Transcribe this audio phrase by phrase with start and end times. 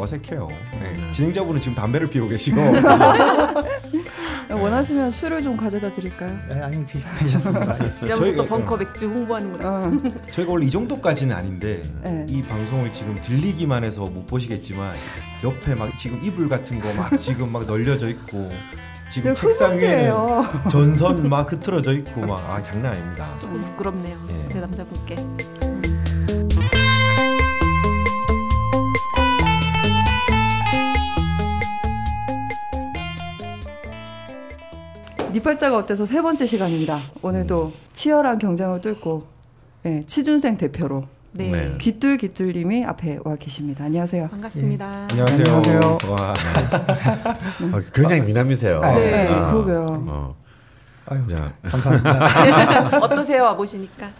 [0.00, 0.48] 어색해요.
[0.80, 1.10] 네.
[1.12, 2.60] 진행자분은 지금 담배를 피우고 계시고
[4.50, 6.36] 원하시면 술을 좀 가져다 드릴까요?
[6.48, 7.76] 네, 아니 괜찮습니다.
[7.84, 7.94] 예.
[8.06, 9.68] 이러면서 벙커 맥주 홍보하는구나.
[9.68, 9.92] 어.
[10.30, 12.26] 저희가 원래 이 정도까지는 아닌데 네.
[12.28, 14.92] 이 방송을 지금 들리기만 해서 못 보시겠지만
[15.44, 18.48] 옆에 막 지금 이불 같은 거 막 지금 막 널려져 있고
[19.08, 20.44] 지금 책상 위에는 흑문제예요.
[20.70, 23.36] 전선 막 흐트러져 있고 막 아 장난 아닙니다.
[23.38, 24.18] 조금 부끄럽네요.
[24.28, 24.48] 예.
[24.54, 25.16] 내 남자분께.
[35.32, 37.00] 니팔자가 어때서 세 번째 시간입니다.
[37.22, 39.26] 오늘도 치열한 경쟁을 뚫고
[39.82, 41.50] 네, 취준생 대표로 네.
[41.50, 41.78] 네.
[41.78, 43.84] 귀뚤귀뚤님이 앞에 와 계십니다.
[43.84, 44.28] 안녕하세요.
[44.28, 45.08] 반갑습니다.
[45.10, 45.46] 안녕하세요.
[45.46, 45.98] 안녕하세요.
[46.10, 46.34] 와,
[47.72, 48.80] 어, 굉장히 미남이세요.
[48.80, 49.86] 네, 아, 그러게요.
[50.08, 50.36] 어,
[51.06, 52.98] 아유, 자, 감사합니다.
[53.02, 53.44] 어떠세요?
[53.44, 54.10] 와 보시니까.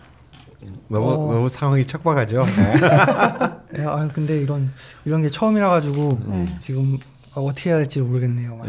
[0.88, 1.32] 너무 어.
[1.34, 2.44] 너무 상황이 척박하죠.
[3.76, 4.70] 예, 아유, 근데 이런
[5.04, 6.46] 이런 게 처음이라 가지고 네.
[6.60, 6.98] 지금
[7.34, 8.60] 어떻게 해야 할지 모르겠네요.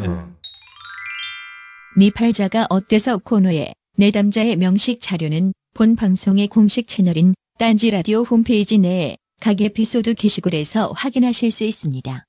[1.96, 2.06] 네.
[2.06, 9.60] 니팔자가 어때서 코너의 내담자의 명식 자료는 본 방송의 공식 채널인 딴지 라디오 홈페이지 내에 각
[9.60, 12.26] 에피소드 게시글에서 확인하실 수 있습니다.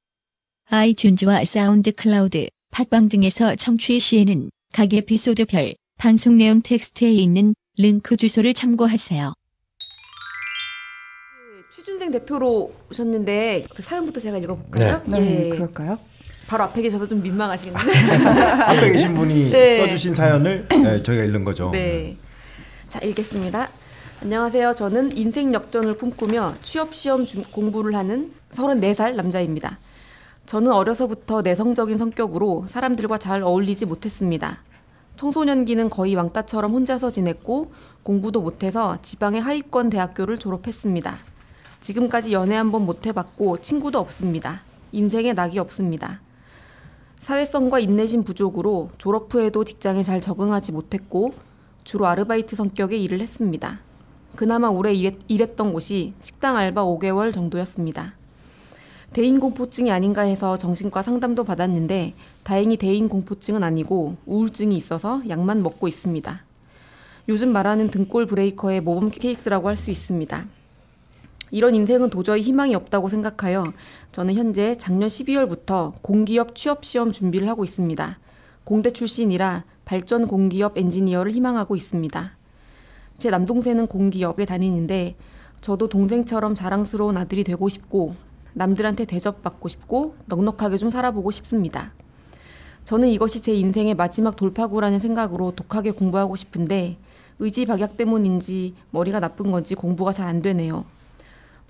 [0.71, 8.55] 아이튠즈와 사운드 클라우드, 팟빵 등에서 청취 시에는 각 에피소드별 방송 내용 텍스트에 있는 링크 주소를
[8.55, 9.35] 참고하세요.
[11.31, 15.03] 그 취준생 대표로 오셨는데 그 사연부터 제가 읽어볼까요?
[15.07, 15.49] 네, 예.
[15.51, 15.99] 그럴까요?
[16.47, 17.93] 바로 앞에 계셔서 좀 민망하시겠는데.
[18.65, 19.79] 앞에 계신 분이 네.
[19.79, 21.71] 써주신 사연을 네, 저희가 읽는 거죠.
[21.71, 22.17] 네.
[22.89, 23.69] 자, 읽겠습니다.
[24.23, 24.75] 안녕하세요.
[24.75, 29.79] 저는 인생 역전을 꿈꾸며 취업 시험 준- 공부를 하는 34살 남자입니다.
[30.47, 34.59] 저는 어려서부터 내성적인 성격으로 사람들과 잘 어울리지 못했습니다.
[35.17, 41.17] 청소년기는 거의 왕따처럼 혼자서 지냈고 공부도 못해서 지방의 하위권 대학교를 졸업했습니다.
[41.81, 44.61] 지금까지 연애 한 번 못 해봤고 친구도 없습니다.
[44.93, 46.21] 인생에 낙이 없습니다.
[47.23, 51.33] 사회성과 인내심 부족으로 졸업 후에도 직장에 잘 적응하지 못했고
[51.85, 53.79] 주로 아르바이트 성격의 일을 했습니다.
[54.35, 58.15] 그나마 오래 일했, 일했 던 곳이 식당 알바 5개월 정도였습니다.
[59.13, 65.87] 대인 공포증이 아닌가 해서 정신과 상담도 받았는데 다행히 대인 공포증은 아니고 우울증이 있어서 약만 먹고
[65.87, 66.43] 있습니다.
[67.29, 70.45] 요즘 말하는 등골 브레이커의 모범 케이스라고 할 수 있습니다.
[71.53, 73.75] 이런 인생은 도저히 희망이 없다고 생각하여
[74.11, 78.19] 저는 현재 작년 12월부터 공기업 취업 시험 준비를 하고 있습니다.
[78.65, 82.33] 공대 출신이라 발전 공기업 엔지니어를 희망하고 있습니다.
[83.19, 85.15] 제 남동생은 공기업에 다니는데
[85.61, 88.15] 저도 동생처럼 자랑스러운 아들이 되고 싶고
[88.55, 91.93] 남들한테 대접받고 싶고 넉넉하게 좀 살아보고 싶습니다.
[92.85, 96.97] 저는 이것이 제 인생의 마지막 돌파구라는 생각으로 독하게 공부하고 싶은데
[97.41, 100.87] 의지박약 때문인지 머리가 나쁜 건지 공부가 잘 안 되네요.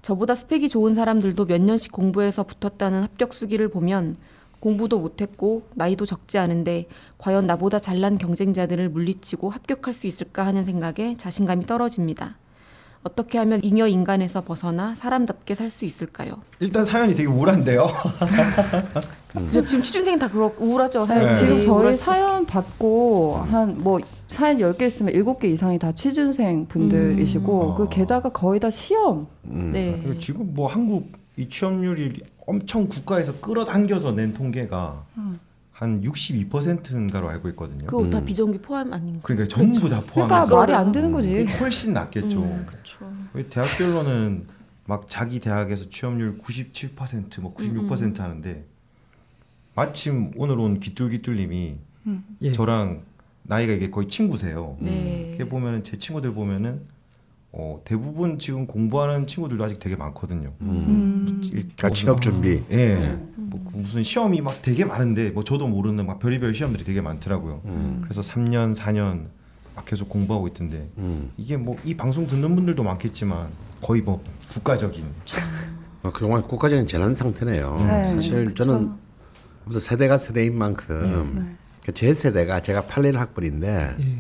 [0.03, 4.17] 저보다 스펙이 좋은 사람들도 몇 년씩 공부해서 붙었다는 합격 수기를 보면
[4.59, 6.87] 공부도 못했고 나이도 적지 않은데
[7.19, 12.37] 과연 나보다 잘난 경쟁자들을 물리치고 합격할 수 있을까 하는 생각에 자신감이 떨어집니다.
[13.05, 16.35] 어떻게 하면 잉여 인간에서 벗어나 사람답게 살 수 있을까요?
[16.61, 17.87] 일단 사연이 되게 우울한데요.
[19.33, 19.65] 그죠?
[19.65, 21.07] 지금 취준생 다 그렇 우울하죠.
[21.07, 21.35] 네, 사연이.
[21.35, 23.99] 지금 저희 사연 받고 한 뭐
[24.29, 27.75] 사연 10개 있으면 7개 이상이 다 취준생 분들이시고 음.
[27.75, 29.71] 그 게다가 거의 다 시험 음.
[29.73, 30.01] 네.
[30.03, 35.05] 그리고 지금 뭐 한국 이 취업률이 엄청 국가에서 끌어당겨서 낸 통계가
[35.83, 37.87] 한 62%인가로 알고 있거든요.
[37.87, 38.25] 그거 다 음.
[38.25, 39.19] 비정규 포함 아닌가?
[39.25, 41.45] 그러니까 전부 다 포함해서 그러니까 말이 안 되는 거지.
[41.45, 42.41] 훨씬 낫겠죠.
[42.41, 43.13] 음, 그렇죠.
[43.33, 44.47] 왜 대학별로는
[44.85, 48.65] 막 자기 대학에서 취업률 97%뭐 96% 하는데
[49.75, 51.79] 마침 오늘 온 기뚤기뚤님이
[52.43, 52.53] 예.
[52.53, 53.03] 저랑
[53.43, 54.77] 나이가 이게 거의 친구세요.
[54.81, 55.33] 네.
[55.35, 56.83] 이게 보면은 제 친구들 보면은
[57.55, 60.53] 어, 대부분 지금 공부하는 친구들도 아직 되게 많거든요.
[60.63, 61.41] 음.
[61.45, 62.63] 일- 그러니까 취업 준비.
[62.71, 63.19] 예.
[63.37, 67.61] 뭐그 무슨 시험이 막 되게 많은데 뭐 저도 모르는 막 별의별 시험들이 되게 많더라고요.
[67.67, 68.01] 음.
[68.05, 69.27] 그래서 3년, 4년
[69.77, 71.31] 막 계속 공부하고 있던데 음.
[71.37, 73.49] 이게 뭐 이 방송 듣는 분들도 많겠지만
[73.83, 75.05] 거의 뭐 국가적인
[76.05, 77.77] 어, 정말 국가적인 재난 상태네요.
[77.81, 78.65] 네, 사실 그쵸.
[78.65, 78.93] 저는
[79.65, 81.57] 아무튼 세대가 세대인 만큼 네.
[81.85, 84.17] 그제 세대가 제가 81 학번인데 예.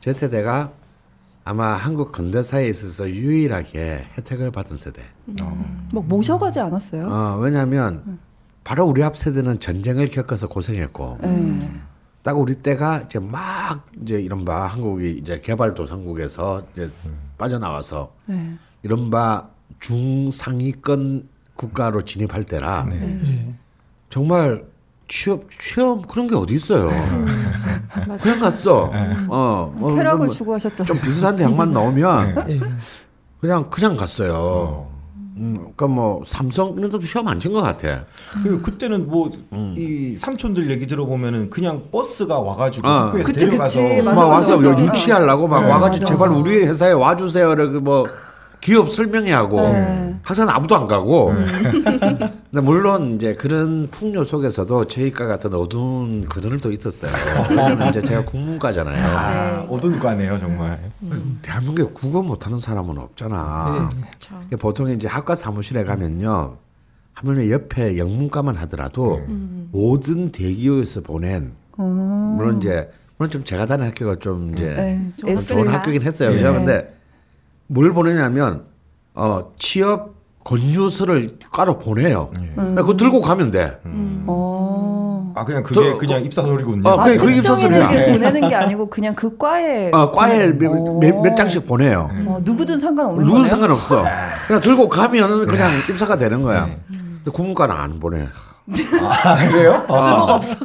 [0.00, 0.72] 제 세대가
[1.48, 5.02] 아마 한국 근대사에 있어서 유일하게 혜택을 받은 세대.
[5.92, 7.06] 막 모셔가지 않았어요?
[7.08, 8.18] 어, 왜냐하면
[8.64, 11.70] 바로 우리 앞 세대는 전쟁을 겪어서 고생했고 네.
[12.24, 16.90] 딱 우리 때가 이제 막 이제 이른바 한국이 이제 개발도상국에서 이제
[17.38, 18.58] 빠져나와서 네.
[18.82, 19.48] 이른바
[19.78, 23.20] 중상위권 국가로 진입할 때라 네.
[23.22, 23.54] 예.
[24.10, 24.64] 정말
[25.08, 26.90] 취업 취업 그런 게 어디 있어요?
[28.22, 28.90] 그냥 갔어.
[29.28, 30.84] 어, 뭐, 쾌락을 뭐 추구하셨잖아요.
[30.86, 32.60] 좀 비슷한 대학만 나오면 예.
[33.40, 34.88] 그냥 그냥 갔어요.
[35.38, 38.04] 음, 그러니까 뭐 삼성 이런 데도 시험 안 친 것 같아.
[38.42, 39.74] 그 그때는 뭐 음.
[39.76, 42.90] 이 삼촌들 얘기 들어보면은 그냥 버스가 와가지고 어.
[42.90, 44.02] 학교에 그치, 데려가서 그치.
[44.02, 44.82] 맞아, 막 와서 맞아, 맞아.
[44.84, 45.70] 유치하려고 막 네.
[45.70, 46.28] 와가지고 맞아, 제발.
[46.30, 47.52] 우리 회사에 와주세요.
[47.52, 48.04] 이렇게 뭐
[48.66, 50.16] 기업 설명회 하고 네.
[50.22, 51.32] 항상 아무도 안 가고.
[52.50, 57.12] 근데 물론 이제 그런 풍요 속에서도 저희과 같은 어두운 그늘도 있었어요.
[57.88, 59.16] 이제 제가 국문과잖아요.
[59.16, 60.80] 아 오든과네요 정말.
[61.42, 63.88] 대한민국에 국어 못하는 사람은 없잖아.
[64.50, 64.56] 네.
[64.56, 66.56] 보통 이제 학과 사무실에 가면요.
[67.12, 69.68] 하물며 옆에 영문과만 하더라도 음.
[69.70, 75.36] 모든 대기업에서 보낸 물론 이제 물론 좀 제가 다니는 학교가 좀 이제 네.
[75.36, 76.30] 좋은 학교긴 했어요.
[76.30, 76.50] 그죠?
[76.50, 76.58] 네.
[76.58, 76.95] 근데
[77.66, 78.64] 뭘 보내냐면
[79.14, 80.14] 어 취업
[80.44, 82.30] 권유서를 까로 보내요.
[82.54, 83.78] 그러니까 그거 들고 가면 돼.
[84.26, 85.32] 어.
[85.34, 86.88] 아 그냥 그게 또- 그냥 입사서리군요.
[86.88, 87.88] 어, 아, 그게- 그게 입사서류야.
[87.88, 90.98] 특정인에게 보내는 게 아니고 그냥 그 과에 어, 과에 몇, 어.
[91.00, 92.08] 몇, 몇 장씩 보내요.
[92.26, 93.50] 어, 누구든 상관없는 누구도 거네요.
[93.50, 94.04] 상관없어.
[94.46, 96.68] 그냥 들고 가면 그냥 입사가 되는 거야.
[96.88, 98.28] 근데 국문과는 안 보내.
[99.00, 99.84] 아 그래요?
[99.88, 100.56] 쓸모가 없어.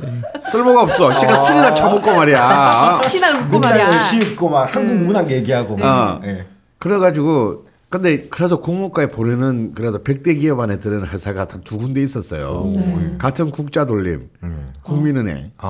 [0.47, 1.13] 쓸모가 없어.
[1.13, 3.01] 시간 술이나 처먹고 말이야.
[3.05, 3.85] 신을 웃고 말이야.
[3.87, 5.77] 열심히 막 한국 문학 얘기하고.
[5.81, 6.21] 어.
[6.23, 6.45] 예.
[6.81, 12.71] 그래가지고 근데 그래도 국문과에 보내는 그래도 100대 기업 안에 드는 회사가 한두 군데 있었어요.
[13.17, 14.29] 같은 국자 돌림,
[14.81, 15.51] 국민은행.
[15.57, 15.67] 아.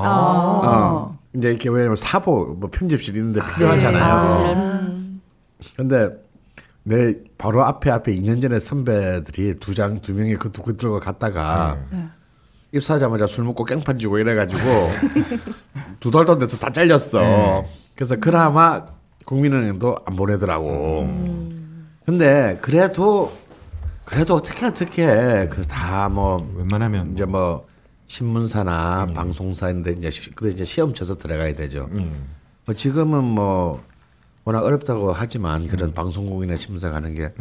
[0.64, 1.18] 어.
[1.36, 5.10] 이제 이렇게 왜냐면 사보 뭐 편집실 있는데 필요하잖아요.
[5.76, 6.10] 근데
[6.84, 11.00] 내 바로 앞에 앞에 2년 전에 선배들이 두 장 두 명이 그 두 그 들고
[11.00, 11.78] 갔다가
[12.72, 14.62] 입사하자마자 술 먹고 깽판 지고 이래가지고
[16.00, 17.20] 두 달도 안 돼서 다 잘렸어.
[17.96, 18.86] 그래서 그나마
[19.26, 21.08] 국민은행도 안 보내더라고.
[22.06, 23.32] 근데 그래도
[24.06, 27.66] 그래도 어떻게 어떻게 그 다 뭐 웬만하면 이제 뭐
[28.08, 31.88] 신문사나 방송사인데 이제 시- 근데 이제 시험 쳐서 들어가야 되죠.
[32.66, 33.84] 뭐 지금은 뭐
[34.44, 37.32] 워낙 어렵다고 하지만 그런 방송국이나 신문사 가는 게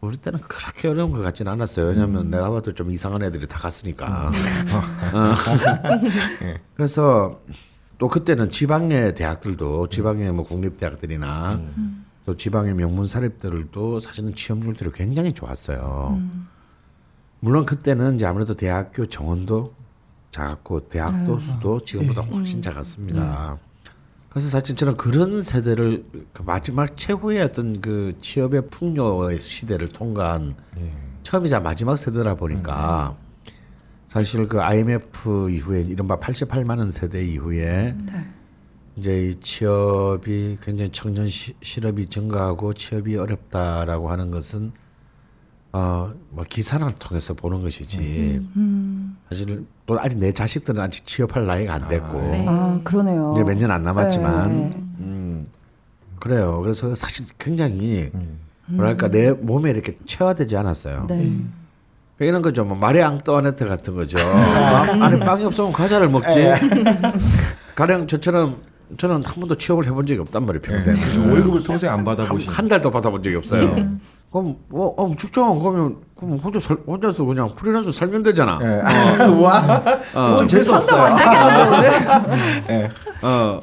[0.00, 1.86] 우리 때는 그렇게 어려운 것 같지는 않았어요.
[1.86, 4.28] 왜냐하면 내가 봐도 좀 이상한 애들이 다 갔으니까.
[5.14, 5.34] 어.
[6.74, 7.40] 그래서
[7.98, 11.60] 또 그때는 지방의 대학들도 지방의 뭐 국립 대학들이나
[12.24, 16.20] 또 지방의 명문 사립들도 사실은 취업률들이 굉장히 좋았어요.
[17.40, 19.74] 물론 그때는 이제 아무래도 대학교 정원도
[20.30, 23.58] 작았고 대학도 수도 지금보다 훨씬 작았습니다.
[24.28, 30.54] 그래서 사실 저는 그런 세대를 그 마지막 최후의 어떤 그 취업의 풍요의 시대를 통과한
[31.22, 33.16] 처음이자 마지막 세대라 보니까
[34.18, 37.94] 사실 그 IMF 이후에 이른바 88만 원 세대 이후에
[38.96, 44.72] 이제 이 취업이 굉장히 청년 시, 실업이 증가하고 취업이 어렵다라고 하는 것은
[45.70, 48.44] 어뭐 기사를 통해서 보는 것이지
[49.28, 52.44] 사실 또 아직 내 자식들은 아직 취업할 나이가 안 됐고 네.
[52.48, 53.34] 아, 그러네요.
[53.36, 54.70] 이제 몇 년 안 남았지만 네.
[55.00, 55.44] 음
[56.18, 56.60] 그래요.
[56.60, 58.40] 그래서 사실 굉장히 음.
[58.66, 61.06] 뭐랄까 내 몸에 이렇게 체화되지 않았어요.
[61.08, 61.16] 네.
[61.16, 61.44] 그러니까
[62.20, 62.64] 이런 거죠.
[62.64, 64.18] 뭐 마리 앙뚜아네트 같은 거죠.
[64.18, 66.48] 안에 빵이 없으면 과자를 먹지.
[67.76, 68.60] 가령 저처럼
[68.96, 70.94] 저는 한 번도 취업을 해본 적이 없단 말이에요 평생.
[70.94, 71.30] 네.
[71.30, 72.50] 월급을 평생 안 받아보신.
[72.50, 73.74] 한 달도 받아본 적이 없어요.
[74.32, 78.58] 그럼 뭐 어, 직장 그러면 그럼 혼자 살, 혼자서 그냥 프리랜서 살면 되잖아.
[78.62, 78.80] 예.
[78.82, 80.36] 아, 와.
[80.38, 81.16] 좀 재수 없어요.
[83.22, 83.60] 어.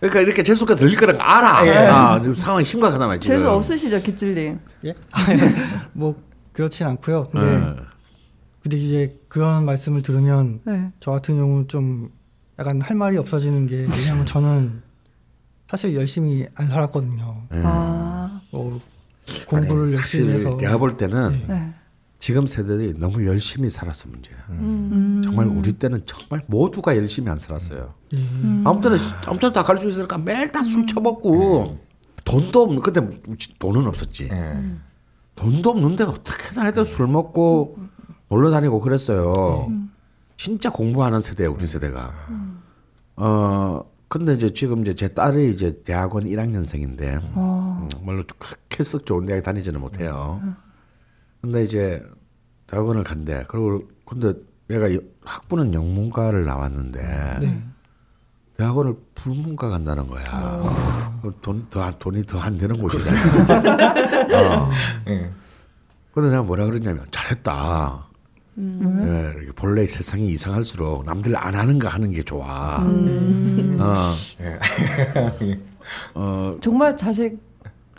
[0.00, 1.66] 그러니까 이렇게 재수가 들릴 거라는 거 알아.
[1.66, 1.76] 예.
[1.88, 3.26] 아, 상황이 심각하단 말이지.
[3.26, 4.58] 재수 없으시죠, 기찔님?
[4.84, 4.94] 예?
[5.92, 6.14] 뭐
[6.58, 7.28] 그렇진 않고요.
[7.30, 7.76] 근데 네.
[8.62, 10.90] 근데 이제 그런 말씀을 들으면 네.
[10.98, 12.10] 저 같은 경우는 좀
[12.58, 14.82] 약간 할 말이 없어지는 게 왜냐면 저는
[15.70, 17.46] 사실 열심히 안 살았거든요.
[17.62, 18.80] 아, 뭐
[19.46, 21.74] 공부를 아니, 열심히 사실 해서 내가 볼 때는 네.
[22.18, 24.36] 지금 세대들이 너무 열심히 살았어 문제야.
[24.50, 25.20] 음.
[25.22, 27.94] 정말 우리 때는 정말 모두가 열심히 안 살았어요.
[28.14, 28.18] 예.
[28.64, 28.96] 아무 때나
[29.26, 31.78] 아무 때나 다갈수 있으니까 매일 다 술 처먹고
[32.24, 33.00] 돈도 없는 그때
[33.60, 34.28] 돈은 없었지.
[34.32, 34.87] 예.
[35.38, 37.78] 돈도 없는데 어떻게든 하여튼 술 먹고
[38.28, 39.70] 놀러 다니고 그랬어요.
[40.36, 42.12] 진짜 공부하는 세대예요, 우리 세대가.
[43.16, 49.26] 어, 근데 이제 지금 이제 제 딸이 이제 대학원 1학년생인데, 음, 물론 그렇게 썩 좋은
[49.26, 50.40] 대학에 다니지는 못해요.
[51.40, 52.02] 근데 이제
[52.66, 53.44] 대학원을 간대.
[53.48, 54.34] 그리고 근데
[54.70, 57.00] 얘가 여- 학부는 영문과를 나왔는데,
[57.40, 57.62] 네.
[58.58, 60.24] 대학원을 불문과 간다는 거야.
[61.22, 63.16] 그럼 돈, 더, 돈이 더 안 되는 곳이잖아.
[64.34, 64.70] 어.
[65.08, 65.30] 예.
[66.12, 68.04] 근데 내가 뭐라 그랬냐면 잘했다.
[68.58, 72.78] 예, 이렇게 본래 세상이 이상할수록 남들 안 하는 거 하는 게 좋아.
[73.78, 73.94] 어,
[76.14, 77.38] 어, 정말 자식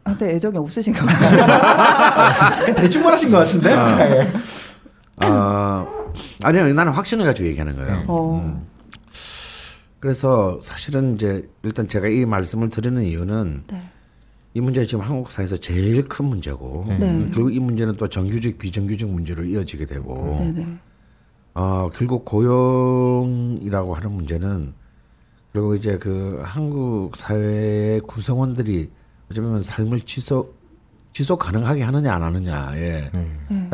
[0.04, 2.66] 한테 애정이 없으신 것 같아요.
[2.76, 3.72] 대충 말하신 것 같은데.
[3.72, 5.26] 예.
[5.26, 5.88] 어,
[6.44, 8.04] 아니요, 나는 확신을 가지고 얘기하는 거예요.
[8.10, 8.60] 어.
[10.00, 13.82] 그래서 사실은 이제 일단 제가 이 말씀을 드리는 이유는 네.
[14.54, 17.30] 이 문제가 지금 한국 사회에서 제일 큰 문제고 네.
[17.32, 20.78] 결국 이 문제는 또 정규직 비정규직 문제로 이어지게 되고 네네.
[21.54, 24.74] 어, 결국 고용이라고 하는 문제는
[25.52, 28.90] 그리고 이제 그 한국 사회의 구성원들이
[29.30, 30.58] 어쩌면 삶을 지속
[31.12, 33.12] 지속 가능하게 하느냐 안 하느냐에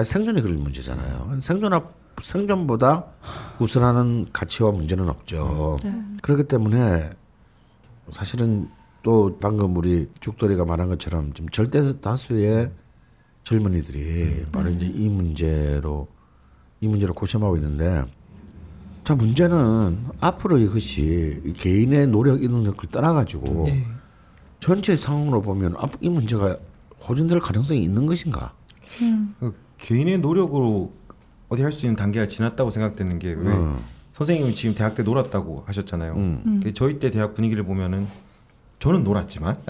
[0.03, 1.37] 생존이 그럴 문제잖아요.
[1.39, 3.05] 생존 앞 생존보다
[3.59, 5.77] 우선하는 가치와 문제는 없죠.
[6.21, 7.11] 그렇기 때문에
[8.09, 8.69] 사실은
[9.03, 12.71] 또 방금 우리 죽돌이가 말한 것처럼 지금 절대 다수의
[13.43, 16.07] 젊은이들이 바로 이제 이 문제로
[16.81, 18.03] 이 문제로 고심하고 있는데
[19.03, 23.85] 자 문제는 앞으로 이것이 이 개인의 노력 이 능력을 떠나 가지고 예.
[24.59, 26.57] 전체 상황으로 보면 앞- 이 문제가
[27.07, 28.53] 호전될 가능성이 있는 것인가?
[29.39, 30.91] 그 개인의 노력으로
[31.55, 33.79] 어디 할 수 있는 단계가 지났다고 생각되는 게왜 음.
[34.13, 36.13] 선생님이 지금 대학 때 놀았다고 하셨잖아요.
[36.13, 36.59] 음.
[36.63, 38.07] 그 저희 때 대학 분위기를 보면은
[38.79, 39.55] 저는 놀았지만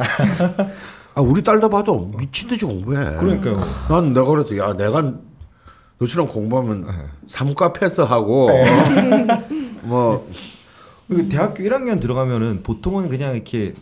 [1.16, 3.18] 아 우리 딸도 봐도 미친 듯이 공부해.
[3.18, 3.58] 그러니까요.
[3.90, 5.14] 난 내가 그래도 야 내가
[6.00, 6.88] 너처럼 공부하면
[7.28, 8.50] 사무과 패스하고
[9.84, 13.74] 뭐그 대학교 1학년 들어가면은 보통은 그냥 이렇게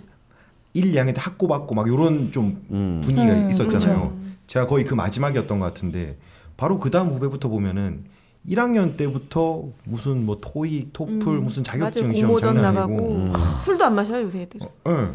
[0.73, 3.01] 1, 2학년 때 학고 받고 막 요런 좀 음.
[3.03, 4.17] 분위기가 음, 있었잖아요.
[4.47, 6.17] 제가 거의 그 마지막이었던 것 같은데
[6.63, 8.05] 바로 그 다음 후배부터 보면은
[8.47, 11.91] 1학년 때부터 무슨 뭐 토익, 토플 음, 무슨 맞아요.
[11.91, 13.15] 자격증 시험 공모전 장난 아니고.
[13.17, 13.33] 음.
[13.59, 14.61] 술도 안 마셔요 요새 애들.
[14.61, 15.09] 예.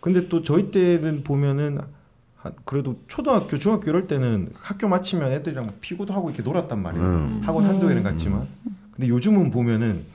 [0.00, 1.80] 근데 또 저희 때는 보면은
[2.36, 7.04] 한- 그래도 초등학교, 중학교 이럴 때는 학교 마치면 애들이랑 막 피구도 하고 이렇게 놀았단 말이에요.
[7.04, 7.42] 음.
[7.44, 8.48] 학원 한두 개는 갔지만.
[8.92, 10.06] 근데 요즘은 보면은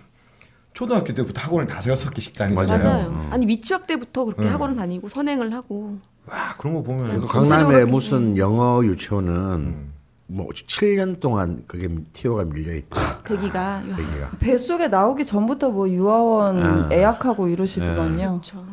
[0.73, 2.79] 초등학교 때부터 학원을 다섯 여섯 개씩 다니잖아요.
[2.79, 3.07] 맞아요.
[3.09, 3.27] 음.
[3.31, 4.51] 아니 미취학 때부터 그렇게 음.
[4.51, 9.93] 학원을 다니고 선행을 하고 와 그런 거 보면 네, 그 이렇게- 무슨 영어 유치원은
[10.27, 13.21] 뭐 7년 동안 그게 티오가 밀려 있다.
[13.23, 14.31] 대기가 야, 얘기가.
[14.39, 16.89] 뱃속에 나오기 전부터 뭐 유아원 아.
[16.91, 18.27] 예약하고 이러시더만요.
[18.27, 18.65] 그렇죠.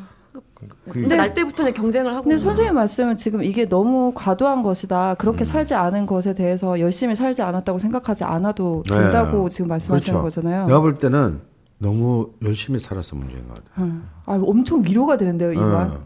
[0.89, 5.15] 그 근데 날 때부터는 경쟁을 하고 근데 선생님 말씀은 지금 이게 너무 과도한 것이다.
[5.15, 8.97] 그렇게 살지 않은 것에 대해서 열심히 살지 않았다고 생각하지 않아도 네.
[8.97, 10.41] 된다고 지금 말씀하시는 그렇죠.
[10.41, 10.67] 거잖아요.
[10.67, 11.41] 내가 볼 때는
[11.79, 13.83] 너무 열심히 살아서 문제인 것 같아.
[13.83, 14.09] 음.
[14.25, 15.89] 아, 엄청 위로가 되는데요, 이 말.
[15.89, 16.01] 어.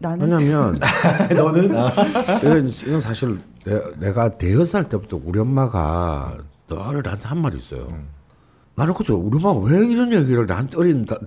[0.00, 0.78] 나는 왜냐면
[1.34, 3.36] 너는 이건 사실
[3.68, 7.86] 내, 내가 대여 살 때부터 우리 엄마가 늘 나한테 한 말이 있어요.
[8.74, 11.18] 나는 그때 우리 엄마가 왜 이런 얘기를 나한테 어린 나-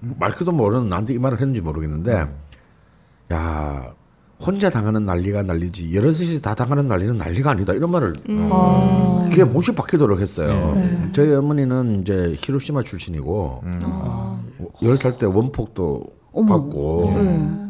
[0.00, 2.28] 말귀도 모르는 나한테 이 말을 했는지 모르겠는데
[3.32, 3.92] 야
[4.40, 8.12] 혼자 당하는 난리가 난리지 여럿이 다 당하는 난리는 난리가 아니다 이런 말을
[8.52, 9.24] 아.
[9.28, 10.74] 그게 못이 박히도록 했어요.
[10.76, 11.08] 네.
[11.12, 13.64] 저희 어머니는 이제 히로시마 출신이고
[14.82, 16.58] 열 살때 원폭도 어머.
[16.60, 17.67] 받고 네.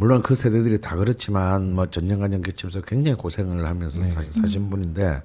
[0.00, 5.22] 물론 그 세대들이 다 그렇지만 뭐 전년간년 겪으면서 굉장히 고생을 하면서 사, 사신 분인데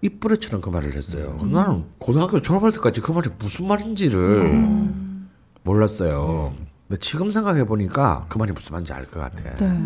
[0.00, 1.36] 이뿌레처럼 그 말을 했어요.
[1.50, 4.88] 나는 고등학교 졸업할 때까지 그 말이 무슨 말인지를
[5.64, 6.54] 몰랐어요.
[6.86, 9.42] 근데 지금 생각해 보니까 그 말이 무슨 말인지 알 것 같아.
[9.56, 9.80] 네.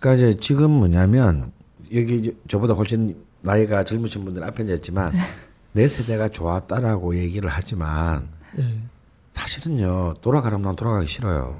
[0.00, 1.52] 그러니까 이제 지금 뭐냐면
[1.94, 5.12] 여기 이제 저보다 훨씬 나이가 젊으신 분들 앞에 앉았지만
[5.72, 8.26] 내 세대가 좋았다라고 얘기를 하지만
[8.58, 8.80] 예.
[9.40, 11.56] 사실은요 돌아가려면 난 돌아가기 싫어요.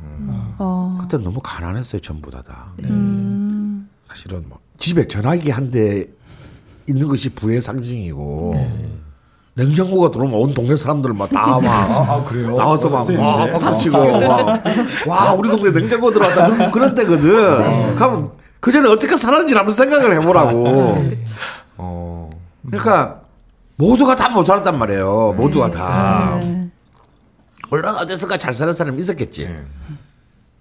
[0.58, 0.96] 어.
[1.00, 2.68] 그때 너무 가난했어요 전부 다 다.
[2.84, 3.88] 음.
[4.08, 6.06] 사실은 뭐 집에 전화기 한 대
[6.88, 8.54] 있는 것이 부의 상징이고
[9.54, 12.56] 냉장고가 들어오면 온 동네 사람들 막다막 아, 그래요?
[12.56, 13.52] 나와서 막 선생님, 와, 네.
[13.58, 14.62] 박수 치고 막,
[15.08, 17.96] 와 우리 동네 냉장고 들어왔다 그런, 그런 때거든.
[17.96, 20.96] 그럼 그 전에 어떻게 살았는지 한번 생각을 해보라고.
[21.76, 22.30] 어.
[22.64, 23.20] 그러니까
[23.76, 25.34] 모두가 다 못 살았단 말이에요.
[25.36, 26.38] 모두가 다.
[27.66, 27.70] 네.
[27.70, 29.44] 물론 어디선가 잘 사는 사람이 있었겠지.
[29.46, 29.64] 네.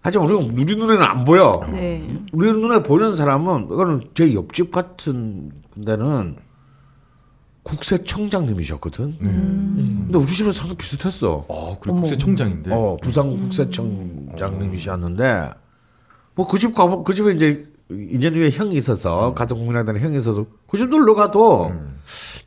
[0.01, 1.65] 하지만 우리가 우리 눈에는 안 보여.
[1.71, 2.19] 네.
[2.31, 5.51] 우리 눈에 보이는 사람은 이거는 제 옆집 같은
[5.83, 6.35] 데는
[7.63, 9.17] 국세청장님이셨거든.
[9.19, 11.45] 근데 우리 집은 상당히 비슷했어.
[11.47, 12.71] 어, 그리고 국세청장인데.
[12.71, 15.49] 어, 부산 국세청장님이셨는데
[16.35, 20.77] 뭐그 집 가보 그 집에 이제 2년 후에 형이 있어서 같은 국민학단에 형이 있어서 그
[20.77, 21.71] 집 놀러 가도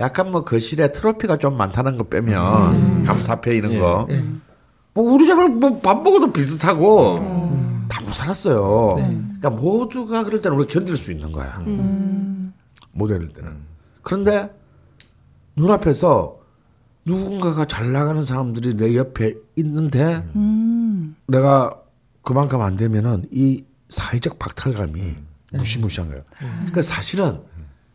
[0.00, 4.06] 약간 뭐 거실에 트로피가 좀 많다는 거 빼면 감사패 이런 거.
[4.98, 7.20] 뭐 우리 집은 뭐밥 먹어도 비슷하고
[7.88, 8.96] 다못 살았어요.
[8.96, 11.56] 그러니까 모두가 그럴 때는 우리 견딜 수 있는 거야.
[12.90, 13.58] 모델일 때는.
[14.02, 14.52] 그런데
[15.54, 16.40] 눈앞에서
[17.04, 20.26] 누군가가 잘 나가는 사람들이 내 옆에 있는데
[21.28, 21.80] 내가
[22.22, 25.14] 그만큼 안 되면은 이 사회적 박탈감이
[25.52, 26.24] 무시무시한 거예요.
[26.38, 27.42] 그러니까 사실은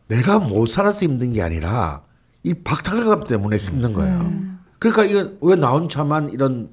[0.08, 2.00] 내가 못 살아서 힘든 게 아니라
[2.44, 4.32] 이 박탈감 때문에 힘든 거예요.
[4.78, 6.70] 그러니까 이거 왜나 혼자만 이런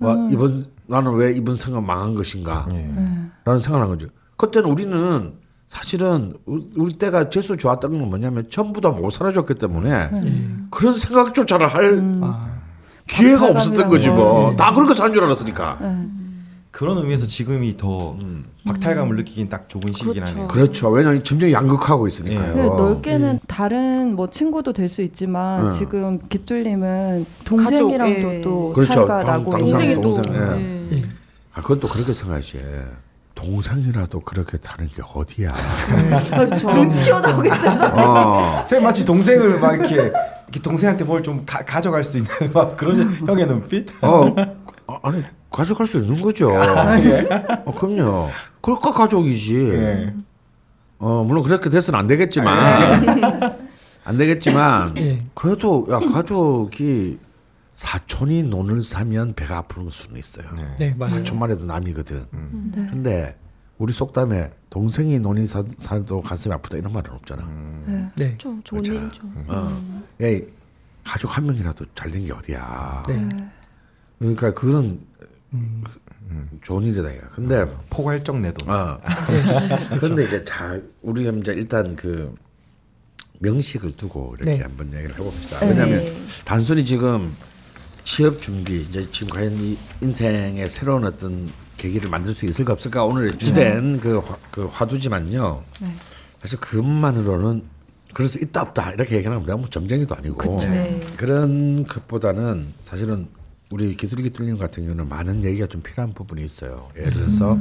[0.00, 2.66] 와 이번 나는 왜 이번 생각 망한 것인가?
[3.44, 4.06] 라는 생각을 한 거죠.
[4.36, 5.34] 그때는 우리는
[5.68, 10.10] 사실은 우- 우리 때가 재수 좋았다는 건 뭐냐면 전부 다 못 살아줬기 때문에
[10.70, 12.48] 그런 생각조차를 할 아,
[13.06, 14.50] 기회가 없었던 박탈감이라는 거지 뭐.
[14.50, 14.56] 거.
[14.56, 15.78] 다 그렇게 사는 줄 알았으니까.
[16.76, 18.18] 그런 의미에서 지금이 더
[18.66, 20.32] 박탈감을 느끼긴 딱 좋은 시기긴 그렇죠.
[20.32, 20.46] 하네요.
[20.48, 20.90] 그렇죠.
[20.90, 22.52] 왜냐하면 점점 양극하고 있으니까요.
[22.52, 25.68] 근데 넓게는 다른 뭐 친구도 될 수 있지만 어.
[25.68, 28.42] 지금 기뚤님은 동생이랑도 가족, 예.
[28.42, 28.92] 또 그렇죠.
[28.92, 30.38] 차이가 당- 나고 동생이 또 동생, 예.
[30.92, 30.96] 예.
[30.98, 31.02] 예.
[31.54, 32.58] 아, 그건 또 그렇게 생각하지.
[33.34, 35.54] 동생이라도 그렇게 다는 게 어디야.
[36.30, 36.70] 그렇죠.
[36.72, 37.92] 눈 튀어나오겠어요.
[38.04, 38.64] 어.
[38.66, 43.46] 쌤 마치 동생을 막 이렇게, 이렇게 동생한테 뭘 좀 가져갈 수 있는 막 그런 형의
[43.46, 43.88] 눈빛?
[44.04, 44.34] 어,
[44.88, 45.22] 아, 아니
[45.56, 46.50] 가져갈 수 있는 거죠.
[47.64, 48.28] 어, 그럼요.
[48.60, 49.56] 그러니까 가족이지.
[49.70, 50.14] 예.
[50.98, 53.48] 어, 물론 그렇게 돼서는 안 되겠지만
[54.04, 55.18] 안 되겠지만 예.
[55.34, 57.18] 그래도 야 가족이
[57.72, 60.46] 사촌이 논을 사면 배가 아프는 수는 있어요.
[60.78, 61.16] 네 맞아요.
[61.16, 62.24] 사촌만 해도 남이거든.
[62.74, 62.86] 네.
[62.90, 63.38] 근데
[63.78, 67.46] 우리 속담에 동생이 논이 사, 사도 가슴이 아프다 이런 말은 없잖아.
[67.86, 68.10] 네.
[68.16, 68.38] 네.
[68.38, 69.06] 좀 좋은 그렇잖아.
[69.06, 69.22] 일이죠.
[69.48, 69.82] 어.
[70.22, 70.40] 야,
[71.04, 73.04] 가족 한 명이라도 잘된 게 어디야.
[73.08, 73.28] 네.
[74.18, 75.00] 그러니까 그런
[76.62, 77.26] 좋은 일이다 이거.
[77.34, 78.68] 근데 포괄적 내 돈.
[78.68, 79.00] 어.
[80.00, 82.34] 근데 이제 잘 우리가 이제 일단 그
[83.38, 84.62] 명식을 두고 이렇게 네.
[84.62, 85.60] 한번 얘기를 해봅시다.
[85.60, 85.68] 네.
[85.68, 86.04] 왜냐하면
[86.44, 87.34] 단순히 지금
[88.04, 93.36] 취업 준비 이제 지금 과연 이 인생의 새로운 어떤 계기를 만들 수 있을까 없을까 오늘
[93.36, 95.62] 주된 그, 화, 그 화두지만요.
[95.80, 95.88] 네.
[96.40, 97.62] 사실 그것만으로는
[98.14, 101.00] 그럴 수 있다 없다 이렇게 얘기하는 건 너무 점쟁이도 아니고 네.
[101.16, 103.28] 그런 것보다는 사실은
[103.72, 106.88] 우리 기술기 뚫림 같은 경우는 많은 얘기가 좀 필요한 부분이 있어요.
[106.96, 107.58] 예를 들어서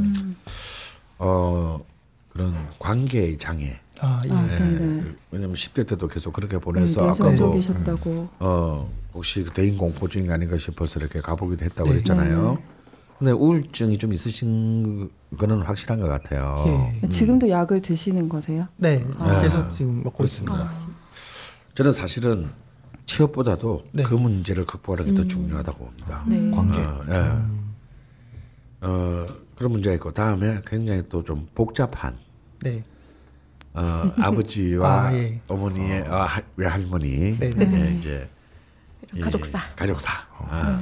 [1.17, 1.83] 어
[2.29, 3.79] 그런 관계의 장애.
[4.01, 4.31] 아 예.
[4.31, 4.57] 아, 예.
[4.59, 5.03] 네네.
[5.31, 8.29] 왜냐면 10대 때도 계속 그렇게 네, 보내서 아까 뭐 내성적이셨다고.
[8.39, 11.93] 어 혹시 그 대인 공포증이 아닌가 싶어서 이렇게 가보기도 했다고 네.
[11.95, 12.59] 그랬잖아요.
[13.17, 16.91] 근데 우울증이 좀 있으신 거는 확실한 것 같아요.
[17.01, 17.07] 예.
[17.07, 18.67] 지금도 약을 드시는 거세요?
[18.75, 19.03] 네.
[19.19, 19.41] 아.
[19.41, 20.53] 계속 지금 먹고 있습니다.
[20.53, 20.85] 그렇습니다.
[21.73, 22.49] 저는 사실은
[23.05, 24.03] 취업보다도 네.
[24.03, 26.23] 그 문제를 극복하는 게더 중요하다고 봅니다.
[26.27, 26.51] 네.
[26.51, 26.79] 관계.
[26.79, 27.55] 어, 예.
[28.81, 29.25] 어,
[29.57, 32.17] 그런 문제가 있고 다음에 굉장히 또 좀 복잡한
[32.61, 32.83] 네.
[33.73, 35.39] 어, 아버지와 아, 예.
[35.47, 38.27] 어머니의 어, 할- 외할머니 네, 예, 이제
[39.13, 39.59] 이런 이 가족사.
[39.75, 40.11] 가족사.
[40.39, 40.81] 아,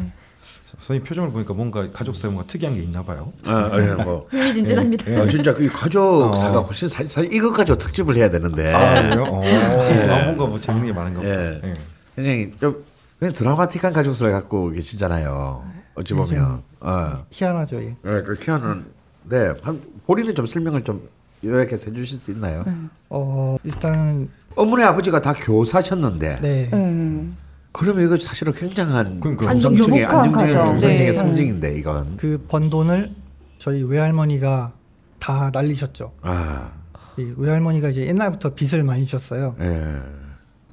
[0.66, 3.32] 선생님 표정을 보니까 뭔가 가족사에 뭔가 특이한 게 있나 봐요.
[3.46, 5.22] 아, 예, 뭐 흥미진진합니다.
[5.22, 6.62] 어, 진짜 그 가족사가 어.
[6.64, 9.24] 훨씬 사실, 사실 이것 가지고 특집을 해야 되는데 아, 그래요?
[9.24, 11.32] 어, 아, 뭔가 뭐 재밌는 게 많은가 보다.
[11.68, 11.74] 예.
[12.18, 12.22] 예.
[12.24, 12.84] 굉장히 좀
[13.20, 15.64] 그냥 드라마틱한 가족사를 갖고 계시잖아요.
[15.96, 17.26] 어찌 보면 어.
[17.30, 17.82] 희한하죠.
[17.82, 17.88] 예.
[17.90, 21.08] 예, 그렇게 하는데 한 본인이 좀 설명을 좀
[21.44, 22.66] 요약해서 해주실 수 있나요?
[23.10, 26.70] 어 일단 어머니 아버지가 다 교사셨는데 네.
[26.72, 27.28] 네.
[27.72, 31.12] 그러면 이거 사실은 굉장한 유복한 안정적인 네.
[31.12, 33.12] 상징인데 이건 그 번 돈을
[33.58, 34.74] 저희 외할머니가
[35.20, 36.12] 다 날리셨죠.
[36.22, 36.72] 아,
[37.18, 39.56] 이 외할머니가 이제 옛날부터 빚을 많이 지셨어요.
[39.62, 40.00] 예,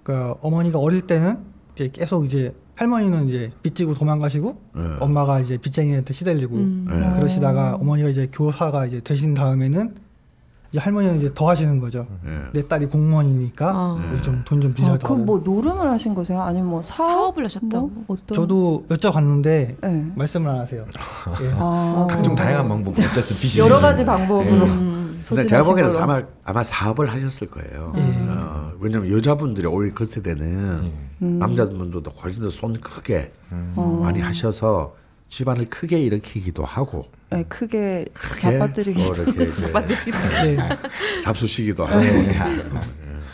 [0.02, 1.38] 그러니까 어머니가 어릴 때는
[1.74, 4.80] 이제 계속 이제 할머니는 이제 빚 지고 도망가시고 예.
[5.00, 6.86] 엄마가 이제 빚쟁이한테 시달리고 음.
[6.90, 7.16] 예.
[7.18, 9.94] 그러시다가 어머니가 이제 교사가 이제 되신 다음에는
[10.70, 12.06] 이제 할머니는 이제 더 하시는 거죠.
[12.26, 12.42] 예.
[12.54, 14.18] 내 딸이 공무원이니까 아.
[14.22, 15.06] 좀돈좀 아, 빌려달라고.
[15.06, 16.40] 그럼 뭐 노름을 하신 거세요?
[16.40, 17.10] 아니면 뭐 사업?
[17.10, 17.88] 사업을 하셨다고?
[17.88, 18.34] 뭐 어떤?
[18.34, 20.06] 저도 여쭤봤는데 네.
[20.14, 20.86] 말씀을 안 하세요.
[21.42, 21.50] 예.
[21.58, 22.36] 아, 각종 어.
[22.36, 25.20] 다양한 방법 어쨌든 빚이 여러 가지 방법으로 음.
[25.28, 25.96] 근데 제가 보기에는.
[25.98, 27.92] 아마 아마 사업을 하셨을 거예요.
[27.96, 28.00] 예.
[28.28, 30.90] 어, 왜냐면 여자분들이 오히려 그 세대는
[31.22, 31.38] 음.
[31.38, 33.32] 남자분들도 훨씬 더 손 크게
[33.76, 34.00] 어.
[34.02, 34.94] 많이 하셔서
[35.28, 39.02] 집안을 크게 일으키기도 하고 네, 크게 크게 잡아뜨리기.
[39.02, 40.56] 뭐 이렇게 이제 네.
[41.24, 42.02] 잡수시기도 하고.
[42.04, 42.38] 예.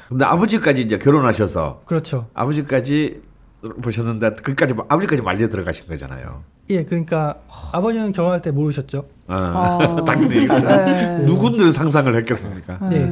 [0.09, 2.29] 근데 아버지까지 이제 결혼하셔서 그렇죠.
[2.35, 3.23] 아버지까지
[3.83, 6.43] 보셨는데 그까지 아버지까지 말려 들어가신 거잖아요.
[6.71, 7.39] 예, 그러니까
[7.73, 9.05] 아버지는 결혼할 때 모르셨죠.
[9.29, 9.97] 아, 아.
[10.05, 11.19] 당연히 네.
[11.25, 12.79] 누군들 상상을 했겠습니까?
[12.91, 13.11] 네.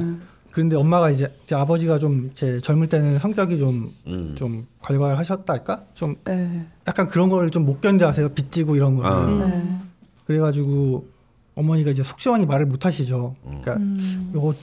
[0.55, 4.67] 그런데 엄마가 이제 제 아버지가 좀 제 젊을 때는 성격이 좀좀 음.
[4.81, 5.87] 괄괄하셨달까?
[5.95, 6.65] 좀 네.
[6.87, 8.29] 약간 그런 걸 좀 못 견뎌하세요.
[8.31, 9.05] 빚지고 이런 거.
[9.05, 9.27] 아.
[9.27, 9.79] 네.
[10.27, 11.07] 그래가지고
[11.57, 13.35] 어머니가 이제 속 시원히 말을 못 하시죠.
[13.45, 14.31] 그러니까 음.
[14.35, 14.55] 요거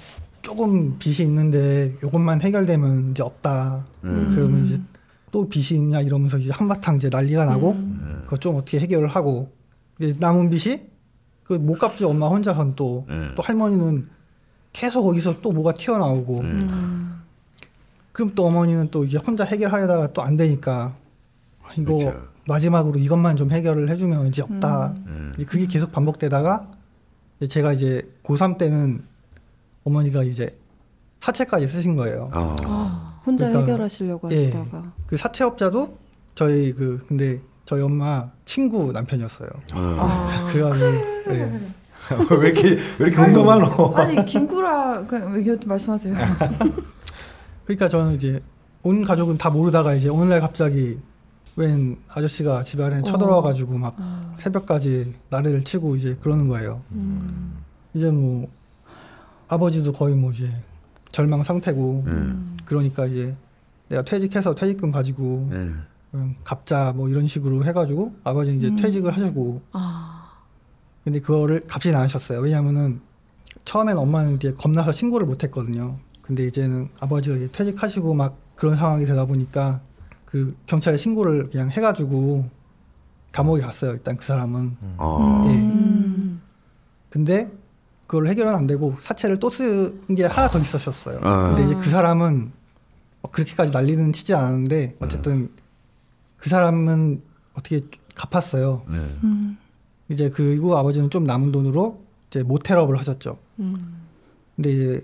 [0.42, 3.86] 조금 빚이 있는데 요것만 해결되면 이제 없다.
[4.06, 4.32] 음.
[4.34, 4.80] 그러면 이제
[5.32, 8.22] 또 빚이 있냐 이러면서 이제 한바탕 이제 난리가 나고 음.
[8.26, 9.52] 그거 좀 어떻게 해결을 하고
[10.00, 10.90] 이제 남은 빚이
[11.44, 13.36] 그 못 갚죠 엄마 혼자선 또또 음.
[13.38, 14.08] 할머니는
[14.74, 17.22] 계속 거기서 또 뭐가 튀어나오고 음.
[18.12, 20.94] 그럼 또 어머니는 또 이제 혼자 해결하려다가 또 안 되니까
[21.78, 22.28] 이거 그렇죠.
[22.48, 24.94] 마지막으로 이것만 좀 해결을 해주면 이제 없다.
[25.08, 25.32] 음.
[25.36, 26.68] 이제 그게 계속 반복되다가
[27.40, 29.04] 이제 제가 이제 고3 때는
[29.84, 30.56] 어머니가 이제
[31.22, 32.30] 사채까지 쓰신 거예요.
[32.34, 33.22] 어.
[33.26, 34.46] 혼자 그러니까, 해결하시려고 예.
[34.46, 34.94] 하시다가.
[35.08, 35.98] 그 사채업자도
[36.36, 39.50] 저희 그 근데 저희 엄마 친구 남편이었어요.
[39.76, 39.96] 어.
[40.00, 40.50] 아.
[40.52, 40.86] 그래가지고
[41.34, 41.72] 예.
[42.40, 43.96] 왜 이렇게 왜 이렇게 공감하노?
[43.96, 46.16] 아니 김구라 그 이거 말씀하세요.
[47.66, 48.42] 그러니까 저는 이제
[48.84, 51.00] 온 가족은 다 모르다가 이제 어느 날 갑자기
[51.56, 53.96] 웬 아저씨가 집 안에 쳐들어와가지고 막
[54.38, 56.82] 새벽까지 나래를 치고 이제 그러는 거예요.
[57.94, 58.50] 이제 뭐
[59.48, 60.52] 아버지도 거의 뭐 이제
[61.12, 62.58] 절망 상태고 음.
[62.66, 63.36] 그러니까 이제
[63.90, 65.72] 내가 퇴직해서 퇴직금 가지고 예.
[66.14, 70.21] 음, 갑자 뭐 이런 식으로 해가지고 아버지 이제 퇴직을 하시고 아,
[71.04, 72.40] 근데 그거를 값이 나으셨어요.
[72.40, 73.02] 왜냐면은
[73.66, 75.98] 처음엔 엄마는 이제 겁나서 신고를 못했거든요.
[76.22, 79.82] 근데 이제는 아버지가 이제 퇴직하시고 막 그런 상황이 되다 보니까
[80.26, 82.50] 그 경찰에 신고를 그냥 해가지고
[83.32, 83.92] 감옥에 갔어요.
[83.94, 84.78] 일단 그 사람은.
[84.98, 85.46] 어.
[85.50, 85.56] 예.
[85.56, 86.42] 음.
[87.10, 87.52] 근데
[88.08, 91.20] 그걸 해결은 안 되고 사채를 또 쓴 게 하나 더 있었었어요.
[91.24, 91.50] 아.
[91.56, 92.52] 근데 이제 그 사람은
[93.22, 95.50] 뭐 그렇게까지 난리는 치지 않았는데 어쨌든
[96.38, 97.22] 그 사람은
[97.54, 97.82] 어떻게
[98.16, 98.84] 갚았어요.
[98.88, 98.98] 네.
[99.24, 99.58] 음.
[100.12, 103.38] 이제 그리고 아버지는 좀 남은 돈으로 이제 모텔업을 하셨죠.
[103.60, 104.02] 음.
[104.56, 105.02] 근데 이제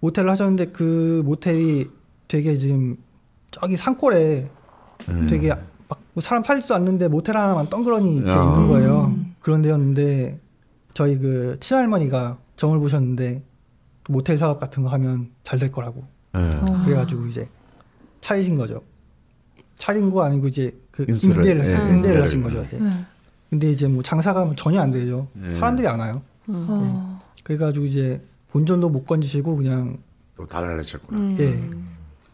[0.00, 1.86] 모텔을 하셨는데 그 모텔이
[2.28, 2.96] 되게 지금
[3.50, 4.48] 저기 산골에
[5.08, 5.26] 음.
[5.28, 8.42] 되게 막뭐 사람 살지도 않는데 모텔 하나만 덩그러니 이렇게 야.
[8.42, 9.04] 있는 거예요.
[9.06, 9.34] 음.
[9.40, 10.40] 그런 데였는데
[10.94, 13.42] 저희 그 친할머니가 점을 보셨는데
[14.08, 16.38] 모텔 사업 같은 거 하면 잘 될 거라고 예.
[16.38, 16.82] 어.
[16.84, 17.48] 그래가지고 이제
[18.20, 18.82] 차리신 거죠.
[19.76, 21.94] 차린 거 아니고 이제 그 임대를 예.
[21.94, 22.64] 임대를 하신 거죠.
[22.72, 22.78] 예.
[22.78, 22.90] 네.
[23.50, 25.26] 근데 이제 뭐 장사가 뭐 전혀 안 되죠.
[25.42, 25.54] 예.
[25.54, 26.22] 사람들이 안 와요.
[26.48, 27.20] 어.
[27.44, 29.98] 그래가지고 이제 본전도 못 건지시고 그냥
[30.36, 31.18] 또 달라졌구나.
[31.20, 31.36] 음.
[31.38, 31.88] 예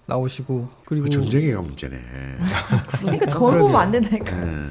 [0.06, 1.96] 나오시고 그리고 그 전쟁이가 문제네.
[3.00, 4.36] 그러니까 저를 보면 안 된다니까.
[4.36, 4.70] 예.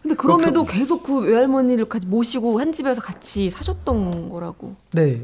[0.00, 4.76] 근데 그럼에도 계속 그 외할머니를 같이 모시고 한 집에서 같이 사셨던 거라고.
[4.92, 5.22] 네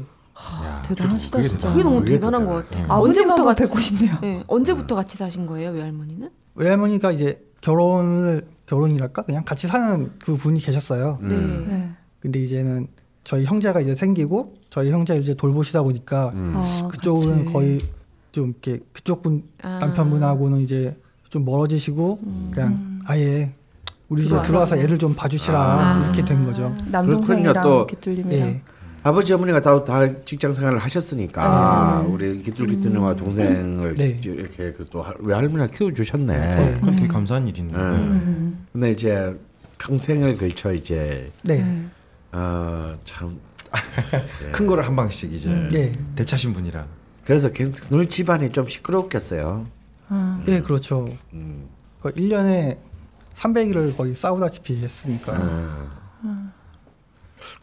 [0.63, 1.69] 야, 대단하시다, 그게 진짜.
[1.71, 2.45] 그게 너무 그게 대단한.
[2.45, 2.83] 것 같아요.
[2.83, 2.85] 예.
[2.89, 4.17] 아버님 언제부터 같이 뵙고 싶네요.
[4.23, 6.29] 예, 언제부터 같이 사신 거예요, 외할머니는?
[6.55, 11.19] 외할머니가 이제 결혼을 결혼이랄까 그냥 같이 사는 그 분이 계셨어요.
[11.21, 11.27] 음.
[11.27, 11.75] 네.
[11.75, 11.89] 네.
[12.21, 12.87] 근데 이제는
[13.25, 16.53] 저희 형제가 이제 생기고 저희 형제를 이제 돌보시다 보니까 음.
[16.55, 17.53] 어, 그쪽은 같이.
[17.53, 17.79] 거의
[18.31, 19.79] 좀 이렇게 그쪽 분 아.
[19.79, 20.97] 남편분하고는 이제
[21.29, 22.51] 좀 멀어지시고 음.
[22.53, 23.53] 그냥 아예
[24.07, 24.77] 우리 집에 들어와서.
[24.77, 26.03] 애들 좀 봐주시라 아.
[26.05, 26.73] 이렇게 된 거죠.
[26.87, 27.87] 남동생이랑 그렇군요,
[28.23, 28.31] 또.
[28.31, 28.61] 예.
[29.03, 34.19] 아버지 어머니가 다, 다 직장 생활을 하셨으니까 우리 기뚤기뚤님과 동생을 네.
[34.23, 36.55] 이렇게 그또 외할머니가 키워주셨네.
[36.55, 36.73] 네.
[36.75, 37.77] 그건 되게 감사한 일이네요.
[37.77, 37.81] 음.
[37.81, 38.67] 음.
[38.71, 39.35] 근데 이제
[39.79, 41.63] 평생을 걸쳐 이제 네.
[41.63, 41.85] 네.
[42.31, 43.39] 어참
[44.51, 45.97] 큰 거를 한 방씩 이제 네.
[46.15, 46.85] 대차신 분이라.
[47.25, 49.65] 그래서 계속 늘 집안이 좀 시끄럽겠어요.
[50.09, 50.43] 아.
[50.47, 51.09] 예, 그렇죠.
[51.33, 51.69] 음.
[52.01, 52.77] 그 1년에
[53.35, 55.37] 300일을 거의 싸우다시피 했으니까.
[56.23, 56.51] 어.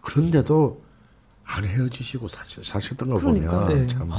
[0.00, 0.87] 그런데도
[1.50, 3.60] 안 헤어지시고 사시, 사셨던 걸 그러니까.
[3.66, 3.86] 보면 네.
[3.88, 4.10] 참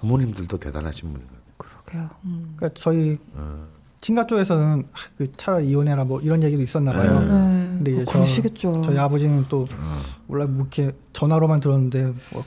[0.00, 2.10] 부모님들도 대단하신 분인 것 그러게요.
[2.56, 3.66] 그러니까 저희 어.
[4.00, 7.20] 친가 쪽에서는 아, 그 차라리 이혼해라 뭐 이런 얘기도 있었나 봐요.
[7.20, 7.26] 네.
[7.26, 7.68] 네.
[7.78, 8.82] 근데 이제 어, 저- 그러시겠죠.
[8.82, 9.66] 저 희 아버지는 또
[10.28, 12.44] 원래 뭐 이렇게 전화로만 들었는데 뭐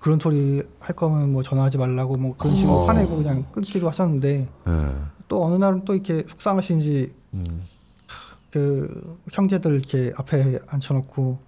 [0.00, 2.86] 그런 소리 할 거면 뭐 전화하지 말라고 뭐 그런 식으로 어.
[2.86, 4.88] 화내고 그냥 끊기도 하셨는데 예.
[5.28, 7.62] 또 어느 날은 또 이렇게 속상하신지 음.
[8.50, 11.38] 그 형제들 이렇게 앞에 앉혀놓고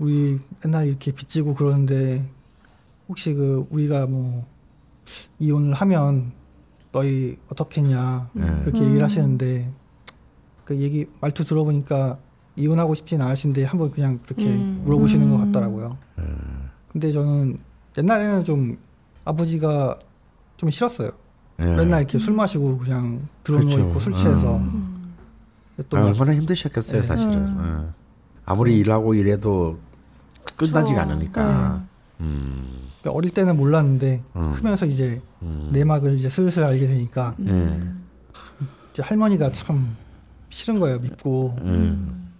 [0.00, 2.26] 우리 맨날 이렇게 빚지고 그러는데
[3.08, 4.46] 혹시 그 우리가 뭐
[5.38, 6.32] 이혼을 하면
[6.90, 8.60] 너희 어떻겠냐 네.
[8.64, 9.70] 그렇게 얘기를 하시는데
[10.64, 12.18] 그 얘기 말투 들어보니까
[12.56, 14.82] 이혼하고 싶진 않으신데 한번 그냥 그렇게 음.
[14.84, 15.46] 물어보시는 것 음.
[15.46, 15.98] 같더라고요.
[16.92, 17.58] 근데 저는
[17.96, 18.76] 옛날에는 좀
[19.24, 19.98] 아버지가
[20.56, 21.10] 좀 싫었어요.
[21.60, 21.64] 예.
[21.64, 23.88] 맨날 이렇게 술 마시고 그냥 들어누워 그렇죠.
[23.88, 25.14] 있고 술 취해서 음.
[25.88, 27.06] 또 아, 막 얼마나 힘드셨겠어요, 네.
[27.06, 27.34] 사실은.
[27.34, 27.84] 음.
[27.86, 28.00] 예.
[28.46, 29.78] 아무리 일하고 일해도
[30.66, 31.12] 끝나지가 그쵸.
[31.12, 31.84] 않으니까.
[32.20, 32.90] 음.
[33.00, 34.52] 그러니까 어릴 때는 몰랐는데 음.
[34.52, 35.70] 크면서 이제 음.
[35.72, 38.04] 내막을 이제 슬슬 알게 되니까 음.
[38.92, 39.96] 이제 할머니가 참
[40.50, 42.30] 싫은 거예요 믿고 음.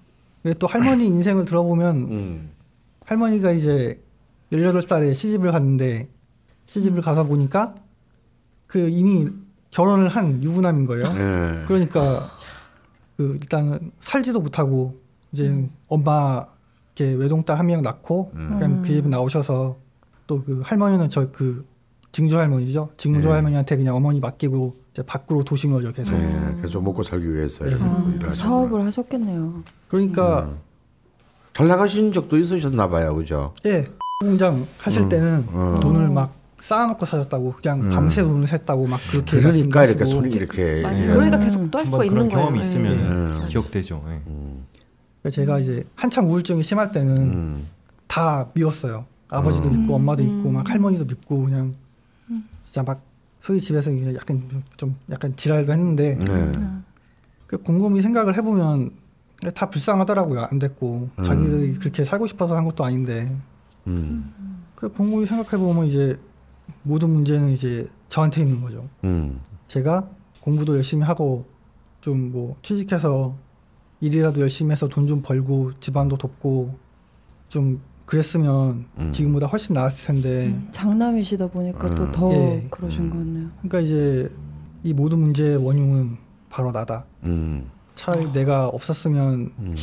[0.42, 2.48] 근데 또 할머니 인생을 들어보면 음.
[3.06, 4.02] 할머니가 이제
[4.52, 6.08] 18살에 시집을 갔는데
[6.66, 7.74] 시집을 가서 보니까
[8.66, 9.28] 그 이미
[9.70, 11.64] 결혼을 한 유부남인 거예요 예.
[11.66, 12.30] 그러니까
[13.16, 15.00] 그 일단은 살지도 못하고
[15.32, 16.46] 이제 엄마
[17.00, 18.48] 이렇게 외동딸 한 명 낳고 음.
[18.50, 19.76] 그냥 그 집에 나오셔서
[20.26, 21.64] 또 그 할머니는 저 그
[22.12, 23.34] 증조 할머니죠 증조 네.
[23.34, 26.56] 할머니한테 그냥 어머니 맡기고 이제 밖으로 도신 거죠 계속 예.
[26.60, 27.70] 계속 먹고 살기 위해서 네.
[27.72, 28.34] 일을 그.
[28.34, 29.62] 사업을 하셨겠네요.
[29.88, 30.58] 그러니까 음.
[31.52, 33.54] 잘 나가신 적도 있으셨나 봐요, 그죠?
[33.66, 33.84] 예
[34.20, 35.08] 공장 하실 음.
[35.08, 35.80] 때는 음.
[35.80, 37.88] 돈을 막 쌓아놓고 사셨다고 그냥 음.
[37.88, 40.04] 밤새 돈을 샜다고 막 그렇게 그러니까 이렇게.
[40.04, 41.02] 손이 이렇게 맞아요.
[41.02, 41.06] 예.
[41.12, 42.28] 그러니까 계속 또 할 수가 있는 거예요.
[42.36, 42.62] 경험이 예.
[42.62, 43.46] 있으면 예.
[43.46, 44.04] 기억되죠.
[44.08, 44.20] 예.
[45.24, 45.30] 음.
[45.30, 47.66] 제가 이제 한참 우울증이 심할 때는 음.
[48.06, 49.06] 다 미웠어요.
[49.28, 49.80] 아버지도 음.
[49.80, 50.36] 믿고 엄마도 음.
[50.36, 51.74] 믿고 막 할머니도 믿고 그냥
[52.62, 53.02] 진짜 막
[53.40, 54.42] 소위 집에서 약간
[54.76, 56.52] 좀 약간 지랄도 했는데 네.
[57.46, 58.90] 그 곰곰이 생각을 해보면
[59.54, 60.48] 다 불쌍하더라고요.
[60.50, 61.22] 안 됐고 음.
[61.22, 63.34] 자기들이 그렇게 살고 싶어서 한 것도 아닌데
[63.86, 64.32] 음.
[64.74, 66.18] 그 곰곰이 생각해보면 이제
[66.82, 68.88] 모든 문제는 이제 저한테 있는 거죠.
[69.04, 69.40] 음.
[69.68, 70.08] 제가
[70.40, 71.46] 공부도 열심히 하고
[72.00, 73.36] 좀 뭐 취직해서
[74.00, 76.74] 일이라도 열심히 해서 돈 좀 벌고 집안도 돕고
[77.48, 79.12] 좀 그랬으면 음.
[79.12, 81.94] 지금보다 훨씬 나았을 텐데 음, 장남이시다 보니까 음.
[81.94, 82.66] 또더 예.
[82.70, 83.48] 그러신 것 같네요.
[83.62, 84.30] 그러니까 이제
[84.82, 86.16] 이 모든 문제의 원흉은
[86.48, 87.04] 바로 나다.
[87.24, 87.70] 음.
[87.94, 89.74] 차라리 내가 없었으면 음.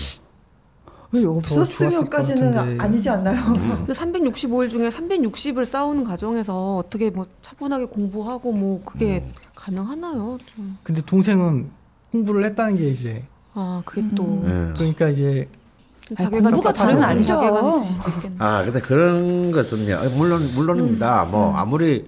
[1.11, 2.81] 왜 없었으면까지는.
[2.81, 3.53] 아니지 않나요?
[3.85, 9.31] 근데 365일 중에 360을 싸우는 과정에서 어떻게 뭐 차분하게 공부하고 뭐 그게 음.
[9.55, 10.37] 가능하나요?
[10.47, 10.77] 좀.
[10.83, 11.69] 근데 동생은
[12.11, 13.23] 공부를 했다는 게 이제
[13.59, 14.69] 아 그게 또 음.
[14.69, 14.77] 예.
[14.77, 15.49] 그러니까 이제
[16.15, 17.33] 자괴감 공부가 다른 아니죠.
[18.37, 22.07] 아 근데 그런 것은요 어, 물론 물론입니다 뭐 아무리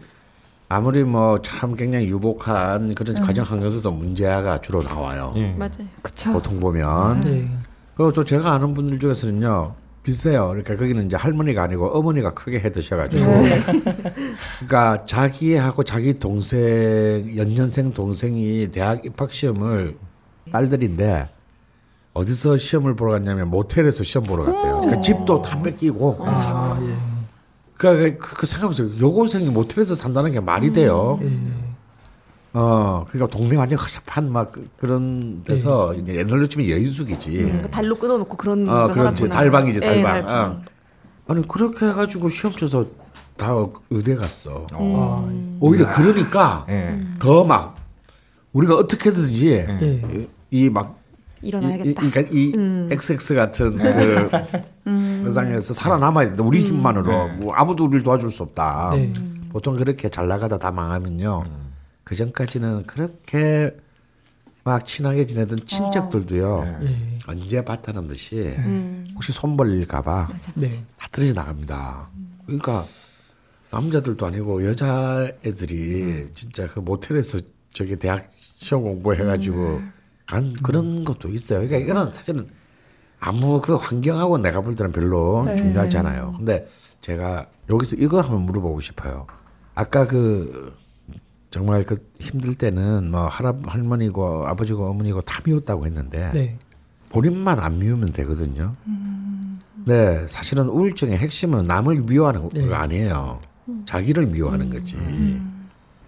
[0.69, 5.53] 아무리 뭐 참 굉장히 유복한 그런 가정 환경에서도 문제가 주로 나와요 예.
[5.53, 5.87] 맞아요.
[6.03, 6.31] 그쵸.
[6.33, 7.49] 보통 보면 네.
[7.95, 12.71] 그리고 또 제가 아는 분들 중에서는요 비슷해요 그러니까 거기는 이제 할머니가 아니고 어머니가 크게 해
[12.71, 13.25] 드셔가지고
[14.61, 19.95] 그러니까 자기하고 자기 동생 연년생 동생이 대학 입학 시험을
[20.51, 21.27] 딸들인데
[22.19, 24.81] 어디서 시험을 보러 갔냐면 모텔에서 시험 보러 갔대요.
[24.89, 26.17] 그 집도 다 뺏기고.
[26.21, 26.93] 아 예.
[27.77, 28.89] 그러니까 그, 그 생각해보세요.
[28.99, 31.17] 여고생이 모텔에서 산다는 게 말이 돼요.
[31.21, 31.29] 예.
[32.51, 37.31] 어, 그러니까 동네 완전 허접한 막 그- 그런 데서 이제 옛날로 치면 여인숙이지.
[37.37, 39.29] 그러니까 달로 끊어놓고 그런 어, 거 그렇지.
[39.29, 40.29] 달방이지, 예, 달방.
[40.29, 40.61] 어.
[41.27, 42.85] 아니 그렇게 해가지고 시험 쳐서
[43.37, 43.53] 다
[43.91, 44.65] 의대 갔어.
[44.73, 45.29] 아,
[45.61, 46.99] 오히려 그러니까 예.
[47.19, 47.77] 더막
[48.51, 50.27] 우리가 어떻게든지 예.
[50.51, 50.98] 이막
[51.41, 52.03] 일어나야겠다.
[52.03, 52.89] 이, 이, 그러니까 이 음.
[52.91, 56.43] XX 같은 그 세상에서 살아남아야 된다.
[56.43, 58.91] 우리 힘만으로 뭐 아무도 우리를 도와줄 수 없다.
[58.93, 59.13] 네.
[59.49, 61.45] 보통 그렇게 잘 나가다 다 망하면요.
[62.03, 63.71] 그 전까지는 그렇게
[64.63, 66.79] 막 친하게 지내던 친척들도요.
[66.83, 67.17] 예.
[67.27, 69.07] 언제 봤다는 듯이 음.
[69.15, 70.29] 혹시 손 벌릴까봐.
[70.55, 70.69] 네.
[70.97, 72.09] 다 떨어져 나갑니다.
[72.45, 72.83] 그러니까
[73.71, 77.39] 남자들도 아니고 여자애들이 진짜 그 모텔에서
[77.73, 79.81] 저기 대학 시험 공부해가지고
[80.29, 81.67] 간 그런 것도 있어요.
[81.67, 82.47] 그러니까 이거는 사실은
[83.19, 85.55] 아무 그 환경하고 내가 볼 때는 별로 네.
[85.55, 86.35] 중요하지 않아요.
[86.37, 86.67] 근데
[87.01, 89.25] 제가 여기서 이거 한번 물어보고 싶어요.
[89.73, 90.75] 아까 그
[91.49, 96.59] 정말 그 힘들 때는 뭐 할아 할머니고 아버지고 어머니고 다 미웠다고 했는데 네.
[97.09, 98.75] 본인만 안 미우면 되거든요.
[99.85, 102.71] 네, 사실은 우울증의 핵심은 남을 미워하는 거 네.
[102.71, 103.41] 아니에요.
[103.85, 104.95] 자기를 미워하는 거지.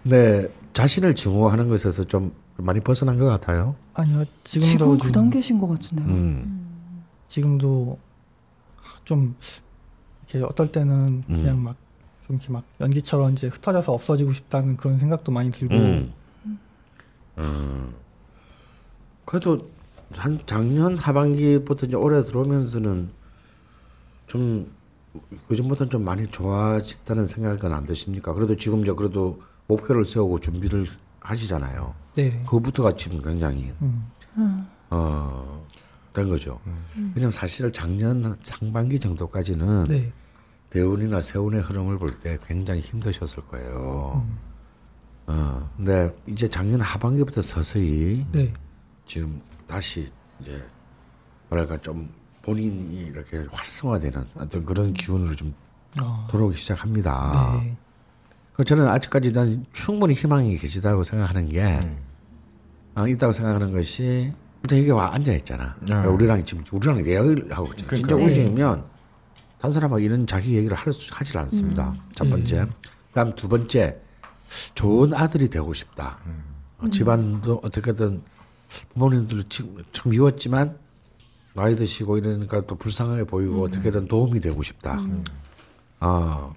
[0.04, 3.74] 네, 자신을 증오하는 것에서 좀 많이 벗어난 것 같아요.
[3.94, 4.24] 아니요.
[4.44, 6.06] 지금도 지금 그 좀- 단계신 것 같은데요.
[6.06, 7.98] 음, 지금도
[9.04, 9.34] 좀
[10.28, 11.36] 이렇게 어떨 때는 음.
[11.36, 11.76] 그냥 막
[12.26, 16.12] 좀 이렇게 막 연기처럼 이제 흩어져서 없어지고 싶다는 그런 생각도 많이 들고 음.
[17.38, 17.94] 음.
[19.24, 19.58] 그래도
[20.14, 23.10] 한 작년 하반기부터 이제 올해 들어오면서는
[24.28, 24.72] 좀
[25.48, 28.32] 그전보다는 좀 많이 좋아졌다는 생각은 안 드십니까?
[28.34, 30.86] 그래도 지금 저 그래도 목표를 세우고 준비를
[31.22, 31.94] 하시잖아요.
[32.14, 32.42] 네.
[32.46, 34.06] 그부터가 지금 굉장히 음.
[34.90, 35.66] 어,
[36.12, 36.60] 된 거죠.
[37.14, 40.12] 왜냐면 사실 작년 상반기 정도까지는 네.
[40.70, 44.26] 대운이나 세운의 흐름을 볼 때 굉장히 힘드셨을 거예요.
[45.26, 48.52] 어, 근데 이제 작년 하반기부터 서서히 네.
[49.06, 50.62] 지금 다시 이제
[51.48, 55.54] 뭐랄까 좀 본인이 이렇게 활성화되는 어떤 그런 기운으로 좀
[56.00, 56.26] 어.
[56.30, 57.60] 돌아오기 시작합니다.
[57.62, 57.76] 네.
[58.54, 61.80] 그 저는 아직까지 난 충분히 희망이 계시다고 생각하는 게
[62.94, 65.74] 어, 있다고 생각하는 것이 일단 여기 와 앉아 있잖아.
[65.80, 67.88] 그러니까 우리랑 지금 우리랑 얘기를 하고 있잖아.
[67.88, 68.16] 진짜 그러니까요.
[68.18, 68.86] 우울증이면
[69.58, 71.94] 다른 사람하고 이런 자기 얘기를 할 수, 하질 않습니다.
[72.12, 72.66] 첫 번째.
[73.08, 73.98] 그다음 두 번째
[74.74, 76.18] 좋은 아들이 되고 싶다.
[76.78, 78.22] 어, 집안도 어떻게든
[78.92, 80.76] 부모님들 지금 참 미웠지만
[81.54, 85.00] 나이 드시고 이러니까 또 불쌍하게 보이고 어떻게든 도움이 되고 싶다.
[86.00, 86.54] 어,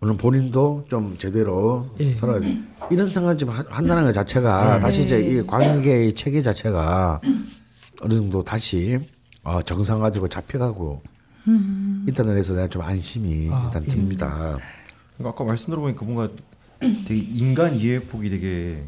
[0.00, 2.04] 물론 본인도 좀 제대로 예.
[2.16, 2.58] 살아야 돼.
[2.90, 7.20] 이런 생각을 좀 하- 한다는 것 자체가 다시 이제 이 관계의 체계 자체가
[8.02, 8.98] 어느 정도 다시
[9.42, 11.02] 어, 정상화되고 잡혀가고
[12.08, 13.88] 있다는 데서 내가 좀 안심이 아, 일단 예.
[13.88, 14.58] 듭니다.
[15.16, 16.28] 그러니까 아까 말씀 들어보니까 뭔가
[16.80, 18.84] 되게 인간 이해 폭이 되게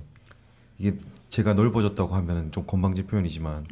[0.79, 0.97] 이게
[1.31, 3.65] 제가 넓어졌다고 하면은 좀 건방진 표현이지만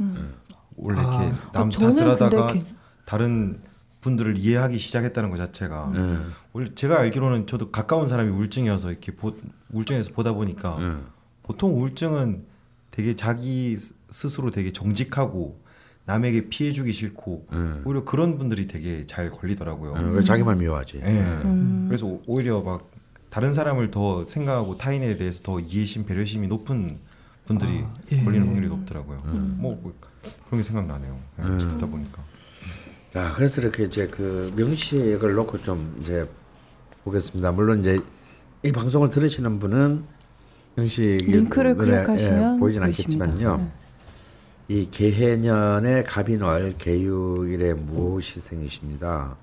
[0.77, 1.03] 원래 아.
[1.03, 2.65] 이렇게 남 아, 저는 탓을 하다가 근데
[3.05, 3.61] 다른
[4.05, 6.31] 분들을 이해하기 시작했다는 것 자체가 음.
[6.53, 9.35] 원래 제가 알기로는 저도 가까운 사람이 우울증이어서 이렇게 보,
[9.73, 11.07] 우울증에서 보다 보니까 음.
[11.43, 12.45] 보통 우울증은
[12.91, 15.59] 되게 자기 스- 스스로 되게 정직하고
[16.05, 17.83] 남에게 피해주기 싫고 음.
[17.87, 19.93] 오히려 그런 분들이 되게 잘 걸리더라고요.
[19.93, 21.01] 어, 왜 자기만 미워하지.
[21.03, 21.09] 예.
[21.45, 21.87] 음.
[21.89, 22.91] 그래서 오- 오히려 막
[23.31, 26.99] 다른 사람을 더 생각하고 타인에 대해서 더 이해심, 배려심이 높은
[27.47, 28.23] 분들이 아, 예.
[28.23, 29.23] 걸리는 확률이 높더라고요.
[29.25, 29.95] 뭐, 뭐
[30.47, 31.19] 그런 게 생각나네요.
[31.39, 31.59] 예, 음.
[31.59, 32.23] 듣다 보니까.
[33.15, 36.29] 자, 그래서 이렇게 이제 그 명식을 놓고 좀 이제
[37.05, 37.53] 보겠습니다.
[37.53, 38.01] 물론 이제
[38.65, 40.05] 이 방송을 들으시는 분은
[40.75, 43.25] 명식 링크를 클릭하시면 보이진 보이십니다.
[43.25, 43.57] 않겠지만요.
[43.59, 43.73] 네.
[44.67, 49.37] 이 개해년의 갑인월 개유일에 무엇이 생기십니다.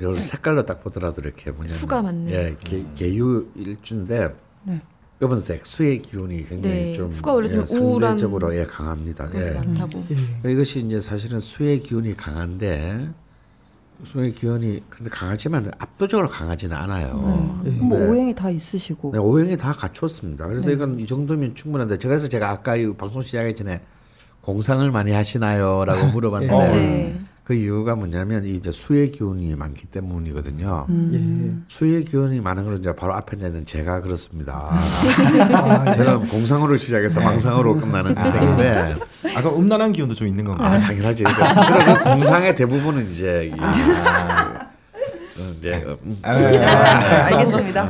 [0.00, 2.34] 이걸 색깔로 딱 보더라도 이렇게 뭐냐면 수가 많네요.
[2.34, 4.80] 예, 개, 개유일주인데 네.
[5.20, 9.28] 검은색 수의 기운이 굉장히 네, 좀 수가 원래 예, 상대적으로 예, 강합니다.
[9.34, 9.52] 예.
[9.52, 10.04] 많다고.
[10.44, 10.52] 예.
[10.52, 13.08] 이것이 이제 사실은 수의 기운이 강한데
[14.04, 17.62] 수의 기운이 근데 강하지만 압도적으로 강하지는 않아요.
[17.64, 17.70] 예.
[17.70, 18.06] 뭐 네.
[18.06, 19.12] 오행이 다 있으시고.
[19.12, 20.46] 네, 오행이 다 갖췄습니다.
[20.46, 23.80] 그래서 이건 이 정도면 충분한데 제가 그래서 제가 아까 이 방송 시작하기 전에
[24.42, 27.20] 공상을 많이 하시나요?라고 물어봤는데 어, 네.
[27.46, 30.86] 그 이유가 뭐냐면 이 이제 수의 기운이 많기 때문이거든요.
[31.12, 31.54] 예.
[31.68, 34.68] 수의 기운이 많은 걸 이제 바로 앞에 있는 제가 그렇습니다.
[34.72, 38.96] 아, 저는 공상으로 시작해서 망상으로 끝나는 인생인데
[39.36, 40.72] 아 까 음란한 기운도 좀 있는 건가요?
[40.72, 41.22] 아 당연하지.
[41.22, 47.86] 그러니까 그 공상의 대부분은 이제 이, 어, 이제 어, 음, 알겠습니다.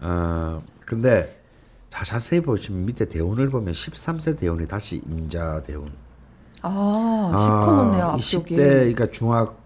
[0.00, 1.42] 어 근데
[1.90, 5.90] 자, 자세히 보시면 밑에 대운을 보면 13세 대운이 다시 임자 대운.
[6.68, 8.54] 아, 시커멓네요, 이 앞쪽이.
[8.54, 9.58] 10대 그러니까 중학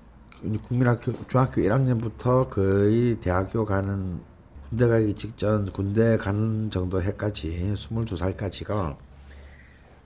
[0.66, 4.20] 국민학교 중학교 1학년부터 거의 대학교 가는
[4.68, 8.96] 군대 가기 직전 군대 가는 정도 해까지 22살까지가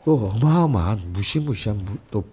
[0.04, 2.24] 또 어마어마한 무시무시한 무- 또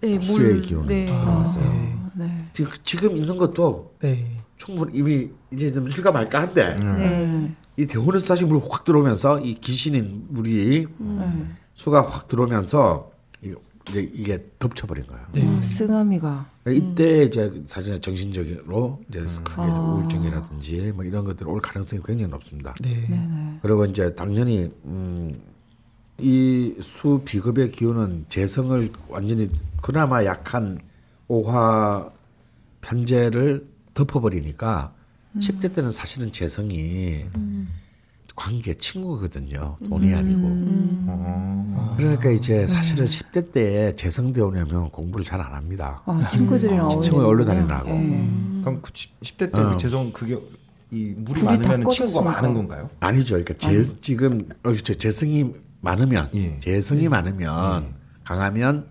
[0.00, 0.62] 네, 수의 물.
[0.62, 1.06] 기운이 네.
[1.06, 2.10] 들어왔어요.
[2.14, 2.44] 네.
[2.54, 4.36] 지금, 지금 있는 것도 네.
[4.56, 7.54] 충분히 이미 이제 좀 실감 말까 한데 네.
[7.76, 11.46] 이 대원에서 다시 물이 확 들어오면서 이 귀신인 물이 네.
[11.74, 13.10] 수가 확 들어오면서
[13.90, 15.26] 이- 이제 이게 덮쳐버린 거예요.
[15.58, 16.46] 아, 쓰나미가.
[16.68, 19.94] 이때 이제 사실 정신적으로 이제 크게 아.
[19.94, 22.74] 우울증이라든지 뭐 이런 것들 올 가능성이 굉장히 높습니다.
[22.80, 23.06] 네.
[23.08, 23.58] 네네.
[23.62, 25.40] 그리고 이제 당연히 음,
[26.18, 29.50] 이 수 비급의 기운은 재성을 완전히
[29.82, 30.78] 그나마 약한
[31.28, 32.10] 오화
[32.82, 34.92] 편재를 덮어버리니까
[35.38, 37.24] 10대 때는 사실은 재성이
[38.40, 39.76] 관계 친구거든요.
[39.86, 40.40] 돈이 아니고.
[41.08, 41.94] 어.
[41.98, 46.02] 그러니까 이제 사실은 10대 때 재성대 오려면 공부를 잘 안 합니다.
[46.06, 47.88] 아, 친구들이랑 어울리는 친구가 얼른 다니느라고.
[48.62, 49.70] 그럼 그 10대 때 어.
[49.72, 50.38] 그 재성 그게
[50.90, 52.22] 이 물이 많으면 친구가.
[52.30, 52.88] 많은 건가요?
[53.00, 53.34] 아니죠.
[53.34, 56.58] 그러니까 재, 지금 어, 저 재성이 많으면 예.
[56.60, 58.86] 재성이 많으면 강하면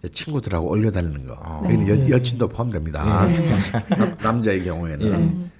[0.00, 1.38] 이제 친구들하고 올려 다니는 거.
[1.42, 1.62] 아.
[1.64, 3.02] 여기는 여, 여친도 포함됩니다.
[3.96, 5.50] 남- 남자의 경우에는.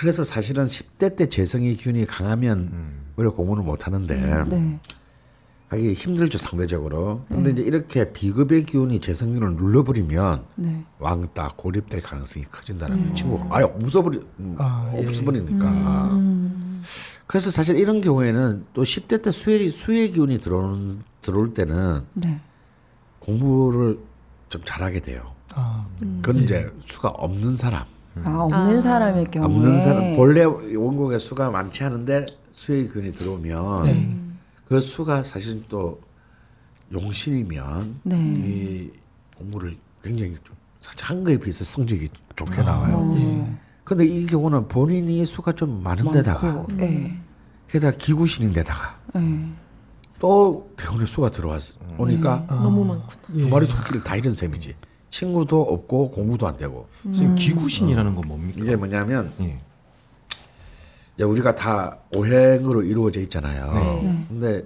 [0.00, 2.72] 그래서 사실은 10대 때 재성의 기운이 강하면
[3.18, 4.80] 오히려 공부를 못 하는데 네.
[5.68, 7.26] 하기 힘들죠 상대적으로.
[7.28, 10.86] 근데 이제 이렇게 비급의 기운이 재성기운을 눌러버리면 네.
[11.00, 13.14] 왕따 고립될 가능성이 커진다는 거예요.
[13.14, 15.06] 친구가 아예 없어버리 음, 아, 예.
[15.06, 16.18] 없어버리니까.
[17.26, 22.40] 그래서 사실 이런 경우에는 또 10대 때 수의 수의 기운이 들어오는 들어올 때는 네.
[23.18, 23.98] 공부를
[24.48, 25.34] 좀 잘하게 돼요.
[25.54, 25.86] 아,
[26.22, 27.84] 그건 이제 수가 없는 사람,
[28.24, 28.80] 아, 없는 아.
[28.80, 29.46] 사람일 경우에.
[29.46, 34.16] 없는 사람 본래 원곡에 수가 많지 않은데 수의 기운이 들어오면 네.
[34.66, 36.00] 그 수가 사실 또
[36.92, 38.16] 용신이면 네.
[38.18, 38.90] 이
[39.36, 42.96] 공부를 굉장히 좀 사실 한 거에 비해서 성적이 좋게 나와요.
[42.96, 47.18] 어, 근데 이 경우는 본인이 수가 좀 많은 데다가 많고, 네.
[47.68, 49.52] 게다가 기구신인데다가 네.
[50.18, 51.62] 또 대원의 수가 들어왔
[51.96, 53.20] 오니까 너무 많구나.
[53.34, 53.42] 예.
[53.42, 54.74] 두 마리 토끼를 다 잃은 셈이지.
[55.10, 58.60] 친구도 없고 공부도 안 되고 선생님 기구신이라는 건 뭡니까?
[58.62, 59.60] 이게 뭐냐면 예.
[61.16, 63.72] 이제 우리가 다 오행으로 이루어져 있잖아요.
[63.74, 64.24] 네.
[64.28, 64.64] 근데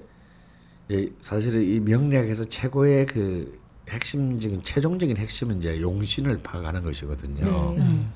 [0.89, 7.75] 이제 사실은 이 명리학에서 최고의 그 핵심적인 최종적인 핵심은 이제 용신을 파악하는 것이거든요.
[7.77, 8.07] 네.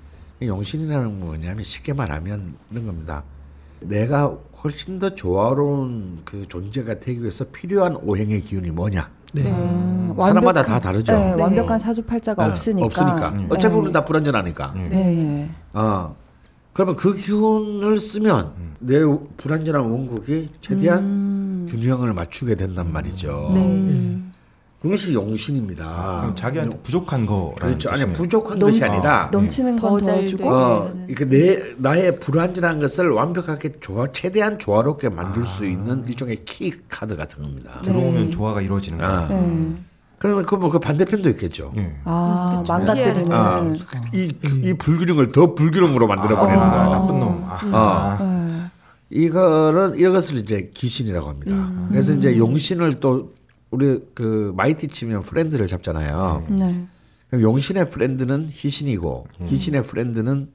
[0.41, 3.25] 이 용신이라는 건 뭐냐면 쉽게 말하면 이런 겁니다.
[3.81, 9.18] 내가 훨씬 더 조화로운 그 존재가 되기 위해서 필요한 오행의 기운이 뭐냐?
[9.33, 9.45] 네.
[9.51, 11.13] 아, 사람마다 완벽한- 다 다르죠.
[11.13, 11.43] 네, 네.
[11.43, 12.87] 완벽한 사주팔자가 네, 없으니까.
[12.87, 13.31] 없으니까.
[13.31, 13.47] 네.
[13.51, 14.75] 어차피 우리는 다 불안전하니까.
[14.77, 14.81] 예.
[14.89, 14.89] 네.
[15.15, 15.51] 네.
[15.75, 16.15] 어.
[16.73, 19.01] 그러면 그 기운을 쓰면 내
[19.37, 21.67] 불안전한 원국이 최대한 음.
[21.69, 23.51] 균형을 맞추게 된단 말이죠.
[23.55, 24.19] 네.
[24.81, 26.19] 그것이 용신입니다.
[26.21, 27.89] 그럼 자기한테 부족한 거라는 그렇죠.
[27.89, 28.17] 아니 뜻이네요.
[28.17, 30.49] 부족한 너무- 것이 아니라 넘치는 건더더잘 주고.
[30.51, 31.07] 어, 되는.
[31.15, 37.17] 그러니까 내 나의 불안전한 것을 완벽하게 조화 최대한 조화롭게 만들 수 있는 일종의 키 카드
[37.17, 37.81] 같은 겁니다.
[37.83, 38.31] 들어오면 네.
[38.31, 39.27] 조화가 이루어지는 아.
[39.27, 39.43] 거예요.
[39.43, 39.73] 네.
[40.21, 41.73] 그러면 그뭐 그 반대편도 있겠죠.
[41.77, 41.97] 예.
[42.05, 43.33] 아, 망가뜨리는.
[43.33, 43.61] 아,
[44.13, 44.33] 이,
[44.65, 46.91] 이 불균형을 더 불균형으로 만들어 버리는 아, 거.
[46.93, 47.45] 나쁜 놈.
[47.49, 48.17] 아.
[48.21, 48.25] 어.
[48.25, 48.63] 네.
[49.11, 51.71] 이거는 이것을 이제 기신이라고 합니다.
[51.89, 53.33] 그래서 이제 용신을 또
[53.71, 56.47] 우리 그 마이티 치면 friend를 잡잖아요.
[56.51, 56.87] 네.
[57.29, 60.51] 그럼 용신의 friend는 희신이고 기신의 friend는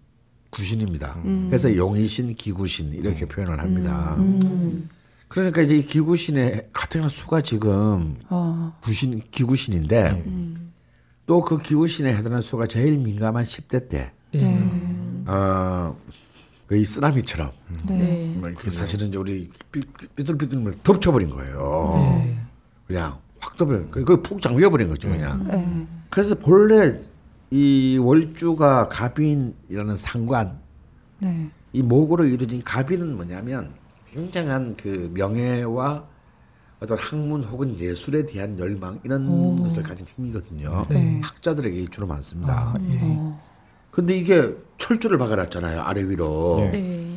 [0.50, 1.20] 구신입니다.
[1.48, 4.16] 그래서 용희신, 기구신 이렇게 표현을 합니다.
[5.28, 8.78] 그러니까 이제 이 기구신의 같은 수가 지금 어.
[8.84, 10.24] 구신 기구신인데
[11.26, 14.60] 또 그 기구신에 해당하는 수가 제일 민감한 10대 때 네.
[15.26, 15.96] 어,
[16.68, 17.52] 그이 쓰나미처럼
[17.88, 17.98] 네.
[17.98, 18.36] 네.
[18.38, 19.82] 뭐그 사실은 이제 우리 삐-
[20.16, 21.92] 삐뚤삐뚤 덮쳐버린 거예요.
[21.96, 22.40] 네.
[22.88, 23.86] 그냥 확 떠버려.
[23.90, 25.46] 그푹 잠겨 버린 거죠 그냥.
[25.48, 25.88] 네.
[26.10, 27.00] 그래서 본래
[27.52, 30.60] 이 월주가 갑인이라는 상관
[31.20, 31.50] 네.
[31.72, 33.72] 이 목으로 이루어진 이 갑인은 뭐냐면
[34.12, 36.06] 굉장한 그 명예와
[36.80, 40.84] 어떤 학문 혹은 예술에 대한 열망 이런 것을 가진 힘이거든요.
[40.90, 41.22] 네.
[41.24, 42.54] 학자들에게 주로 많습니다.
[42.54, 43.34] 아, 예.
[43.90, 46.70] 근데 이게 철주를 박아놨잖아요 아래 위로.
[46.72, 47.13] 네.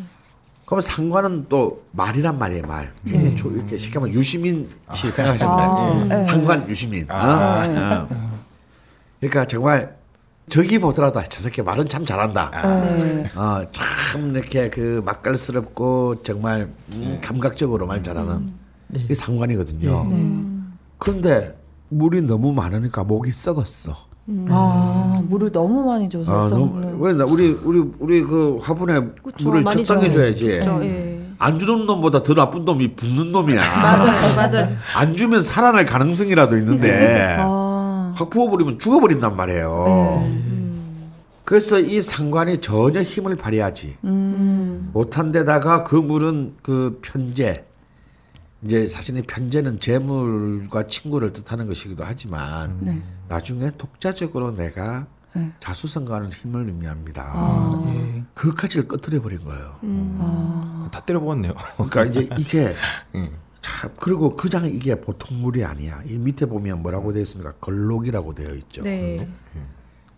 [0.66, 0.68] 네.
[0.68, 2.92] 그러면 상관은 또 말이란 말이에요 말.
[3.06, 5.68] 굉장히 조- 이렇게 쉽게 말하면 유시민 씨 생각하시면 돼요.
[5.76, 6.24] 아, 네.
[6.24, 7.08] 상관 유시민.
[7.08, 7.14] 어?
[7.14, 8.06] 어.
[9.20, 9.96] 그러니까 정말
[10.48, 12.50] 저기 보더라도 저 새끼 말은 참 잘한다.
[13.00, 13.24] 네.
[13.36, 18.52] 어, 참 이렇게 그 맛깔스럽고 정말 음, 감각적으로 말 잘하는
[19.08, 20.10] 이 상관이거든요.
[20.98, 21.56] 그런데
[21.90, 23.94] 물이 너무 많으니까 목이 썩었어.
[24.48, 26.48] 아 물을 너무 많이 줘서 아.
[26.48, 30.34] 너무, 왜 나- 우리 우리 우리 그 화분에 그쵸, 물을 적당히 줘요.
[30.34, 30.44] 줘야지.
[30.46, 30.80] 그렇죠.
[30.84, 31.22] 예.
[31.38, 33.60] 안 주는 놈보다 더 나쁜 놈이 붓는 놈이야.
[33.82, 34.76] 맞아요, 맞아요.
[34.96, 38.14] 안 주면 살아날 가능성이라도 있는데 아.
[38.16, 40.22] 확 부어버리면 죽어버린단 말이에요.
[40.26, 40.42] 네.
[41.44, 44.90] 그래서 이 상관이 전혀 힘을 발휘하지 음.
[44.92, 47.64] 못한 데다가 그 물은 그 편재
[48.66, 53.00] 이제 사실은 편재는 재물과 친구를 뜻하는 것이기도 하지만 네.
[53.28, 55.52] 나중에 독자적으로 내가 네.
[55.60, 57.22] 자수성가하는 힘을 의미합니다.
[57.32, 57.84] 아.
[57.94, 58.24] 예.
[58.34, 59.76] 그 가치를 꺼트려 버린 거예요.
[60.18, 60.88] 아.
[60.90, 61.52] 다 때려먹었네요.
[61.90, 62.74] 그러니까 이제 이게
[63.14, 63.30] 음.
[63.60, 66.00] 참 그리고 그 장에 이게 보통 물이 아니야.
[66.06, 67.52] 이 밑에 보면 뭐라고 되어 있습니까?
[67.60, 68.82] 걸록이라고 되어 있죠.
[68.82, 69.28] 네.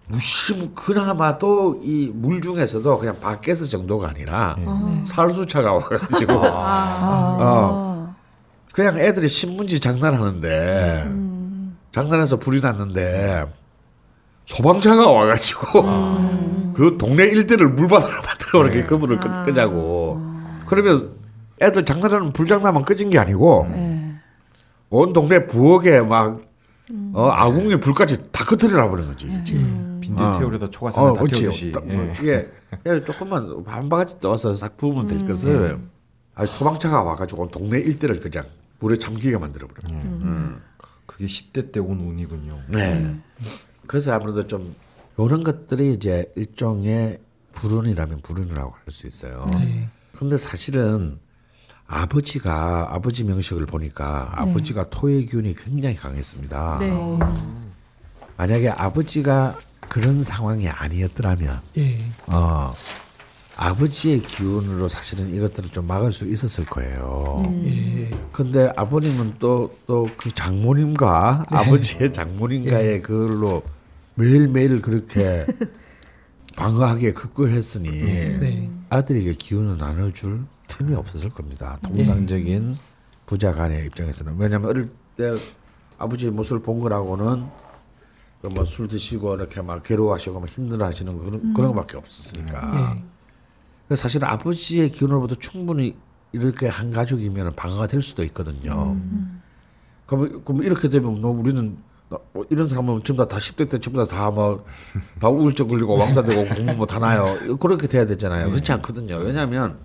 [0.06, 4.56] 무심 그나마도 이 물 중에서도 그냥 밖에서 정도가 아니라
[5.04, 7.87] 살수차가 와가지고 아.
[8.78, 11.10] 그냥 애들이 신문지 장난하는데
[11.90, 13.44] 장난해서 불이 났는데
[14.44, 15.82] 소방차가 와가지고
[16.74, 20.22] 그 동네 일대를 물바다로 만들어버리게 그 불을 끄, 끄자고
[20.66, 21.10] 그러면
[21.60, 24.14] 애들 장난하는 불장난만 끄진 게 아니고 네.
[24.90, 26.40] 온 동네 부엌에 막
[27.14, 29.98] 어, 아궁이 불까지 다 끄트려 버리는 거지 지금.
[30.00, 30.38] 빈대 어.
[30.38, 31.42] 태우려다 초가상을 다 그렇지.
[31.42, 31.72] 태우듯이.
[31.72, 31.96] 딱 예.
[31.96, 32.48] 뭐 이게
[32.84, 35.80] 그냥 조금만 한 바가지 떠서 싹 부으면 될 것을
[36.36, 38.46] 아니, 소방차가 와가지고 동네 일대를 그냥
[38.80, 39.94] 물에 잠기게 만들어 버려.
[39.94, 40.60] 요
[41.06, 42.62] 그게 10대 때 온 운이군요.
[42.68, 43.18] 네.
[43.86, 44.74] 그래서 아무래도 좀
[45.18, 47.18] 이런 것들이 이제 일종의
[47.52, 49.50] 불운이라면 불운이라고 할 수 있어요.
[50.14, 51.18] 그런데 사실은
[51.86, 56.78] 아버지가 아버지 명식을 보니까 아버지가 토의 기운이 굉장히 강했습니다.
[56.80, 56.92] 네.
[58.36, 59.58] 만약에 아버지가
[59.88, 61.98] 그런 상황이 아니었더라면 예.
[62.26, 62.74] 어,
[63.58, 67.42] 아버지의 기운으로 사실은 이것들을 좀 막을 수 있었을 거예요.
[67.64, 68.08] 예.
[68.32, 73.62] 근데 아버님은 또 또 그 장모님과 아버지의 장모님과의 그걸로
[74.14, 75.44] 매일매일 그렇게
[76.56, 78.70] 방어하기에 극구했으니 네.
[78.90, 81.78] 아들에게 기운을 나눠줄 틈이 없었을 겁니다.
[81.82, 82.76] 통상적인
[83.26, 85.34] 부자 간의 입장에서는 왜냐하면 어릴 때
[85.98, 87.44] 아버지의 모습을 본 거라고는
[88.54, 92.94] 뭐술 드시고 이렇게 막 괴로워하시고 막 힘들어하시는 그런 그런 것밖에 없었으니까.
[92.96, 93.17] 예.
[93.88, 95.96] 그래서 사실 아버지의 기운으로부터 충분히
[96.32, 98.96] 이렇게 한 가족이면 방어가 될 수도 있거든요.
[100.06, 101.76] 그럼, 그럼 이렇게 되면 너 우리는
[102.10, 104.64] 나- 뭐 이런 사람은 전부 다, 다 10대 때 전부 다 다 막
[105.20, 107.56] 다 우울증 걸리고 왕따 되고 공부 못 하나요?
[107.58, 108.48] 그렇게 돼야 되잖아요.
[108.50, 109.16] 그렇지 않거든요.
[109.16, 109.78] 왜냐하면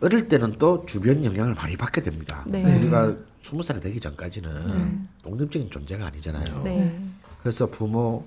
[0.00, 2.44] 어릴 때는 또 주변 영향을 많이 받게 됩니다.
[2.46, 2.78] 네.
[2.78, 6.62] 우리가 스무 살이 되기 전까지는 독립적인 존재가 아니잖아요.
[6.64, 7.00] 네.
[7.40, 8.24] 그래서 부모,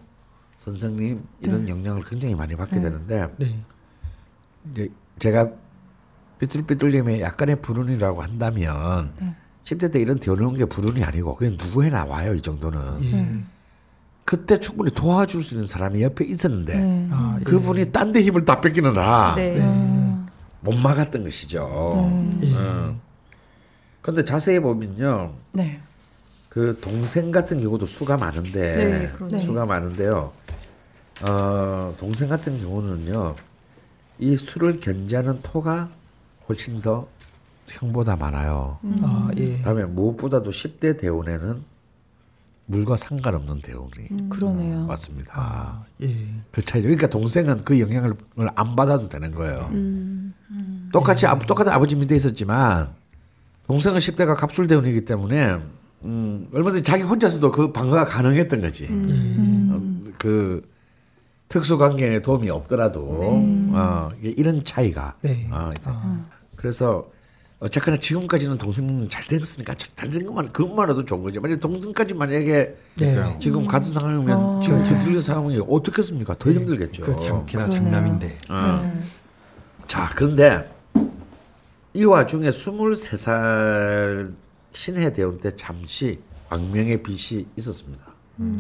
[0.58, 3.60] 선생님 이런 영향을 굉장히 많이 받게 되는데 네.
[4.72, 4.90] 이제
[5.20, 5.50] 제가
[6.40, 9.14] 삐뚤삐뚤님의 약간의 불운이라고 한다면
[9.64, 13.44] 10대 때 이런 더러운 게 불운이 아니고 그냥 누구에 나와요 이 정도는 예.
[14.26, 17.08] 그때 충분히 도와줄 수 있는 사람이 옆에 있었는데 네.
[17.12, 17.44] 아, 예.
[17.44, 19.62] 그분이 딴데 힘을 다 뺏기느라 네.
[20.62, 21.94] 못 막았던 것이죠.
[22.42, 22.48] 예.
[22.48, 23.00] 음.
[24.02, 25.80] 근데 자세히 보면요, 네.
[26.50, 29.40] 그 동생 같은 경우도 수가 많은데 네, 그러네.
[29.40, 30.32] 수가 많은데요.
[31.22, 33.36] 어, 동생 같은 경우는요,
[34.20, 35.90] 이 수를 견제하는 토가
[36.48, 37.08] 훨씬 더
[37.68, 38.78] 형보다 많아요.
[39.02, 39.58] 아, 예.
[39.58, 41.58] 그다음에 무엇보다도 10대 대운에는
[42.68, 44.86] 물과 상관없는 대운이 그러네요.
[44.86, 45.34] 맞습니다.
[45.36, 46.16] 아, 예.
[46.52, 46.88] 그 차이죠.
[46.88, 48.16] 그러니까 동생은 그 영향을
[48.56, 49.70] 안 받아도 되는 거예요.
[50.92, 52.90] 똑같이 아- 똑같은 아버지 밑에 있었지만
[53.68, 55.58] 동생은 10대가 갑술 대운이기 때문에
[56.06, 58.88] 음, 얼마든지 자기 혼자서도 그 방어가 가능했던 거지.
[58.90, 60.62] 어, 그
[61.48, 63.02] 특수 관계에 도움이 없더라도
[63.74, 65.16] 어, 이게 이런 차이가.
[65.22, 65.48] 네.
[65.52, 65.90] 어, 이제.
[66.56, 67.08] 그래서
[67.60, 71.40] 어쨌거나 지금까지는 동생은 잘 됐으니까 잘 된 것만 그것만으로도 좋은 거지.
[71.40, 73.38] 만약 동생까지 만약에 네.
[73.40, 76.36] 지금 같은 상황이면 지금 뒤틀린 상황이 어떻겠습니까?
[76.38, 77.04] 더 힘들겠죠.
[77.04, 77.46] 그렇죠.
[77.46, 78.38] 게다가 장남인데.
[79.88, 80.70] 자, 그런데
[81.94, 84.34] 이 와중에 23살
[84.74, 86.20] 신해 대원 때 잠시
[86.50, 88.06] 악명의 빛이 있었습니다.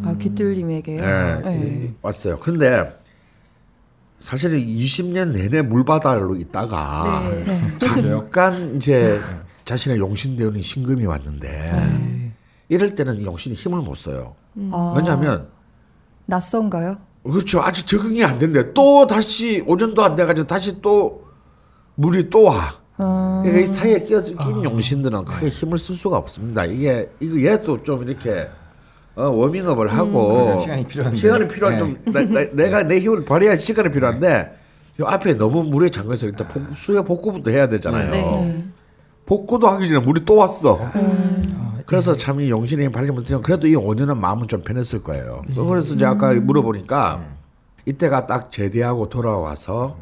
[0.03, 1.01] 아 귀뚫림에게요.
[1.01, 1.93] 네, 네.
[2.01, 2.39] 왔어요.
[2.39, 2.97] 근데
[4.19, 7.77] 사실은 20년 내내 물바다로 있다가 네.
[7.79, 9.19] 잠깐 이제
[9.65, 12.33] 자신의 용신대원이 신금이 왔는데
[12.69, 14.35] 이럴 때는 용신이 힘을 못 써요.
[14.71, 15.49] 아, 왜냐하면
[16.25, 16.97] 낯선가요?
[17.23, 17.61] 그렇죠.
[17.61, 18.73] 아직 적응이 안 된대.
[18.73, 21.25] 또 다시 오전도 안 돼가지고 다시 또
[21.95, 22.53] 물이 또 와.
[22.97, 26.65] 아, 그러니까 이 사이에 끼어서 낀 용신들은 크게 힘을 쓸 수가 없습니다.
[26.65, 28.47] 이게 이거 얘도 좀 이렇게
[29.15, 31.17] 어, 워밍업을 하고 그러니까 시간이 필요한데.
[31.17, 31.79] 시간이 필요한 네.
[31.79, 34.57] 좀 나, 나, 내가 내 힘을 발휘할 시간이 필요한데
[35.01, 38.11] 요 앞에 너무 물에 잠겨서 일단 복, 수해 복구부터 해야 되잖아요.
[38.11, 38.65] 네.
[39.25, 40.79] 복구도 하기 전에 물이 또 왔어.
[40.81, 45.41] 아, 그래서 참이 용신이 힘 발휘 못해서 그래도 이 5년은 마음은 좀 편했을 거예요.
[45.53, 47.23] 그래서 이제 아까 물어보니까
[47.85, 49.97] 이때가 딱 제대하고 돌아와서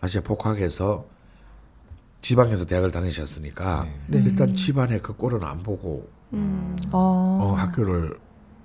[0.00, 1.06] 다시 복학해서
[2.20, 8.14] 지방에서 대학을 다니셨으니까 일단 집안의 그 꼴은 안 보고 아, 어, 학교를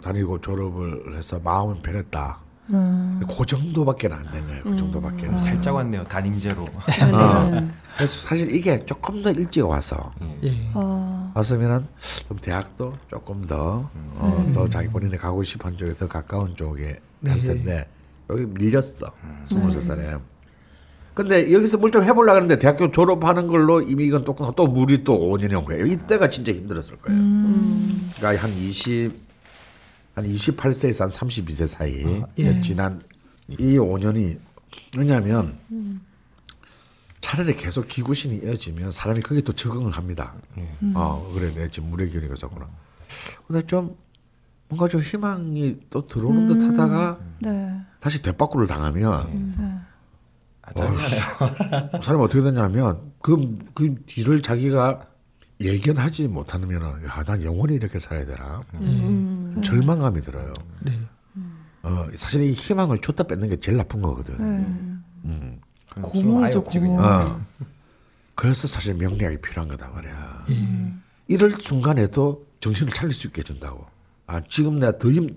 [0.04, 2.40] 다니고 졸업을 해서 마음은 변했다.
[2.72, 3.20] 음.
[3.28, 4.64] 그 정도밖에 안 된 거예요.
[4.64, 5.28] 그 정도밖에.
[5.28, 6.04] 는 살짝 왔네요.
[6.06, 6.64] 담임제로.
[6.64, 7.70] 어.
[7.96, 10.70] 그래서 사실 이게 조금 더 일찍 와서 예.
[10.74, 11.86] 아, 왔으면은
[12.28, 17.32] 좀 대학도 조금 더, 어, 더 자기 본인이 가고 싶은 쪽에 더 가까운 쪽에 네.
[17.32, 17.90] 갔을 텐데
[18.30, 19.08] 여기 밀렸어.
[19.50, 20.16] 스물세 살에.
[21.16, 25.20] 근데 여기서 뭘 좀 해보려고 하는데 대학교 졸업하는 걸로 이미 이건 또, 또 물이 또
[25.20, 25.86] 5년이 온 거예요.
[25.86, 27.20] 이때가 진짜 힘들었을 거예요.
[28.16, 29.12] 그러니까 한 20,
[30.20, 32.62] 한 28세에서 한 32세 사이 예.
[32.62, 33.02] 지난
[33.48, 34.38] 이 5년이
[34.98, 35.58] 왜냐하면
[37.22, 40.34] 차라리 계속 기구신이 이어지면 사람이 거기에 또 적응을 합니다.
[40.94, 42.68] 어 그래 내 지금 물의 기운이 그렇구나.
[43.48, 43.96] 근데 좀
[44.68, 47.82] 뭔가 좀 희망이 또 들어오는 듯하다가 네.
[48.00, 49.86] 다시 대바꾸를 당하면
[50.62, 52.02] 아, 짜증나요.
[52.04, 55.08] 사람이 어떻게 되냐면 그, 그 뒤를 자기가
[55.62, 58.62] 예견하지 못하면은 야난 영원히 이렇게 살아야 되나
[59.62, 60.54] 절망감이 들어요.
[60.82, 60.98] 네.
[61.84, 64.38] 어 사실 이 희망을 줬다 뺏는 게 제일 나쁜 거거든.
[65.24, 65.60] 네.
[66.14, 67.00] 숨은 아예 고문이죠, 고문.
[67.04, 67.42] 어.
[68.36, 70.46] 그래서 사실 명리학이 필요한 거다 말이야.
[70.52, 70.94] 예.
[71.28, 73.86] 이럴 순간에도 정신을 차릴 수 있게 해준다고.
[74.28, 75.36] 아 지금 내가 더 힘,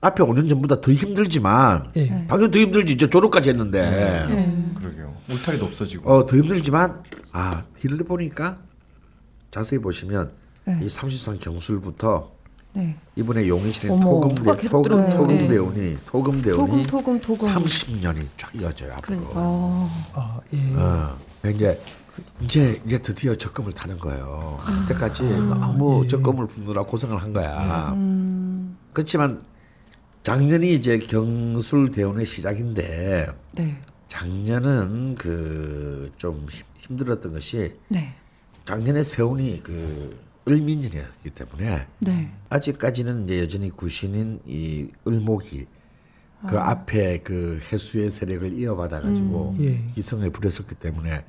[0.00, 2.26] 앞에 5년 전보다 더 힘들지만 예.
[2.28, 2.92] 당연히 더 힘들지.
[2.92, 4.26] 이제 졸업까지 했는데
[4.78, 5.16] 그러게요.
[5.30, 6.10] 울타리도 없어지고.
[6.12, 7.02] 어더 힘들지만
[7.32, 8.58] 아 뒤를 보니까
[9.54, 10.32] 자세히 보시면
[10.64, 10.80] 네.
[10.82, 12.32] 이 삼십선 경술부터
[12.72, 12.96] 네.
[13.14, 13.86] 이번에 용인시대.
[13.86, 15.16] 토금 대 토가 계속 토금 들어오네요.
[15.16, 17.48] 토금 대운이 토금 대운이 토금 토금 토금.
[17.48, 19.16] 30년이 쫙 이어져요 앞으로.
[19.20, 19.40] 그러니까.
[19.40, 20.74] 아, 아, 예.
[20.74, 21.16] 어,
[21.50, 21.80] 이제
[22.42, 24.58] 이제 이제 드디어 적금을 타는 거예요.
[24.88, 26.08] 그때까지 너무 예.
[26.08, 27.92] 적금을 붓느라 고생을 한 거야.
[27.92, 29.44] 음, 그렇지만
[30.24, 33.80] 작년이 이제 경술 대운의 시작인데 네.
[34.08, 36.46] 작년은 그 좀
[36.76, 38.14] 힘들었던 것이 네.
[38.64, 42.30] 작년에 세운이 그 을민년이었기 때문에 네.
[42.50, 45.66] 아직까지는 이제 여전히 구신인 이 을목이
[46.46, 49.82] 그 앞에 그 해수의 세력을 이어받아 가지고 예.
[49.94, 51.24] 기승을 부렸었기 때문에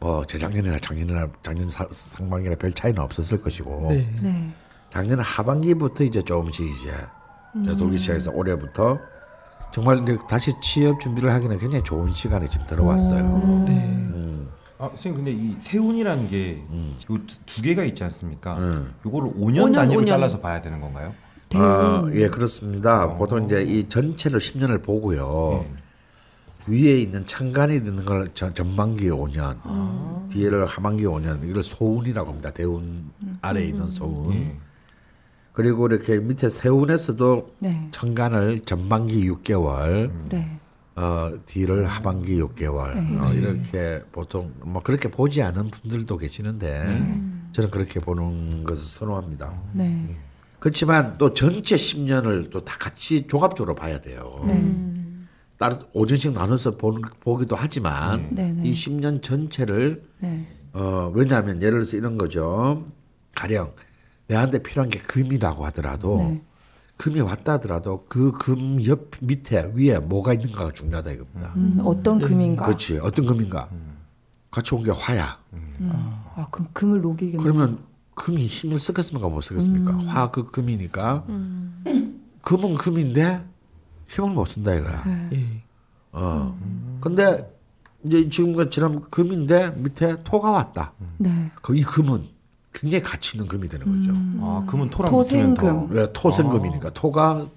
[0.00, 4.08] 뭐 재작년이나 작년이나 작년 사- 상반기나 별 차이는 없었을 것이고 네.
[4.20, 4.50] 네.
[4.90, 6.92] 작년 하반기부터 이제 조금씩 이제
[7.64, 8.98] 저 돌기 시작해서 올해부터
[9.72, 13.64] 정말 이제 다시 취업 준비를 하기는 굉장히 좋은 시간이 지금 들어왔어요.
[13.66, 14.08] 네.
[14.78, 16.62] 아, 선생님 근데 이 세운이라는 게
[17.10, 18.56] 요두 개가 있지 않습니까?
[18.58, 18.94] 음.
[19.04, 20.08] 요거를 5년, 5년, 단위로 5년.
[20.08, 21.12] 잘라서 봐야 되는 건가요?
[21.54, 23.14] 아, 예, 그렇습니다.
[23.14, 25.64] 보통 이제 이 전체를 10년을 보고요.
[26.68, 29.56] 위에 있는 천간이 있는 걸 전- 전반기 5년,
[30.28, 32.50] 뒤에를 하반기 5년, 이걸 소운이라고 합니다.
[32.52, 33.10] 대운
[33.40, 34.32] 아래에 있는 소운.
[34.34, 34.56] 예.
[35.54, 37.88] 그리고 이렇게 밑에 세운에서도 네.
[37.90, 40.60] 천간을 전반기 6개월, 네.
[40.98, 46.82] 어, 뒤를 하반기 6개월, 어, 이렇게 보통 뭐 그렇게 보지 않은 분들도 계시는데
[47.52, 49.62] 저는 그렇게 보는 것을 선호합니다.
[49.74, 50.16] 네.
[50.58, 54.42] 그렇지만 또 전체 10년을 또 다 같이 종합적으로 봐야 돼요.
[54.44, 54.74] 네.
[55.56, 58.68] 따로 오전씩 나눠서 보는, 보기도 하지만 네, 네.
[58.68, 60.46] 이 10년 전체를 네.
[60.72, 62.84] 어, 왜냐하면 예를 들어서 이런 거죠.
[63.36, 63.72] 가령
[64.26, 66.42] 내한테 필요한 게 금이라고 하더라도 네.
[66.98, 71.52] 금이 왔다 하더라도 그 금 옆 밑에 위에 뭐가 있는가가 중요하다 이겁니다.
[71.56, 72.64] 음, 어떤 금인가?
[72.66, 73.68] 그렇지 어떤 금인가
[74.50, 75.38] 같이 온 게 화야.
[76.36, 77.42] 아, 그럼 금을 녹이겠네.
[77.42, 77.78] 그러면
[78.14, 79.92] 금이 힘을 쓰겠습니까 못 쓰겠습니까?
[80.06, 81.24] 화 그 금이니까
[82.42, 83.44] 금은 금인데
[84.08, 85.04] 힘을 못 쓴다 이거야.
[85.32, 85.62] 예.
[86.12, 86.58] 어.
[87.00, 87.54] 근데
[88.04, 90.92] 이제 지금처럼 금인데 밑에 토가 왔다.
[91.18, 91.50] 네.
[91.62, 92.26] 그럼 이 금은
[92.80, 94.12] 굉장히 가치 있는 금이 되는 거죠.
[94.40, 95.54] 아, 금은 토랑 토생금.
[95.54, 95.94] 붙으면 더.
[95.94, 97.48] 왜 토생금이니까 토가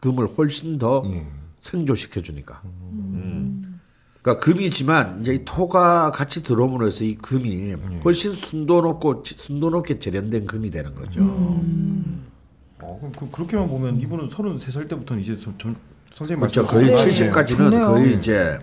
[0.00, 1.26] 금을 훨씬 더 예.
[1.60, 2.60] 생조시켜 주니까.
[2.64, 3.80] 음.
[4.20, 6.42] 그러니까 금이지만 이제 이 토가 같이
[6.86, 11.20] 해서 이 금이 훨씬 순도 높고 지- 순도 높게 재련된 금이 되는 거죠.
[11.22, 15.70] 어, 그럼 그, 그렇게만 보면 이분은 33살 때부터는 이제 저, 저,
[16.12, 16.66] 선생님 그렇죠.
[16.66, 16.94] 거의 네.
[16.94, 17.86] 70까지는 좋네요.
[17.86, 18.58] 거의 이제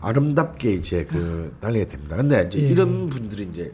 [0.00, 2.16] 아름답게 이제 그 달리게 됩니다.
[2.16, 2.68] 근데 이제 예.
[2.70, 3.72] 이런 분들이 이제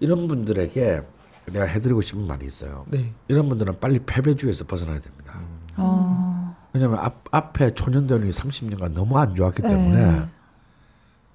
[0.00, 1.02] 이런 분들에게
[1.46, 2.84] 내가 해드리고 싶은 말이 있어요.
[2.88, 3.12] 네.
[3.28, 5.38] 이런 분들은 빨리 패배주의에서 벗어나야 됩니다.
[5.76, 9.68] 어, 왜냐하면 앞, 앞에 초년대운이 30년간 너무 안 좋았기 네.
[9.68, 10.26] 때문에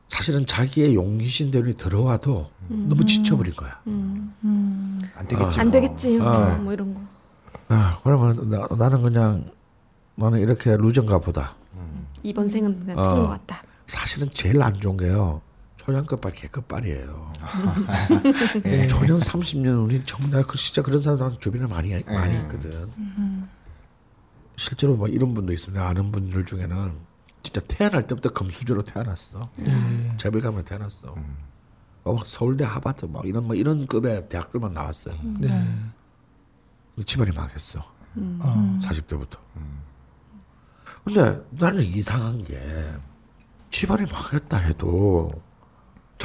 [0.10, 3.80] 사실은 자기의 용신 대운이 들어와도 너무 지쳐버린 거야.
[3.86, 5.60] 안 되겠지.
[5.60, 5.72] 안 뭐.
[5.72, 6.20] 되겠지.
[6.22, 6.60] 아.
[6.62, 7.02] 뭐 이런 거.
[7.70, 9.46] 아, 그러면 나, 나는 그냥
[10.16, 11.56] 나는 이렇게 루전가 보다.
[12.24, 13.04] 이번 생은 그냥 어.
[13.04, 13.64] 틀린 것 같다.
[13.88, 15.42] 사실은 제일 안 좋은 게요.
[15.82, 17.34] 초년급발 개급발이에요.
[18.66, 22.88] 예, 초년 30년 우리 정말 그 진짜 그런 사람 난 주변에 많이 많이 있거든.
[24.56, 25.84] 실제로 뭐 이런 분도 있습니다.
[25.84, 26.94] 아는 분들 중에는
[27.42, 29.50] 진짜 태어날 때부터 금수저로 태어났어.
[30.18, 31.16] 재벌가면 태어났어.
[32.04, 35.16] 어, 막 서울대 하버드 막 이런 뭐 이런 급의 대학들만 나왔어요.
[35.40, 35.48] 네.
[36.94, 37.80] 근데 집안이 망했어.
[37.80, 38.80] 어.
[38.84, 39.38] 40대부터.
[41.04, 42.60] 근데 나는 이상한 게
[43.72, 45.32] 집안이 망했다 해도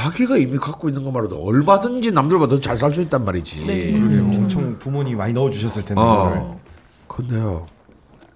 [0.00, 3.64] 자기가 이미 갖고 있는 것만으로도 얼마든지 남들보다 더 잘 살 수 있단 말이지.
[3.64, 4.24] 그러게요.
[4.24, 6.00] 엄청 부모님이 많이 넣어주셨을 텐데.
[6.02, 6.60] 어.
[7.08, 7.64] 근데요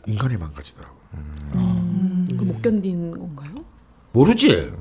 [0.06, 0.96] 인간이 망가지더라고.
[2.30, 3.62] 그걸 못 견디는 건가요?
[4.12, 4.72] 모르지.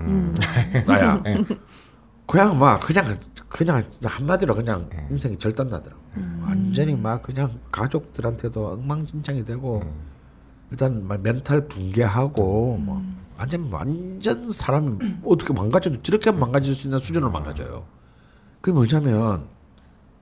[0.87, 1.21] 나야.
[2.25, 3.17] 그냥 막 그냥
[3.49, 5.99] 그냥 한마디로 그냥 인생이 절단나더라고.
[6.45, 9.83] 완전히 막 그냥 가족들한테도 엉망진창이 되고
[10.71, 13.03] 일단 막 멘탈 붕괴하고 뭐
[13.39, 17.85] 완전 완전 사람이 어떻게 망가져도 저렇게 망가질 수 있는 수준으로 망가져요.
[18.59, 19.47] 그게 뭐냐면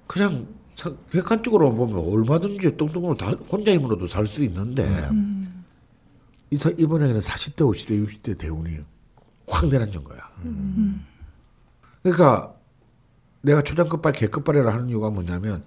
[0.06, 5.10] 그냥 사- 객관적으로 보면 얼마든지 똥똥으로 다 혼자 힘으로도 살 수 있는데
[6.52, 8.78] 이 사- 이번에는 40대, 50대, 60대 대운이
[9.48, 10.20] 확 내려앉은 거야.
[12.04, 12.54] 그러니까
[13.42, 15.64] 내가 초장급발, 개급발이라 하는 이유가 뭐냐면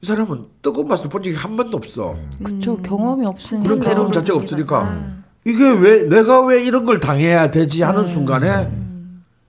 [0.00, 2.16] 이 사람은 뜨거운 맛을 본 적이 한 번도 없어.
[2.42, 3.68] 그쵸 경험이 없으니까.
[3.68, 4.38] 그런 경험 자체가.
[4.38, 8.70] 없으니까 이게 왜 내가 왜 이런 걸 당해야 되지 하는 순간에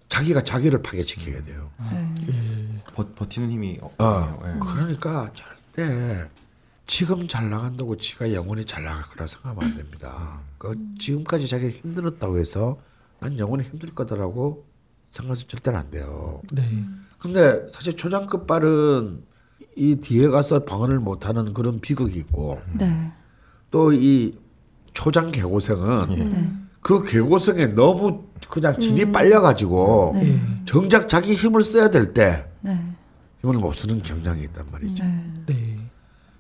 [0.10, 1.70] 자기가 자기를 파괴시키게 돼요.
[2.94, 4.56] 버, 버티는 힘이 어, 어, 없네요.
[4.56, 4.60] 예.
[4.60, 6.30] 그러니까 절대
[6.86, 10.40] 지금 잘 나간다고 지가 영원히 잘 나갈 거라 생각하면 안 됩니다.
[10.58, 12.78] 그 지금까지 자기가 힘들었다고 해서
[13.20, 14.66] 난 영원히 힘들 거다라고
[15.10, 16.42] 생각해서 절대는 안 돼요.
[16.52, 16.64] 네.
[17.20, 19.24] 근데 사실 초장급 발은
[19.76, 23.12] 이 뒤에 가서 방언을 못하는 그런 비극이 있고 네.
[23.72, 24.38] 또이
[24.94, 26.52] 초장 개고생은 네.
[26.82, 30.40] 그 개고생에 너무 그냥 진이 빨려가지고 네.
[30.66, 32.80] 정작 자기 힘을 써야 될때 네.
[33.42, 35.04] 힘을 못 쓰는 경향이 있단 말이죠.
[35.04, 35.34] 네.
[35.48, 35.80] 네.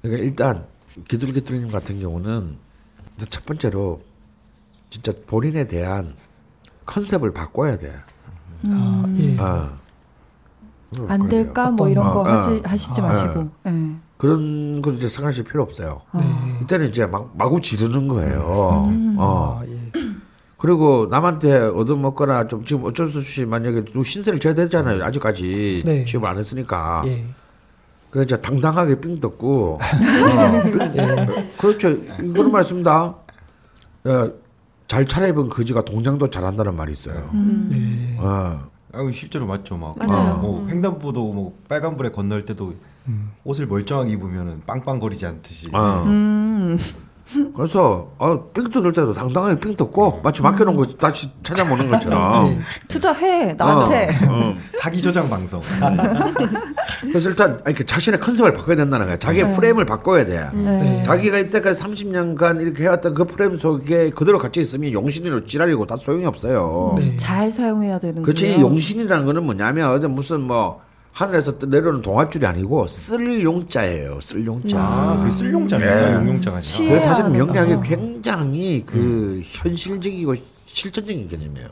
[0.02, 0.66] 그러니까 일단
[1.08, 2.58] 기둘기둘님 같은 경우는
[3.30, 4.02] 첫 번째로
[4.90, 6.10] 진짜 본인에 대한
[6.86, 7.94] 컨셉을 바꿔야 돼.
[8.68, 9.38] 아, 예.
[9.40, 9.78] 아.
[11.08, 11.28] 안.
[11.28, 12.62] 될까 뭐 이런 거 어, 하지 어.
[12.64, 13.50] 하시지 아, 마시고.
[13.66, 13.96] 예.
[14.24, 16.00] 그런 거 이제 생각하실 필요 없어요.
[16.16, 16.22] 네.
[16.62, 18.40] 이때는 이제 막 마구 지르는 거예요.
[18.46, 19.60] 어.
[19.60, 19.92] 아, 예.
[20.58, 25.04] 그리고 남한테 얻어먹거나 좀 지금 어쩔 수 없이 만약에 또 신세를 져야 되잖아요.
[25.04, 26.06] 아직까지 네.
[26.06, 27.04] 취업을 안 했으니까.
[27.08, 27.26] 예.
[28.12, 29.80] 그 이제 당당하게 삥 떴고.
[29.84, 31.90] 어, 삥- 그렇죠.
[31.90, 33.16] 이거는 말씀다.
[34.06, 34.32] 어,
[34.88, 37.30] 잘 차려입은 거지가 동장도 잘한다는 말이 있어요.
[37.70, 38.16] 네.
[38.22, 38.72] 어.
[38.94, 39.76] 아, 실제로 맞죠.
[39.76, 40.38] 막 맞아요.
[40.38, 42.76] 뭐 횡단보도 뭐 빨간불에 건널 때도
[43.44, 45.68] 옷을 멀쩡하게 입으면은 빵빵거리지 않듯이.
[45.74, 46.04] 어.
[46.06, 46.78] 음.
[47.56, 52.50] 그래서 어, 삥 뜯을 때도 당당하게 삥 뜯고 마치 맡겨놓은 거 다시 찾아보는 것처럼.
[52.50, 52.60] 네.
[52.88, 54.10] 투자해 나한테.
[54.28, 54.56] 어.
[54.80, 55.62] 사기 저장 방송.
[57.02, 59.18] 그래서 일단 아니, 그 자신의 컨셉을 바꿔야 된다는 거야.
[59.18, 59.52] 자기의 네.
[59.56, 60.50] 프레임을 바꿔야 돼.
[60.54, 61.04] 네.
[61.04, 66.26] 자기가 이때까지 30년간 이렇게 해왔던 그 프레임 속에 그대로 갇혀 있으면 용신이로 찌랄이고 다 소용이
[66.26, 66.96] 없어요.
[66.98, 67.16] 네.
[67.18, 70.82] 잘 사용해야 되는 그렇지 용신이라는 거는 뭐냐면 무슨 뭐
[71.14, 74.20] 하늘에서 떠- 내려오는 동아줄이 아니고 쓸 용자예요.
[74.22, 74.80] 쓸 용자.
[74.80, 76.10] 아, 그 쓸용자입니까?
[76.12, 76.16] 예.
[76.16, 76.62] 용용자가 아니라.
[76.62, 77.80] 시- 그래서 사실 명량이 거.
[77.82, 80.34] 굉장히 그 현실적이고
[80.66, 81.68] 실전적인 개념이에요.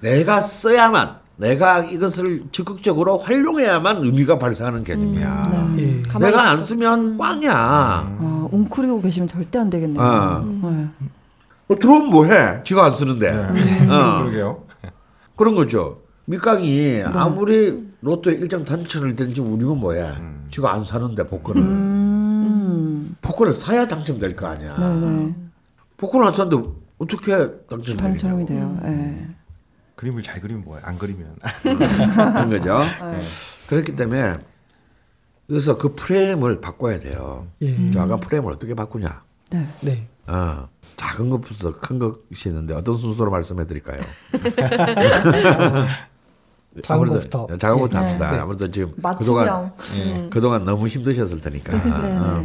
[0.00, 5.72] 내가 써야만 내가 이것을 적극적으로 활용해야만 의미가 발생하는 개념이야.
[5.78, 6.02] 예.
[6.08, 7.52] 가만히 내가 안 쓰면 꽝이야.
[7.54, 10.02] 아, 웅크리고 계시면 절대 안 되겠네요.
[10.02, 10.44] 어.
[10.44, 10.88] 네.
[11.68, 12.62] 어, 들어오면 뭐해?
[12.64, 13.30] 지가 안 쓰는데.
[13.30, 13.88] 네.
[13.88, 14.18] 어.
[14.26, 14.64] 그러게요.
[15.36, 15.98] 그런 거죠.
[16.24, 20.14] 밑강이 아무리 로또에 일정 당첨을 된지 우리면 뭐해?
[20.50, 21.60] 지가 안 사는데 복권을.
[21.60, 23.16] 음.
[23.20, 24.76] 복권을 사야 당첨될 거 아니야.
[24.78, 25.34] 네네.
[25.96, 27.32] 복권을 안 샀는데 어떻게
[27.66, 27.96] 당첨되냐.
[27.96, 28.78] 당첨이 돼요.
[28.84, 29.26] 예.
[29.96, 30.82] 그림을 잘 그리면 뭐야?
[30.84, 31.34] 안 그리면.
[31.64, 32.78] 그런 거죠.
[32.78, 33.20] 네.
[33.68, 34.36] 그렇기 때문에
[35.48, 37.48] 그래서 그 프레임을 바꿔야 돼요.
[37.62, 37.90] 예.
[37.90, 39.24] 저 아까 프레임을 어떻게 바꾸냐?
[39.50, 39.66] 네.
[39.80, 40.08] 네.
[40.28, 43.98] 어, 작은 것부터 큰 것이 있는데 어떤 순서로 말씀해 드릴까요?
[46.82, 47.46] 작은 것부터.
[47.58, 48.02] 작은 것부터 예.
[48.02, 48.30] 합시다.
[48.30, 48.38] 네.
[48.38, 49.44] 아무래도 지금 맞춤형.
[49.44, 51.72] 그동안 예, 그동안 너무 힘드셨을 테니까.
[52.22, 52.44] 어.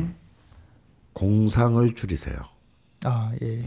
[1.14, 2.36] 공상을 줄이세요.
[3.04, 3.64] 아 예.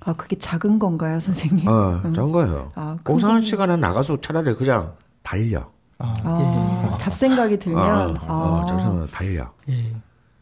[0.00, 1.66] 아 그게 작은 건가요, 선생님?
[1.66, 2.70] 어, 좋은 거예요.
[2.76, 5.68] 아, 큰 공상할 시간에 나가서 차라리 그냥 달려.
[5.98, 9.50] 아, 아, 잡생각이 들면 어, 아, 어, 저기서는 달려.
[9.68, 9.72] 예.
[9.74, 9.92] 예.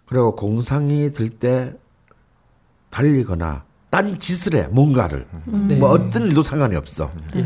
[0.07, 1.73] 그리고 공상이 들 때
[2.91, 5.77] 달리거나 딴 짓을 해 뭔가를 네.
[5.77, 7.11] 뭐 어떤 일도 상관이 없어.
[7.37, 7.45] 예.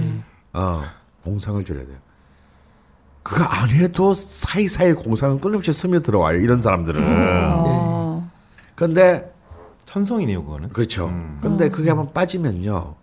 [0.55, 0.83] 어,
[1.25, 1.97] 공상을 줄여야 돼요.
[3.23, 6.39] 그거 안 해도 사이사이 공상은 끊임없이 스며들어와요.
[6.39, 7.03] 이런 사람들은.
[7.05, 8.31] 아,
[8.75, 9.33] 근데
[9.85, 10.69] 천성이네요, 그거는.
[10.71, 11.09] 그렇죠.
[11.09, 11.39] 음.
[11.43, 12.95] 근데 그게 한번 빠지면요.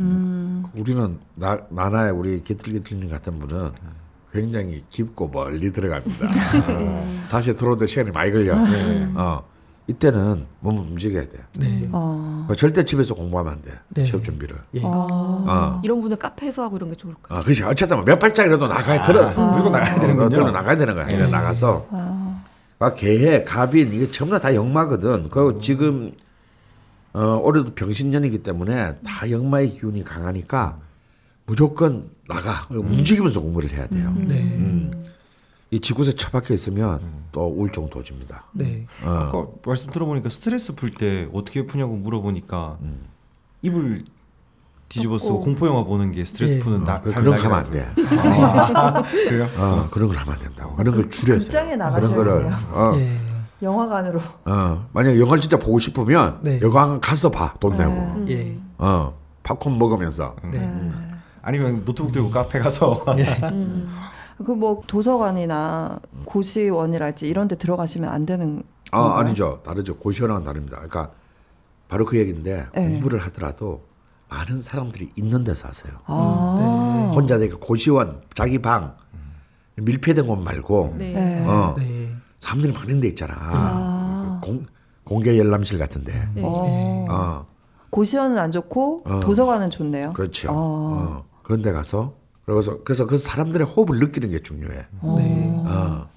[0.00, 3.70] 음, 우리는 나, 나나의 우리 기틀기틀님 같은 분은
[4.32, 6.26] 굉장히 깊고 멀리 들어갑니다.
[6.26, 8.56] 어, 다시 들어오는데 시간이 많이 걸려.
[9.14, 9.44] 어,
[9.86, 11.38] 이때는 몸을 움직여야 돼.
[11.58, 11.88] 네.
[11.92, 13.72] 아, 어, 절대 집에서 공부하면 안 돼.
[13.90, 14.04] 네.
[14.04, 14.56] 시험 준비를.
[14.74, 14.80] 예.
[14.82, 15.80] 아, 어.
[15.84, 17.38] 이런 분은 카페에서 하고 이런 게 좋을까?
[17.38, 17.62] 어, 그렇지.
[17.64, 19.20] 어쨌든 뭐몇 발짝이라도 나가야 그래.
[19.34, 20.28] 무조건 나가야 되는군요.
[20.30, 21.06] 들어 나가야 되는 거야.
[21.06, 21.86] 그냥 나가서.
[22.78, 25.28] 아, 개해, 갑인 이게 전부 다, 다 역마거든.
[25.30, 26.12] 그리고 지금
[27.12, 30.78] 어, 올해도 병신년이기 때문에 다 역마의 기운이 강하니까
[31.46, 34.12] 무조건 나가 움직이면서 공부를 해야 돼요.
[34.16, 34.90] 네.
[35.70, 35.70] 음.
[35.70, 37.00] 이 지구에 처박혀 있으면
[37.32, 38.44] 또 우울증 도집니다.
[38.52, 38.86] 네.
[39.04, 39.10] 어.
[39.28, 42.78] 아까 말씀 들어보니까 스트레스 풀 때 어떻게 푸냐고 물어보니까
[43.62, 44.02] 입을
[44.88, 46.58] 뒤집어 쓰고 공포 영화 보는 게 스트레스 예.
[46.60, 47.80] 푸는 어, 나 그- 잘 그런 거 하면 안 돼.
[47.80, 49.02] 하더라고요.
[49.28, 49.48] 그래요?
[49.58, 50.74] 어, 그런 걸 하면 안 된다고.
[50.76, 51.40] 그런 걸 줄여서.
[51.46, 52.46] 극장에 그런 거를.
[52.72, 53.10] 어, 예.
[53.62, 54.20] 영화관으로.
[54.44, 56.60] 어, 만약 영화를 진짜 보고 싶으면 네.
[56.60, 57.54] 영화관 가서 봐.
[57.58, 58.24] 돈 내고.
[58.28, 58.56] 예.
[58.78, 60.36] 어, 팝콘 먹으면서.
[60.52, 60.92] 네.
[61.42, 63.04] 아니면 노트북 들고 카페 가서
[64.44, 69.18] 그 뭐 도서관이나 고시원이랄지 이런 데 들어가시면 안 되는 아, 건가요?
[69.18, 69.62] 아니죠.
[69.64, 69.96] 다르죠.
[69.96, 70.76] 고시원랑은 다릅니다.
[70.76, 71.10] 그러니까
[71.88, 72.88] 바로 그 얘기인데 네.
[72.88, 73.82] 공부를 하더라도
[74.28, 75.92] 많은 사람들이 있는 데서 하세요.
[76.06, 78.96] 아, 혼자 되니까 고시원, 자기 방,
[79.76, 81.12] 밀폐된 곳 말고 네.
[81.12, 81.44] 네.
[81.46, 82.10] 어, 네.
[82.40, 83.34] 사람들이 많은 데 있잖아.
[83.38, 84.40] 아.
[84.42, 84.66] 공,
[85.04, 86.28] 공개 열람실 같은데.
[86.34, 86.42] 네.
[86.44, 87.06] 어.
[87.10, 87.46] 어,
[87.90, 89.20] 고시원은 안 좋고 어.
[89.20, 90.12] 도서관은 좋네요.
[90.14, 90.50] 그렇죠.
[90.50, 90.54] 어.
[90.54, 92.14] 어, 그런 데 가서
[92.46, 94.74] 그래서 그래서 그 사람들의 호흡을 느끼는 게 중요해.
[95.16, 95.54] 네.
[95.66, 96.10] 어.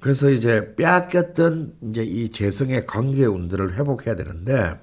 [0.00, 4.78] 그래서 이제 빼앗겼던 이제 이 재성의 관계 운들을 회복해야 되는데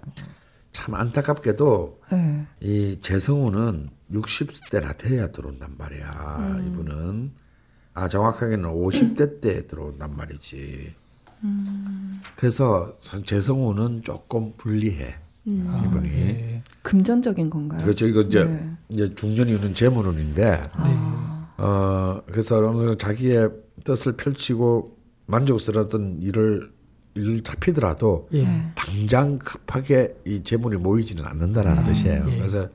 [0.71, 2.47] 참 안타깝게도 네.
[2.61, 6.61] 이 재성우는 60대나 돼야 들어온단 말이야.
[6.65, 7.31] 이분은
[7.93, 10.93] 아 정확하게는 50대 때 들어온단 말이지.
[12.35, 15.15] 그래서 선- 재성우는 조금 불리해.
[15.45, 16.09] 이분이.
[16.09, 16.63] 예.
[16.83, 17.81] 금전적인 건가요?
[17.83, 18.05] 그렇죠.
[18.05, 18.71] 이거 이제 네.
[18.89, 20.61] 이제 중년이유는 재물운인데
[21.57, 23.49] 어 그래서 어느 정도 자기의
[23.83, 26.69] 뜻을 펼치고 만족스러웠던 일을
[27.15, 28.47] 일 잡히더라도 예.
[28.75, 32.25] 당장 급하게 이 재물이 모이지는 않는다라는 뜻이에요.
[32.29, 32.37] 예.
[32.37, 32.69] 그래서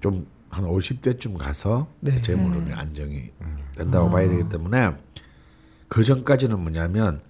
[0.00, 0.24] 좀한
[0.64, 2.20] 50대쯤 가서 네.
[2.22, 3.30] 재물운이 안정이
[3.76, 4.92] 된다고 봐야 되기 때문에
[5.88, 7.20] 그 전까지는 뭐냐면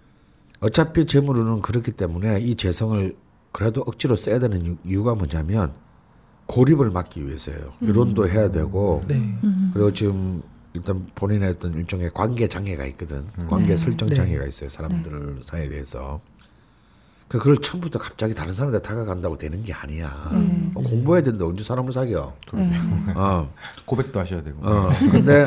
[0.61, 3.17] 어차피 재물운은 그렇기 때문에 이 재성을
[3.53, 5.73] 그래도 억지로 써야 되는 이유- 이유가 뭐냐면
[6.47, 7.73] 고립을 막기 위해서예요.
[7.81, 9.35] 결혼도 해야 되고 네.
[9.73, 10.43] 그리고 지금
[10.75, 13.27] 일단 본인의 어떤 일종의 관계 장애가 있거든.
[13.49, 14.15] 관계 설정 네.
[14.15, 14.69] 장애가 있어요.
[14.69, 16.21] 사람들 사이에 대해서.
[17.29, 20.09] 그 그걸 처음부터 갑자기 다른 사람한테 다가간다고 되는 게 아니야.
[20.75, 22.35] 어, 공부해야 되는데 언제 사람을 사겨?
[23.15, 23.53] 어.
[23.87, 24.59] 고백도 하셔야 되고.
[24.67, 24.89] 어.
[25.11, 25.47] 근데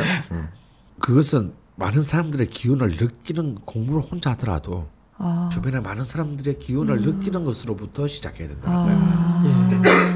[0.99, 4.87] 그것은 많은 사람들의 기운을 느끼는 공부를 혼자 하더라도
[5.17, 8.95] 아, 주변에 많은 사람들의 기운을 느끼는 것으로부터 시작해야 된다는 거야.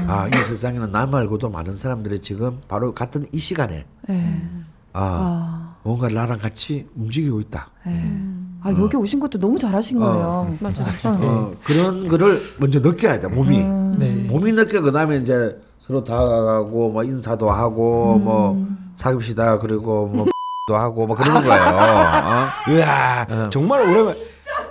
[0.06, 4.48] 아, 아, 이 세상에는 나 말고도 많은 사람들이 지금 바로 같은 이 시간에 네.
[4.92, 7.70] 아, 아, 뭔가 나랑 같이 움직이고 있다.
[7.86, 8.20] 네.
[8.62, 10.54] 아 여기 오신 것도 너무 잘하신 거예요.
[10.60, 10.84] 맞아.
[11.04, 13.58] 어, 그런 거를 먼저 느껴야 돼, 몸이.
[13.98, 14.26] 네.
[14.28, 20.26] 몸이 느껴, 그 다음에 이제 서로 다가가고, 뭐, 인사도 하고, 뭐, 사귀시다, 그리고 뭐,
[20.68, 21.62] 도 하고, 뭐, 그러는 거예요.
[21.62, 22.70] 어?
[22.70, 24.14] 이야, 정말 오랜만.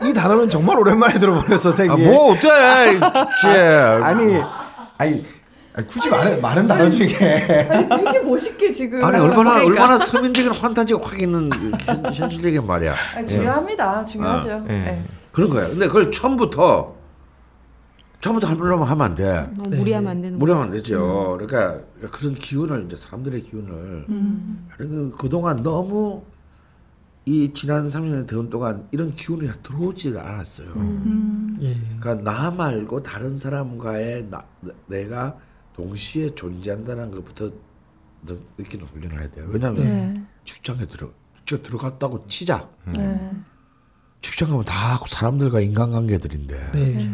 [0.04, 2.06] 이 단어는 정말 오랜만에 들어보네요, 아, 선생님.
[2.06, 2.48] 뭐, 어때?
[2.98, 3.50] 이제.
[4.02, 4.36] 아니,
[4.98, 5.26] 아니,
[5.74, 9.04] 아니, 굳이 많은 많은 단어 중에 되게 멋있게 지금.
[9.04, 9.66] 아니, 얼마나, 그러니까.
[9.84, 11.50] 얼마나 서민적인 환타지가 확 있는
[11.86, 12.96] 현- 현실적인 말이야.
[13.16, 14.04] 아, 중요합니다.
[14.04, 14.52] 중요하죠.
[14.52, 14.74] 아, 예.
[14.74, 15.04] 네.
[15.32, 15.68] 그런 거야.
[15.68, 16.96] 근데 그걸 처음부터,
[18.22, 19.48] 처음부터 하려면 하면 안 돼.
[19.56, 20.40] 너무 무리하면 안 되는 거.
[20.40, 21.38] 무리하면 안 되죠.
[21.40, 21.80] 그러니까
[22.12, 24.06] 그런 기운을 이제 사람들의 기운을
[24.76, 26.24] 그러니까 그동안 너무
[27.30, 30.68] 이 지난 3년의 대원 동안 이런 기운이 들어오지 않았어요.
[31.62, 31.76] 예.
[32.00, 34.44] 그러니까 나 말고 다른 사람과의 나,
[34.88, 35.38] 내가
[35.74, 37.52] 동시에 존재한다는 것부터
[38.26, 39.46] 느- 느끼는 훈련을 해야 돼요.
[39.48, 40.24] 왜냐하면 네.
[40.44, 41.12] 직장에 들어
[41.46, 42.68] 직장 들어갔다고 치자.
[42.96, 43.32] 네.
[44.22, 47.12] 직장 가면 다 사람들과 인간관계들인데 네.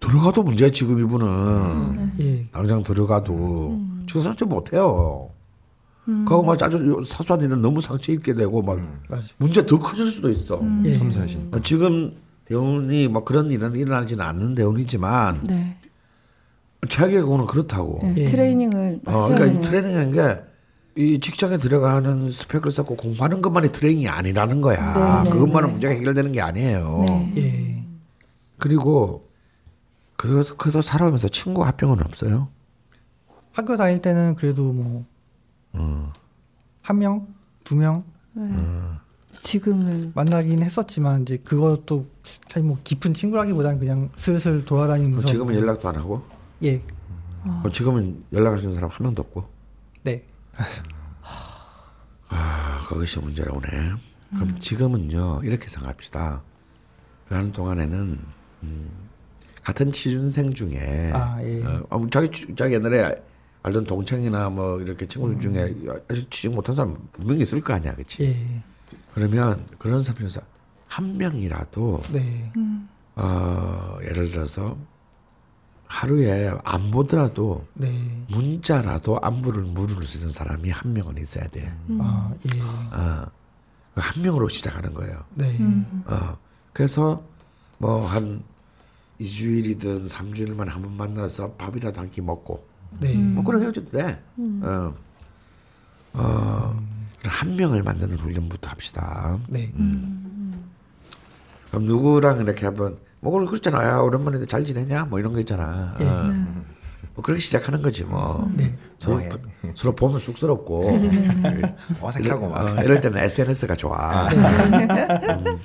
[0.00, 2.12] 들어가도 문제야 지금 이분은.
[2.18, 2.46] 예.
[2.50, 5.30] 당장 들어가도 주사지 못해요.
[6.04, 8.78] 그거 막 아주 사소한 일은 너무 상처 입게 되고 막
[9.08, 9.28] 맞아.
[9.38, 10.60] 문제 더 커질 수도 있어.
[10.84, 10.92] 예.
[10.92, 11.50] 섬세하신.
[11.52, 15.78] 어, 지금 대운이 뭐 그런 일은 일어나지는 않는 대운이지만 네.
[16.88, 18.00] 최악의 경우는 그렇다고.
[18.02, 18.14] 네.
[18.18, 18.24] 예.
[18.26, 20.54] 트레이닝을 어, 그러니까 이 트레이닝이라는 게
[20.96, 25.22] 이 직장에 들어가는 스펙을 쌓고 공부하는 것만이 트레이닝이 아니라는 거야.
[25.24, 25.72] 네, 네, 그것만은 네.
[25.72, 27.04] 문제가 해결되는 게 아니에요.
[27.08, 27.32] 네.
[27.36, 27.84] 예.
[28.58, 29.28] 그리고
[30.16, 32.48] 그 그래도 살아오면서 친구 합병은 없어요.
[33.52, 35.04] 학교 다닐 때는 그래도 뭐
[36.82, 37.26] 한 명,
[37.64, 38.04] 두 명?
[39.40, 42.06] 지금은 만나긴 했었지만 이제 그것도
[42.48, 46.24] 사실 뭐 깊은 친구라기보다는 그냥 슬슬 돌아다니면서 지금은 연락도 안 하고.
[46.62, 46.82] 예,
[47.44, 49.44] 어, 지금은 연락할 수 있는 사람 한 명도 없고.
[50.04, 50.24] 네,
[52.28, 53.92] 아, 그것이 문제라고 네.
[54.34, 56.42] 그럼 지금은요 이렇게 생각합시다.
[57.28, 58.18] 그하는 동안에는
[58.62, 58.90] 음,
[59.62, 61.62] 같은 취준생 중에 아, 예.
[61.64, 63.22] 어, 어, 자기 취- 자기 옛날에
[63.64, 65.74] 알던 동창이나 뭐 이렇게 친구들 중에
[66.10, 68.24] 아주 취직 못한 사람 분명히 있을 거 아니야, 그렇지?
[68.24, 68.62] 예,
[69.14, 70.40] 그러면 그런 사람 중에서
[70.86, 72.52] 한 명이라도 네,
[73.16, 74.76] 어, 예를 들어서
[75.86, 77.90] 하루에 안 보더라도 네,
[78.28, 81.72] 문자라도 안부를 물을 수 있는 사람이 한 명은 있어야 돼.
[82.00, 83.26] 아, 예, 어,
[83.94, 85.24] 그한 명으로 시작하는 거예요.
[85.34, 85.56] 네,
[86.06, 86.36] 어,
[86.74, 87.22] 그래서
[87.78, 88.42] 뭐한
[89.20, 92.66] 2주일이든 3주일만 한 번 만나서 밥이라도 한 끼 먹고
[93.00, 94.18] 네, 뭐 그런 헤어져도 돼.
[94.62, 94.94] 어,
[96.14, 96.82] 어,
[97.24, 99.38] 한 명을 만드는 훈련부터 합시다.
[99.48, 99.70] 네,
[101.70, 103.82] 그럼 누구랑 이렇게 한번 뭐 그걸 그렇잖아.
[103.84, 105.06] 야, 오랜만에 잘 지내냐?
[105.06, 105.94] 뭐 이런 거 있잖아.
[106.00, 106.04] 예.
[106.04, 106.32] 어.
[107.14, 108.48] 뭐 그렇게 시작하는 거지 뭐.
[108.56, 109.30] 네, 서로, 뭐해?
[109.74, 111.00] 서로 보면 쑥스럽고
[112.00, 112.78] 어색하고 막.
[112.78, 114.28] 어, 이럴 때는 SNS가 좋아.
[114.28, 115.58] 음.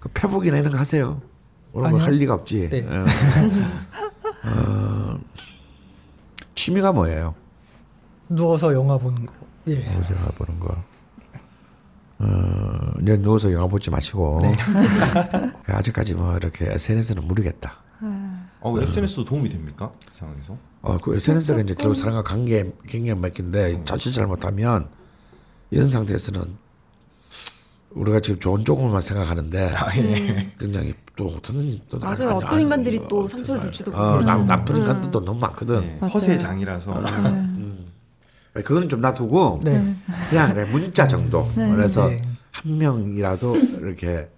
[0.00, 1.20] 그 페북이나 이런 거 하세요.
[1.72, 2.02] 오늘 아니요.
[2.02, 2.68] 할 리가 없지.
[2.70, 2.86] 네.
[4.44, 5.18] 어.
[6.66, 7.34] 어, 취미가 뭐예요?
[8.28, 9.32] 누워서 영화 보는 거,
[9.68, 10.76] 예, 누워서 영화 보는 거.
[12.18, 14.52] 어, 이제 누워서 영화 보지 마시고 네.
[15.68, 17.76] 아직까지 뭐 이렇게 SNS는 무리겠다.
[18.60, 19.92] 어, SNS도 도움이 됩니까?
[20.08, 20.56] 그 상황에서?
[20.82, 24.88] 어, 그 SNS가 이제 결국 사람과 관계 굉장히 맺긴데 자칫 잘못하면
[25.70, 26.56] 이런 상태에서는
[27.96, 29.72] 우리가 지금 좋은 쪽으로만 생각하는데
[30.58, 32.28] 굉장히 또 어떤 또 맞아요.
[32.28, 34.26] 아니, 어떤 아니, 인간들이 어, 또 상처를 줄지도 어, 모르죠.
[34.26, 34.80] 나, 나쁜 음.
[34.82, 35.80] 인간들도 너무 많거든.
[35.80, 35.98] 네.
[36.06, 37.02] 허세 장이라서.
[38.52, 39.94] 그거는 좀 놔두고 네,
[40.30, 41.50] 그냥 그래 문자 정도.
[41.54, 42.16] 그래서 네.
[42.52, 44.28] 한 명이라도 이렇게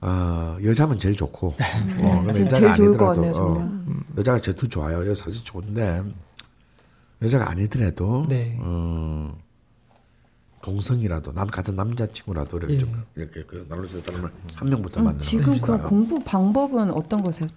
[0.00, 1.54] 어, 여자면 제일 좋고 어,
[1.96, 3.70] 그럼 지금 여자가 제일 아니더라도, 같네요, 어, 정말.
[4.18, 5.00] 여자가 저도 좋아요.
[5.08, 6.02] 여자 사진 좋은데
[7.22, 8.56] 여자가 아니더라도 네.
[8.60, 9.36] 어,
[10.64, 12.78] 동성이라도 남 같은 남자친구라도 이렇게 예.
[12.78, 15.54] 좀 이렇게 그 나눌 수 있는 사람을 한 명부터 음, 만나는 지금.
[15.60, 17.48] 그럼 공부 방법은 어떤 거세요?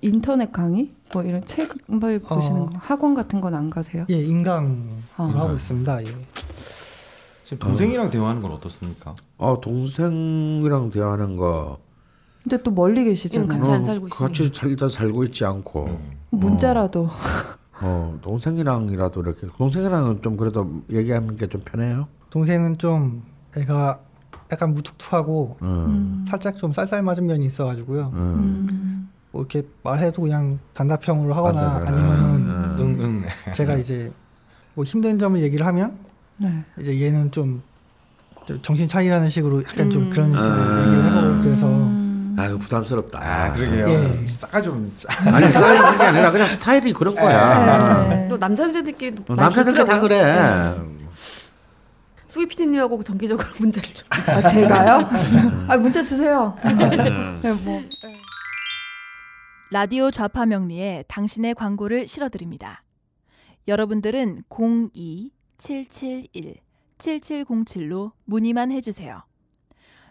[0.00, 0.90] 인터넷 강의?
[1.12, 2.66] 뭐 이런 책을 보시는 어.
[2.66, 2.72] 거?
[2.78, 4.04] 학원 같은 건 안 가세요?
[4.10, 5.22] 예, 인강 아.
[5.22, 6.02] 하고 있습니다.
[6.02, 6.06] 예,
[7.44, 9.14] 지금 동생이랑 대화하는 건 어떻습니까?
[9.38, 11.78] 어 동생이랑 대화하는 거
[12.42, 13.46] 근데 또 멀리 계시잖아요.
[13.46, 17.08] 같이 안 어, 살고 같이 살다 살고 있지 않고 문자라도
[17.80, 22.08] 어 동생이랑이라도 이렇게 동생이랑은 좀 그래도 얘기하는 게 좀 편해요.
[22.30, 23.22] 동생은 좀
[23.56, 24.00] 애가
[24.52, 26.24] 약간 무뚝뚝하고 음.
[26.28, 28.10] 살짝 좀 쌀쌀 맞은 면이 있어가지고요.
[28.14, 29.08] 음.
[29.32, 31.80] 뭐 이렇게 말해도 그냥 단답형으로 하거나.
[31.84, 33.22] 아니면은 응, 응.
[33.52, 34.12] 제가 이제
[34.74, 35.96] 뭐 힘든 점을 얘기를 하면
[36.36, 36.64] 네.
[36.78, 37.62] 이제 얘는 좀,
[38.46, 40.10] 좀 정신 차리라는 식으로 약간 좀 음.
[40.10, 40.80] 그런 식으로 아.
[40.86, 41.66] 얘기를 하고 그래서
[42.36, 43.18] 아, 그 부담스럽다.
[43.20, 43.88] 아, 그러게요.
[43.88, 44.28] 예.
[44.28, 44.90] 싸가 좀.
[45.32, 48.06] 아니, 싸이는 게 아니라 그냥 스타일이 그런 거야.
[48.08, 48.28] 네.
[48.28, 50.74] 또 남자 여자들끼리 어, 남자들도 다 그래.
[52.28, 54.06] 수기 PD님하고 정기적으로 문자를 좀.
[54.10, 55.08] 아, 제가요?
[55.68, 56.56] 아, 문자 주세요.
[57.42, 57.82] 네, 뭐.
[59.70, 62.82] 라디오 좌파 명리에 당신의 광고를 실어드립니다.
[63.66, 64.42] 여러분들은
[66.98, 69.22] 02-771-7707로 문의만 해주세요.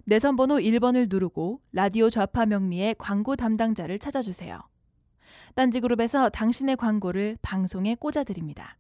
[0.06, 4.60] 내선 번호 1번을 누르고 라디오 좌파 명리의 광고 담당자를 찾아주세요.
[5.56, 8.78] 딴지그룹에서 당신의 광고를 방송에 꽂아드립니다.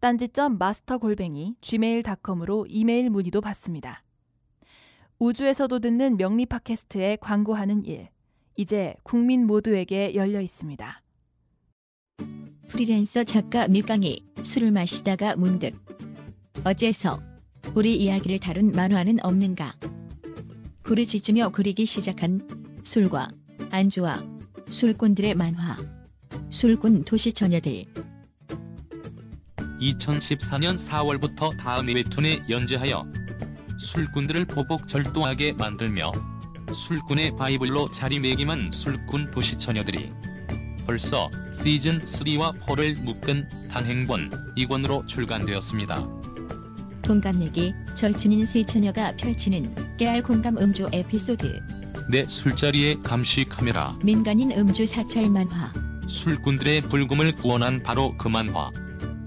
[0.00, 4.02] 딴지점 마스터 골뱅이 gmail.com으로 이메일 문의도 받습니다.
[5.18, 8.08] 우주에서도 듣는 명리 팟캐스트에 광고하는 일.
[8.56, 11.02] 이제 국민 모두에게 열려 있습니다.
[12.68, 15.72] 프리랜서 작가 밀강이 술을 마시다가 문득
[16.64, 17.22] 어째서
[17.74, 19.74] 우리 이야기를 다룬 만화는 없는가?
[20.86, 22.46] 부르짖으며 그리기 시작한
[22.84, 23.28] 술과
[23.70, 24.24] 안주와
[24.70, 25.76] 술꾼들의 만화
[26.48, 27.86] 술꾼 도시 처녀들
[29.80, 33.04] 2014년 4월부터 다음 웹툰에 연재하여
[33.80, 36.12] 술꾼들을 보복 절도하게 만들며
[36.72, 40.12] 술꾼의 바이블로 자리매김한 술꾼 도시 처녀들이
[40.86, 46.25] 벌써 시즌 3와 4를 묶은 단행본 2권으로 출간되었습니다.
[47.06, 51.60] 동갑내기 절친인 세 처녀가 펼치는 깨알 공감 음주 에피소드
[52.10, 53.96] 내 술자리에 감시 카메라.
[54.02, 55.72] 민간인 음주 사찰 만화
[56.08, 58.70] 술꾼들의 불금을 구원한 바로 그 만화.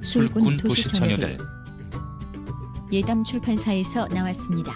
[0.01, 1.37] 술꾼 술꾼 도시처녀들 도시 처녀들.
[2.91, 4.73] 예담 출판사에서 나왔습니다.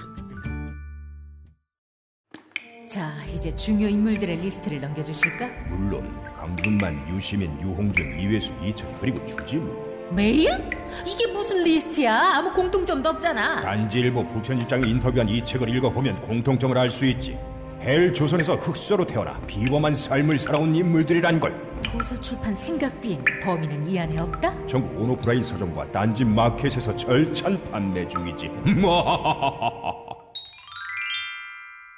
[2.88, 5.48] 자, 이제 중요 인물들의 리스트를 넘겨주실까?
[5.70, 9.83] 물론 강준만, 유시민, 유홍준, 이외수, 이철 그리고 주진우
[10.16, 10.50] 메일?
[11.06, 12.38] 이게 무슨 리스트야?
[12.38, 13.62] 아무 공통점도 없잖아.
[13.62, 17.38] 딴지일보 부편집장이 인터뷰한 이 책을 읽어보면 공통점을 알 수 있지
[17.82, 24.16] 헬 조선에서 흙수저로 태어나 비범한 삶을 살아온 인물들이란 걸 도서 출판 생각비엔 범인은 이 안에
[24.22, 24.54] 없다?
[24.68, 28.50] 전국 온오프라인 서점과 딴지 마켓에서 절찬 판매 중이지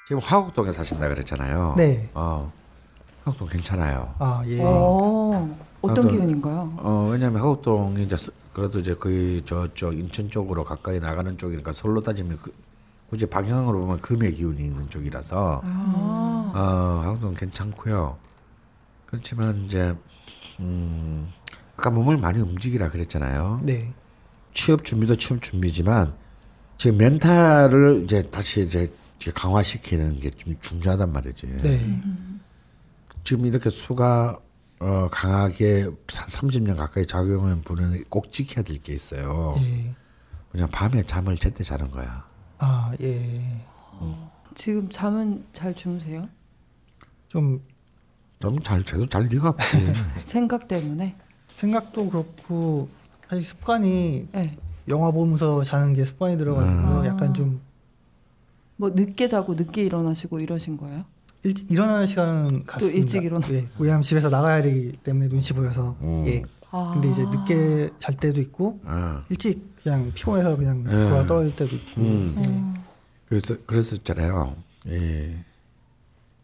[0.07, 1.75] 지금 화곡동에 사신다 그랬잖아요.
[1.77, 2.07] 네.
[2.13, 2.51] 어,
[3.23, 4.13] 화곡동 괜찮아요.
[4.19, 4.59] 아 예.
[4.63, 5.55] 어,
[5.91, 6.73] 어떤 기운인가요?
[6.77, 12.01] 어, 왜냐면 화곡동이 이제 서- 그래도 이제 거의 저쪽 인천 쪽으로 가까이 나가는 쪽이니까 서울로
[12.01, 12.51] 따지면 그,
[13.09, 18.17] 굳이 방향으로 보면 금의 기운이 있는 쪽이라서 아, 어, 화곡동 괜찮고요.
[19.05, 19.95] 그렇지만 이제
[20.59, 21.27] 음,
[21.77, 23.59] 아까 몸을 많이 움직이라 그랬잖아요.
[23.63, 23.93] 네.
[24.53, 26.13] 취업 준비도 취업 준비지만
[26.77, 31.47] 지금 멘탈을 이제 다시 이제 이제 강화시키는 게 좀 중요하단 말이지.
[31.61, 32.01] 네.
[33.23, 34.39] 지금 이렇게 수가
[34.79, 39.55] 어, 강하게 한 30년 가까이 작용한 분은 꼭 지켜야 될 게 있어요.
[39.59, 39.93] 예.
[40.51, 42.25] 그냥 밤에 잠을 제때 자는 거야.
[42.59, 43.61] 아 예.
[44.53, 46.27] 지금 잠은 잘 주무세요?
[47.27, 47.61] 좀
[48.39, 49.93] 좀잘 제도 잘 리가 없지.
[50.25, 51.15] 생각 때문에?
[51.55, 52.89] 생각도 그렇고
[53.29, 54.57] 사실 습관이 네.
[54.87, 57.05] 영화 보면서 자는 게 습관이 들어가지고 음.
[57.05, 57.65] 약간 좀
[58.77, 61.05] 뭐 늦게 자고 늦게 일어나시고 이러신 거예요?
[61.45, 62.97] 일찍 일어나는 시간은 같습니다.
[62.97, 63.67] 일찍 일어나- 예.
[63.77, 65.95] 왜냐하면 집에서 나가야 되기 때문에 눈치 보여서.
[66.01, 66.25] 음.
[66.27, 66.41] 예.
[66.71, 66.91] 아.
[66.93, 69.23] 근데 이제 늦게 잘 때도 있고 어.
[69.29, 71.09] 일찍 그냥 피곤해서 그냥 예.
[71.09, 72.01] 돌아 떨어질 때도 있고.
[72.01, 72.35] 음.
[72.45, 72.81] 예.
[73.29, 74.55] 그래서 그랬었잖아요.
[74.87, 75.37] 예.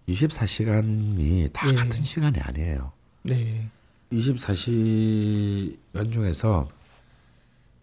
[0.08, 1.74] 24시간이 다 예.
[1.76, 2.92] 같은 시간이 아니에요.
[3.24, 3.68] 네.
[4.12, 6.68] 24시간 중에서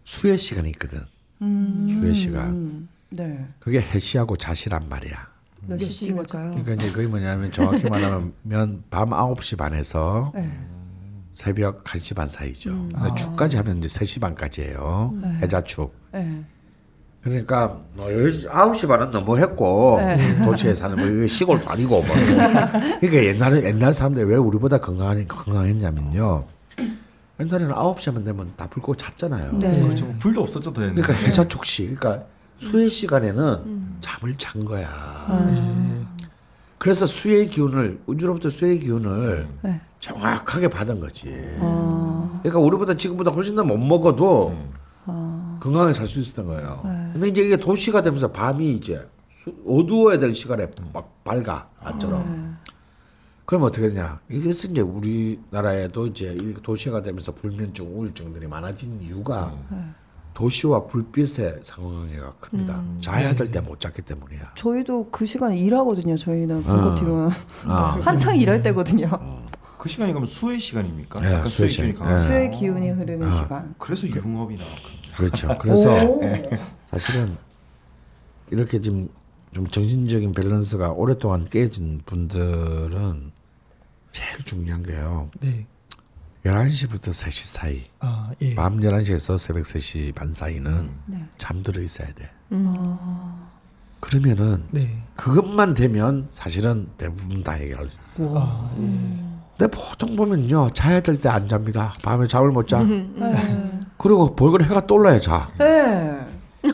[0.05, 1.01] 수의 시간이 있거든.
[1.41, 1.85] 음.
[1.89, 2.47] 수의 시간.
[2.49, 2.89] 음.
[3.09, 3.45] 네.
[3.59, 5.27] 그게 해시하고 자시란 말이야.
[5.67, 6.51] 몇 시인 걸까요?
[6.51, 10.49] 그러니까 이제 그게 뭐냐면 정확히 말하면 밤 9시 반에서 네.
[11.33, 12.71] 새벽 1시 반 사이죠.
[12.71, 12.91] 음.
[12.95, 13.13] 아.
[13.13, 15.13] 축까지 하면 이제 3시 반까지예요.
[15.21, 15.29] 네.
[15.41, 15.93] 해자축.
[16.11, 16.43] 네.
[17.21, 20.43] 그러니까 뭐 9시 반은 너무 했고 네.
[20.43, 22.15] 도시에 사는 뭐 이게 시골도 아니고 뭐.
[22.99, 26.45] 그러니까 옛날에 옛날 사람들이 왜 우리보다 건강하니 건강했냐면요.
[27.39, 29.59] 옛날에는 9시만 되면 다불 끄고 잤잖아요.
[29.59, 29.81] 네.
[29.81, 30.05] 그렇죠.
[30.05, 30.95] 뭐 불도 없었죠, 되는.
[30.95, 32.25] 그러니까 해자축 시, 그러니까
[32.59, 33.97] 수의 시간에는 음.
[34.01, 34.87] 잠을 잔 거야.
[34.91, 36.05] 아.
[36.77, 39.81] 그래서 수의 기운을 우주로부터 수의 기운을 네.
[39.99, 41.33] 정확하게 받은 거지.
[41.59, 42.39] 아.
[42.43, 44.55] 그러니까 우리보다 지금보다 훨씬 더 못 먹어도
[45.05, 45.57] 아.
[45.61, 46.81] 건강하게 살 수 있었던 거예요.
[46.85, 47.09] 네.
[47.13, 52.23] 근데 이제 이게 도시가 되면서 밤이 이제 수- 어두워야 될 시간에 막 밝아 낮처럼.
[52.55, 52.71] 네.
[53.45, 54.19] 그럼 어떻게 되냐?
[54.29, 59.57] 이것은 이제 우리나라에도 이제 이 도시가 되면서 불면증, 우울증들이 많아진 이유가
[60.43, 62.75] 도시와 불빛의 상황이가 큽니다.
[62.79, 62.97] 음.
[63.01, 64.53] 자야 될 때 못 잤기 때문이야.
[64.55, 66.15] 저희도 그 시간에 일하거든요.
[66.17, 66.63] 저희는 어.
[66.63, 67.31] 군것티면
[67.67, 67.99] 아.
[67.99, 69.09] 한창 일할 때거든요.
[69.77, 71.19] 그 시간이 그러면 수의 시간입니까?
[71.19, 72.07] 네, 약간 수의 수의 기운이 시간.
[72.07, 72.27] 강하죠.
[72.27, 73.35] 수의 기운이 흐르는 아.
[73.35, 73.75] 시간.
[73.77, 74.63] 그래서 융업이나
[75.17, 75.57] 그렇죠.
[75.59, 76.21] 그래서 오.
[76.85, 77.35] 사실은
[78.49, 79.09] 이렇게 지금
[79.53, 83.31] 좀 정신적인 밸런스가 오랫동안 깨진 분들은
[84.13, 85.29] 제일 중요한 게요.
[85.41, 85.67] 네.
[86.45, 87.83] 11시부터 3시 사이.
[87.99, 88.55] 아 예.
[88.55, 91.25] 밤 11시에서 새벽 3시 반 사이는 네.
[91.37, 92.29] 잠들어 있어야 돼.
[92.51, 93.49] 아.
[93.99, 95.03] 그러면은 네.
[95.15, 98.33] 그것만 되면 사실은 대부분 다 해결할 수 있어.
[98.37, 98.85] 아 예.
[99.57, 100.69] 근데 보통 보면요.
[100.73, 101.93] 자야 될 때 안 잡니다.
[102.01, 102.81] 밤에 잠을 못 자.
[102.81, 103.79] 네.
[103.97, 105.51] 그리고 벌건 해가 떠올라야 자.
[105.57, 106.17] 네.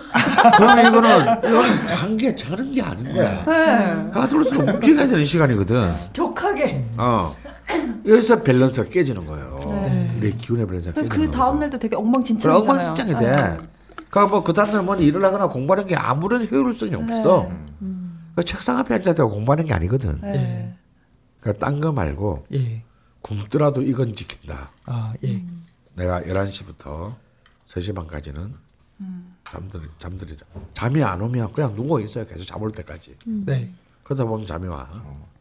[0.58, 3.44] 그러면 이거는 이거는 잔게 자는 게 아닌 거야.
[3.46, 4.08] 네.
[4.10, 5.92] 해가 떠올수록 움직여야 되는 시간이거든.
[6.14, 6.86] 격하게.
[6.98, 7.36] 어.
[8.06, 9.60] 여기서 밸런스가 깨지는 거예요.
[9.70, 10.16] 네.
[10.18, 11.32] 우리 기운의 밸런스가 깨지는 그 거죠.
[11.32, 12.60] 다음 날도 되게 그럼 엉망진창이잖아요.
[12.60, 13.20] 엉망진창이 네.
[13.20, 13.58] 돼.
[14.10, 17.52] 그러니까 뭐그 다음날 뭐 일을 하거나 공부하는 게 아무런 효율성이 없어.
[18.36, 20.20] 그 책상 앞에 앉아서 공부하는 게 아니거든.
[20.22, 20.76] 네.
[21.40, 22.84] 그러니까 딴 거 말고 예.
[23.22, 24.72] 굶더라도 이건 지킨다.
[24.86, 25.42] 아 예.
[25.96, 27.16] 내가 11시부터
[27.68, 28.54] 3시 반까지는
[29.50, 30.46] 잠들 잠들이자.
[30.74, 32.26] 잠이 안 오면 그냥 누워 있어요.
[32.26, 33.16] 계속 잠올 때까지.
[33.26, 33.72] 네.
[34.04, 34.88] 그러다 보면 잠이 와.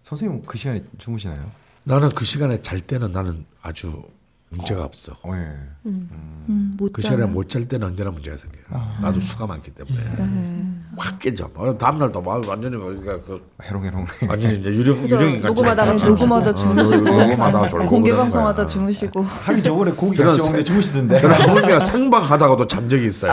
[0.03, 1.51] 선생님 그 시간에 주무시나요?
[1.85, 4.03] 나는 그 시간에 잘 때는 나는 아주
[4.51, 5.13] 문제가 없어.
[5.23, 5.53] 어, 예.
[5.87, 7.13] 음, 못그 자요.
[7.17, 8.57] 시간에 못 잘 때는 언제나 문제가 생겨.
[8.71, 8.99] 아.
[9.03, 10.67] 나도 수가 많기 때문에 네.
[10.97, 11.51] 확 깨져.
[11.55, 14.07] 어, 다음 날도 막 완전히 그러니까 그 해롱해롱.
[14.29, 15.17] 완전히 이제 유령 그죠.
[15.17, 15.55] 유령인 같이.
[15.55, 18.67] 녹음하다가 어, 녹음하다 어, 주무시고 녹음하다 졸고 공개 그러는 방송하다 거야.
[18.67, 21.21] 주무시고 하기 저번에 고기 같이 세- 먹는데 주무시던데.
[21.21, 23.33] 그런 하물며 생방하다가도 잔 적이 있어요.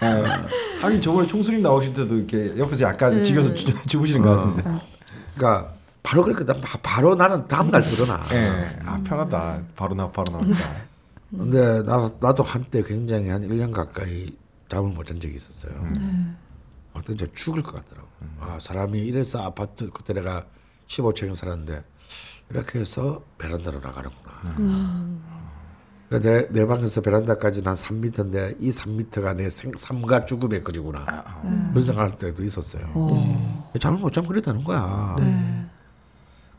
[0.00, 0.24] 어,
[0.82, 4.82] 하긴 저번에 총수님 나오실 때도 이렇게 옆에서 약간 지겨서 주, 주무시는 것 같은데.
[5.36, 5.72] 그러니까
[6.04, 8.20] 바로 그렇게 나 바- 바로 나는 다음 날 들어나.
[8.32, 8.78] 예.
[8.84, 9.62] 아 편하다.
[9.74, 10.58] 바로 나 바로 나온다.
[11.30, 14.36] 근데 나 나도 한때 굉장히 한 1년 가까이
[14.68, 15.72] 잠을 못 잔 적이 있었어요.
[16.92, 18.06] 어떤 진짜 죽을 것 같더라고.
[18.40, 20.44] 아 사람이 이래서 아파트 그때 내가
[20.88, 21.82] 15층에 살았는데
[22.50, 24.32] 이렇게 해서 베란다로 나가는구나.
[26.10, 31.06] 그러니까 내, 내 방에서 베란다까지는 한 3m인데 이 3m가 내 생, 삶과 죽음의 거리구나.
[31.70, 32.84] 그런 생각할 때도 있었어요.
[33.80, 35.16] 잠을 못 자면 그랬다는 거야.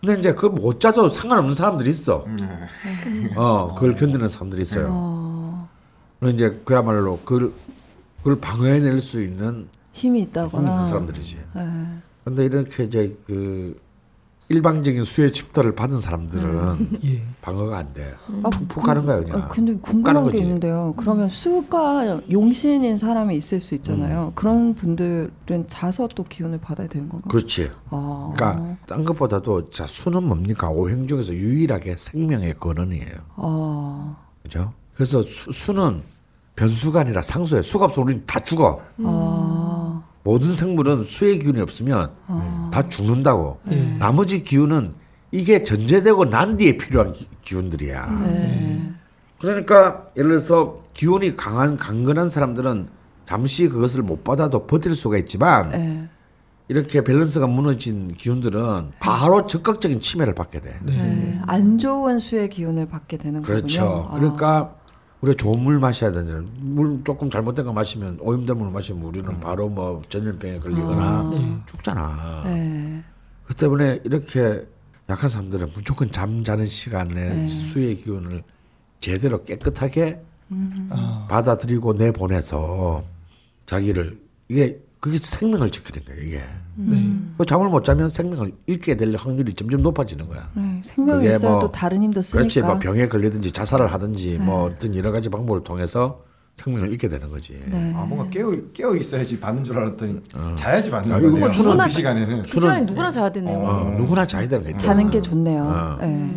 [0.06, 2.26] 근데 이제 그걸 못 자도 상관없는 사람들이 있어.
[3.36, 5.68] 어, 그걸 견디는 사람들이 있어요.
[6.20, 7.52] 그리고 이제 그야말로 그걸,
[8.20, 10.72] 그걸 방어해낼 수 있는 힘이 있다거나.
[10.74, 11.40] 있는 사람들이지.
[11.56, 11.62] 네.
[12.24, 13.80] 근데 이렇게 이제 그
[14.48, 17.24] 일방적인 수혜 집도를 받은 사람들은 예.
[17.42, 18.14] 방어가 안 돼.
[18.44, 19.42] 아, 푹푹 그- 가는 거야 그냥.
[19.42, 20.44] 아, 근데 궁금한 게 거지.
[20.44, 20.94] 있는데요.
[20.98, 24.34] 그러면 수가 용신인 사람이 있을 수 있잖아요.
[24.36, 27.28] 그런 분들은 자서 또 기운을 받아야 되는 건가요?
[27.30, 27.72] 그렇지.
[27.90, 28.32] 아.
[28.36, 33.16] 그러니까 딴 것보다도 자 수는 뭡니까 오행 중에서 유일하게 생명의 근원이에요.
[33.38, 34.18] 아.
[34.44, 34.74] 그죠?
[34.94, 36.04] 그래서 수, 수는
[36.56, 37.64] 변수가 아니라 상수예요.
[37.64, 38.80] 수가 없으면 우리는 다 죽어.
[39.04, 39.65] 아.
[40.26, 42.72] 모든 생물은 수의 기운이 없으면 아.
[42.74, 43.60] 다 죽는다고.
[43.64, 43.96] 네.
[44.00, 44.96] 나머지 기운은
[45.32, 48.24] 이게 전제되고 난 뒤에 필요한 기, 기운들이야.
[48.26, 48.92] 네.
[49.40, 52.88] 그러니까 예를 들어서 기운이 강한 강건한 사람들은
[53.28, 56.10] 잠시 그것을 못 받아도 버틸 수가 있지만 네.
[56.70, 60.80] 이렇게 밸런스가 무너진 기운들은 바로 적극적인 침해를 받게 돼.
[60.82, 61.40] 네.
[61.46, 63.82] 안 좋은 수의 기운을 받게 되는 그렇죠.
[63.82, 64.10] 거군요.
[64.10, 64.20] 아.
[64.20, 64.76] 그러니까
[65.26, 69.68] 우리가 좋은 물 마셔야 되는 물 조금 잘못된 거 마시면 오염된 물 마시면 우리는 바로
[69.68, 71.64] 뭐 전염병에 걸리거나 아.
[71.66, 72.44] 죽잖아.
[72.46, 73.04] 네.
[73.44, 74.66] 그 때문에 이렇게
[75.10, 77.48] 약한 사람들은 무조건 잠자는 시간에 네.
[77.48, 78.44] 수의 기운을
[79.00, 80.22] 제대로 깨끗하게
[80.52, 80.90] 음.
[80.92, 83.04] 아, 받아들이고 내보내서
[83.66, 86.42] 자기를 이게 그게 생명을 지키는 거야 이게.
[86.74, 87.16] 네.
[87.38, 90.50] 그 잠을 못 자면 생명을 잃게 될 확률이 점점 높아지는 거야.
[90.56, 90.82] 네.
[90.84, 92.40] 생명이 있어야 뭐또 다른 힘도 쓰니까.
[92.40, 94.74] 그렇지, 뭐 병에 걸리든지 자살을 하든지 뭐 네.
[94.74, 96.24] 어떤 여러 가지 방법을 통해서
[96.56, 97.54] 생명을 잃게 되는 거지.
[97.70, 97.94] 네.
[97.96, 100.22] 아 뭔가 깨어 깨어 있어야지 받는 줄 알았더니
[100.56, 101.38] 자야지 받는 야, 거네요.
[101.38, 102.42] 이거 누구나 그 시간에는.
[102.42, 103.60] 그 시간에 누구나 자야 되네요.
[103.60, 104.88] 어, 누구나 자야 되는 거죠.
[104.88, 105.64] 자는 게 좋네요.
[105.64, 105.98] 어.
[106.02, 106.32] 네.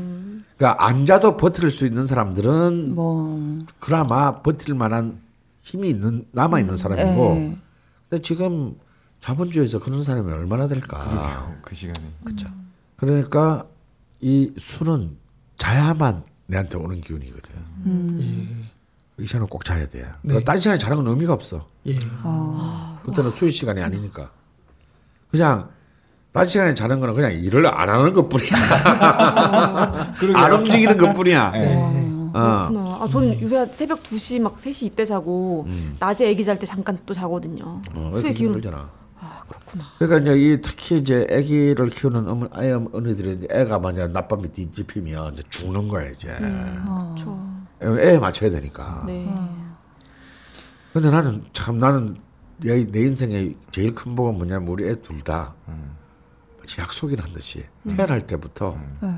[0.59, 5.21] 그러니까 안 자도 버틸 수 있는 사람들은 뭐 그나마 버틸 만한
[5.63, 7.68] 힘이 있는 남아 있는 사람이고.
[8.09, 8.17] 네.
[8.17, 8.75] 근데 지금
[9.21, 10.99] 자본주의에서 그런 사람이 얼마나 될까?
[11.01, 11.57] 그러게요.
[11.65, 12.07] 그 시간에.
[12.25, 12.47] 그렇죠.
[12.97, 13.67] 그러니까
[14.21, 15.17] 이 술은
[15.57, 17.55] 자야만 내한테 오는 기운이거든.
[17.87, 18.69] 음.
[19.19, 20.11] 이 시간은 꼭 자야 돼.
[20.23, 20.35] 네.
[20.35, 20.45] 네.
[20.45, 21.69] 딴 시간에 자는 건 의미가 없어.
[21.87, 21.99] 예.
[22.23, 23.01] 아.
[23.05, 24.31] 그때는 수유 시간이 아니니까.
[25.31, 25.69] 그냥
[26.33, 28.51] 낮 시간에 자는 거는 그냥 일을 안 하는 것뿐이야.
[30.37, 31.51] 안 움직이는 것뿐이야.
[31.51, 32.18] 네.
[32.35, 32.69] 어.
[32.69, 32.99] 그렇구나.
[33.01, 35.67] 아, 저는 요새 새벽 2시 막 3시 이때 자고
[35.99, 37.81] 낮에 아기 잘 때 잠깐 또 자거든요.
[37.95, 38.53] 어, 수의 기운.
[38.55, 38.91] 힘들잖아.
[39.21, 39.85] 아, 그렇구나.
[39.99, 45.43] 그러니까 이제 이 특히 이제 아기를 키우는 어머, 아이 어머니들이 애가 만약 낮밤에 뒤집히면 이제
[45.51, 46.29] 죽는 거야 이제.
[46.39, 47.39] 그렇죠.
[47.83, 49.05] 애에 맞춰야 되니까.
[49.07, 49.33] 네.
[50.93, 52.17] 근데 나는 참 나는
[52.59, 55.55] 내, 내 인생의 제일 큰 복은 뭐냐면 우리 애 둘다
[56.79, 57.65] 약속이나 한 듯이
[57.97, 59.15] 태어날 때부터 네.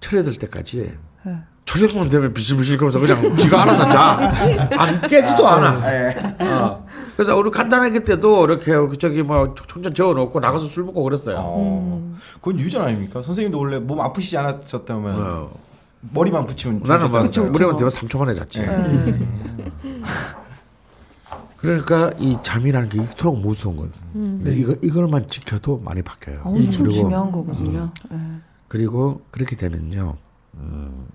[0.00, 1.38] 철회될 때까지 네.
[1.66, 4.32] 저녁만 되면 비실비실 거면서 그냥 지가 알아서 자.
[4.78, 5.76] 안 깨지도 않아.
[6.40, 6.86] 어.
[7.16, 11.38] 그래서 우리 간단하게 때도 이렇게 그 저기 뭐 총전 재워놓고 나가서 술 먹고 그랬어요.
[11.40, 12.14] 어.
[12.36, 13.20] 그건 유전 아닙니까?
[13.20, 15.50] 선생님도 원래 몸 아프시지 않았었다면 어.
[16.12, 17.20] 머리만 붙이면 나는 뭐?
[17.20, 18.64] 우리만 되면 3초 만에 잤지.
[21.56, 26.42] 그러니까 이 잠이라는 게 이토록 무서운 건 근데 이거 이걸만 지켜도 많이 바뀌어요.
[26.44, 27.90] 엄청 그리고 중요한 거거든요.
[28.10, 28.18] 네.
[28.68, 30.16] 그리고 그렇게 되면요,
[30.54, 31.06] 음,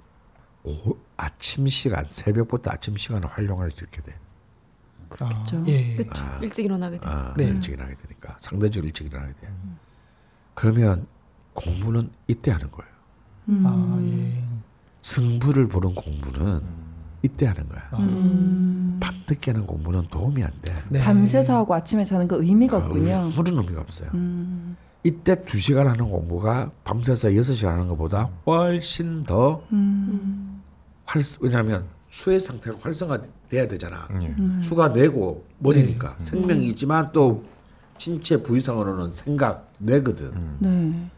[0.63, 4.15] 오, 아침 시간 새벽부터 아침 시간을 활용할 수 있게 돼.
[5.09, 5.63] 그렇겠죠.
[5.67, 5.95] 예.
[5.95, 6.23] 그렇죠.
[6.41, 7.07] 일찍 일어나게 돼.
[7.07, 7.45] 아, 네.
[7.45, 9.53] 일찍 일어나게 되니까 상대적으로 일찍 일어나게 돼.
[10.53, 11.07] 그러면
[11.53, 12.91] 공부는 이때 하는 거예요.
[13.65, 14.43] 아, 예.
[15.01, 16.61] 승부를 보는 공부는
[17.23, 17.81] 이때 하는 거야.
[17.99, 18.99] 음.
[19.01, 20.73] 밤늦게 하는 공부는 도움이 안 돼.
[20.89, 20.99] 네.
[21.01, 23.15] 밤새서 하고 아침에 자는 거 의미가 없군요.
[23.15, 24.09] 아무런 의미가 없어요.
[24.13, 24.77] 음.
[25.03, 30.50] 이때 두시간 하는 공부가 밤새서 여섯 시간 하는 것보다 훨씬 더 음.
[31.05, 34.07] 활, 왜냐하면 수의 상태가 활성화돼야 되잖아.
[34.21, 34.35] 예.
[34.61, 36.15] 수가 내고 머리니까.
[36.19, 37.43] 생명이 있지만 또
[37.97, 40.31] 신체 부위상으로는 생각 뇌거든.
[40.59, 41.09] 네.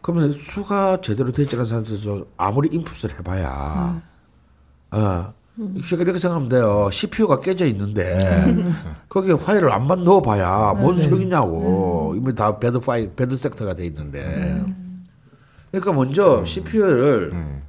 [0.00, 4.00] 그러면 수가 제대로 되지 않은 상태에서 아무리 인풋을 해봐야
[4.92, 5.34] 어
[5.74, 6.88] 이렇게 이렇게 생각하면 돼요.
[6.92, 8.54] CPU가 깨져 있는데
[9.08, 12.14] 거기에 파일을 암만 넣어봐야 뭔 소용이냐고.
[12.16, 14.64] 이미 다 bad file bad sector가 돼 있는데.
[15.72, 17.62] 그러니까 먼저 CPU를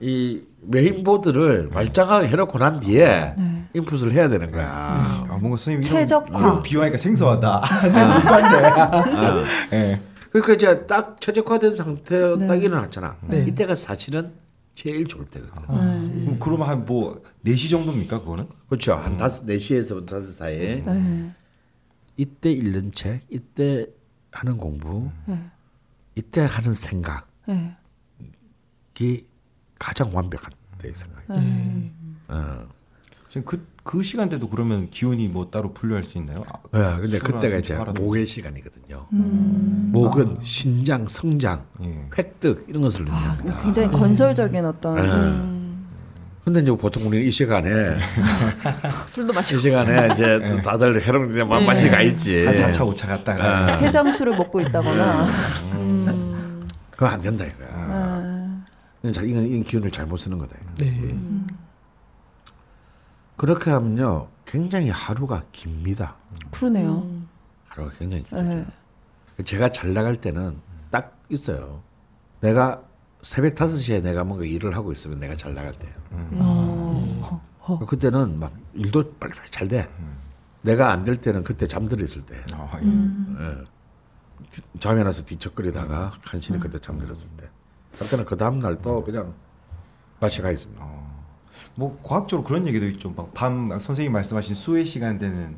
[0.00, 3.66] 이 메인보드를 말짱하게 해놓고 난 뒤에 네.
[3.74, 4.66] 인풋을 해야 되는 거야.
[4.68, 6.62] 아, 뭔가 선생님 최적화.
[6.62, 7.62] 비유하니까 생소하다.
[7.82, 9.16] 생소한데.
[9.16, 9.44] 어.
[9.74, 10.00] 예.
[10.30, 12.46] 그러니까 이제 딱 최적화된 상태 네.
[12.46, 13.18] 딱 일어났잖아.
[13.28, 13.44] 네.
[13.48, 14.32] 이때가 사실은
[14.72, 15.52] 제일 좋을 때거든.
[15.66, 18.46] 그럼 그러면 한뭐 4시 정도입니까, 그거는?
[18.68, 18.94] 그렇죠.
[18.94, 21.32] 한 다섯 네 시에서부터 다섯 사이에 네.
[22.16, 23.86] 이때 읽는 책, 이때
[24.30, 25.38] 하는 공부, 네.
[26.14, 27.76] 이때 하는 생각이 네.
[29.80, 31.24] 가장 완벽한 내 생각.
[31.28, 31.90] 네.
[32.28, 32.68] 어.
[33.28, 36.44] 지금 그, 그 시간대도 그러면 기운이 뭐 따로 분류할 수 있나요?
[36.72, 38.00] 아, 네, 근데 그때가 이제 하라든지.
[38.02, 39.06] 목의 시간이거든요.
[39.12, 39.90] 음.
[39.92, 42.06] 목은 신장, 성장, 예.
[42.18, 43.56] 획득 이런 것을 아, 의미합니다.
[43.58, 45.02] 굉장히 건설적인 어떤 네.
[45.12, 45.86] 음.
[46.44, 47.68] 근데 이제 보통 우리는 이 시간에
[49.08, 49.60] 술도 이 마시고.
[49.60, 52.44] 시간에 이제 또 다들 해롱 이제 막 맛이 가 있지.
[52.46, 53.44] 한 4차, 5차 갔다가.
[53.44, 53.76] 아.
[53.78, 55.26] 해장술을 먹고 있다거나
[56.90, 57.69] 그거 안 된다 이거야.
[59.02, 60.56] 아, 이건 자- 이건, 이건 기운을 잘못 쓰는 거다.
[60.78, 61.16] 네.
[63.36, 66.16] 그렇게 하면요, 굉장히 하루가 깁니다.
[66.50, 67.06] 그러네요.
[67.68, 68.66] 하루가 굉장히 길어져요.
[69.36, 69.44] 네.
[69.44, 70.58] 제가 잘 나갈 때는
[70.90, 71.82] 딱 있어요.
[72.40, 72.82] 내가
[73.22, 75.94] 새벽 5시에 내가 뭔가 일을 하고 있으면 내가 잘 나갈 때예요.
[76.34, 77.42] 어.
[77.60, 77.78] 어.
[77.86, 79.88] 그때는 막 일도 빨리빨리 잘 돼.
[80.62, 82.36] 내가 안 될 때는 그때 잠들어 있을 때.
[82.52, 82.84] 아, 예.
[82.84, 83.36] 음.
[83.40, 84.44] 예.
[84.50, 87.48] 뒤- 잠이 나서 뒤척거리다가 간신히 그때 잠들었을 때.
[87.98, 89.34] 그때는 그 다음 날 또 그냥
[90.20, 90.84] 맛이 가 있습니다.
[91.74, 93.10] 뭐 과학적으로 그런 얘기도 있죠.
[93.16, 95.56] 막밤 선생님 말씀하신 수의 시간대는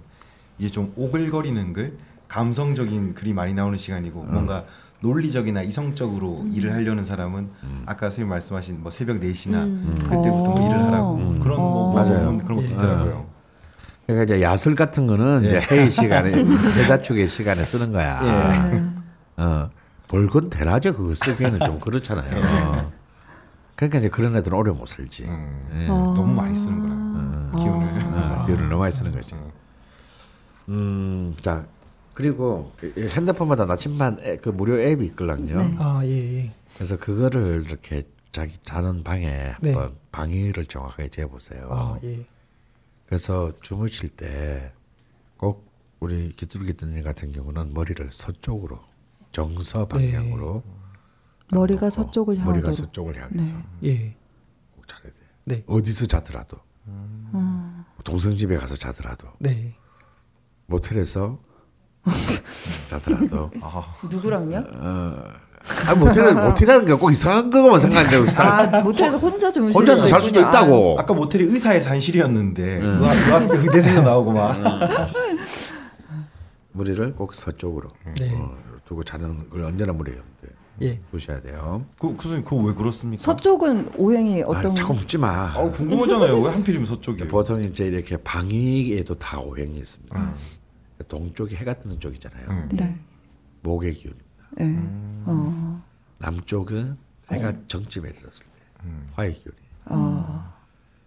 [0.58, 1.98] 이제 좀 오글거리는 글,
[2.28, 4.64] 감성적인 글이 많이 나오는 시간이고 뭔가
[5.00, 7.50] 논리적이나 이성적으로 일을 하려는 사람은
[7.86, 12.38] 아까 선생님 말씀하신 뭐 새벽 4시나 그때부터 뭐 일을 하라고 그런 뭐 맞아요.
[12.38, 12.66] 그런, 것도 예.
[12.66, 13.26] 있더라고요.
[14.06, 16.30] 그러니까 이제 야설 같은 거는 이제 회의 시간에
[16.76, 18.20] 대자축의 시간에 쓰는 거야.
[19.36, 19.70] 어,
[20.12, 22.92] 볼건 대낮에 그거 쓰기에는 좀 그렇잖아요.
[23.74, 25.24] 그러니까 이제 그런 애들은 오래 못 살지.
[25.24, 25.86] 음, 예.
[25.86, 27.50] 너무 많이 쓰는구나.
[27.56, 28.02] 기운을.
[28.04, 29.34] 어, 기운을 너무 많이 쓰는 거지.
[30.68, 31.66] 음, 자
[32.12, 35.74] 그리고 그 핸드폰마다 나침반 애- 그 무료 앱이 있거든요.
[35.78, 36.10] 아, 예,
[36.40, 36.52] 예.
[36.74, 38.02] 그래서 그거를 이렇게
[38.32, 39.72] 자기 자는 방에 네.
[39.72, 41.68] 한번 방위를 정확하게 재보세요.
[41.70, 42.26] 아, 예.
[43.06, 44.72] 그래서 주무실 때
[45.38, 45.66] 꼭
[46.00, 48.78] 우리 기뚜르기 뜬일 같은 경우는 머리를 서쪽으로
[49.32, 50.62] 정서 방향으로
[51.52, 52.74] 머리가 놓고 서쪽을 머리가 향하도록.
[52.76, 54.14] 서쪽을 향해서 예.
[54.74, 55.12] 꼭 자야 돼.
[55.44, 55.64] 네.
[55.66, 57.84] 어디서 자더라도 음.
[58.04, 59.74] 동성집에 가서 자더라도 네.
[60.66, 61.38] 모텔에서
[62.88, 63.50] 자더라도
[64.10, 64.64] 누구랑요?
[65.86, 70.40] 아 모텔은 모텔이라는 게 꼭 이상한 거만 생각하는데 아 모텔에서 혼자 주무실 혼자서 잘 수도.
[70.40, 70.96] 있다고.
[70.98, 74.56] 아까 모텔이 의사의 산실이었는데 의학, 의학 의대 생각 나오고 막.
[76.72, 78.34] 머리를 꼭 서쪽으로 네.
[78.34, 78.56] 어,
[78.92, 80.16] 두고 자는 걸 언제나 머리에
[80.82, 81.00] 예.
[81.10, 81.84] 두셔야 돼요.
[81.98, 83.22] 그, 그 선생님 그거 왜 그렇습니까?
[83.22, 85.28] 서쪽은 오행이 어떤 아, 자꾸 묻지 마.
[85.28, 86.40] 아, 궁금하잖아요.
[86.40, 87.30] 왜 하필이면 서쪽이에요?
[87.30, 90.34] 보통 이제 이렇게 방위에도 다 오행이 있습니다.
[91.08, 92.48] 동쪽이 해가 뜨는 쪽이잖아요.
[92.48, 92.68] 음.
[92.72, 92.98] 네.
[93.62, 94.26] 목의 기운입니다.
[94.52, 94.76] 네.
[95.26, 95.82] 어.
[96.18, 96.96] 남쪽은
[97.30, 99.56] 해가 정점에 이르렀을 때 화의 기운이.
[99.86, 100.52] 어.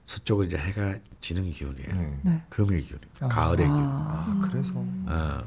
[0.06, 1.94] 서쪽은 이제 해가 지는 기운이에요.
[1.94, 2.20] 네.
[2.24, 2.41] 네.
[2.49, 3.28] 금의 기운입니다.
[3.28, 3.78] 가을의 기운.
[3.78, 4.74] 아, 그래서.
[4.76, 5.44] 어.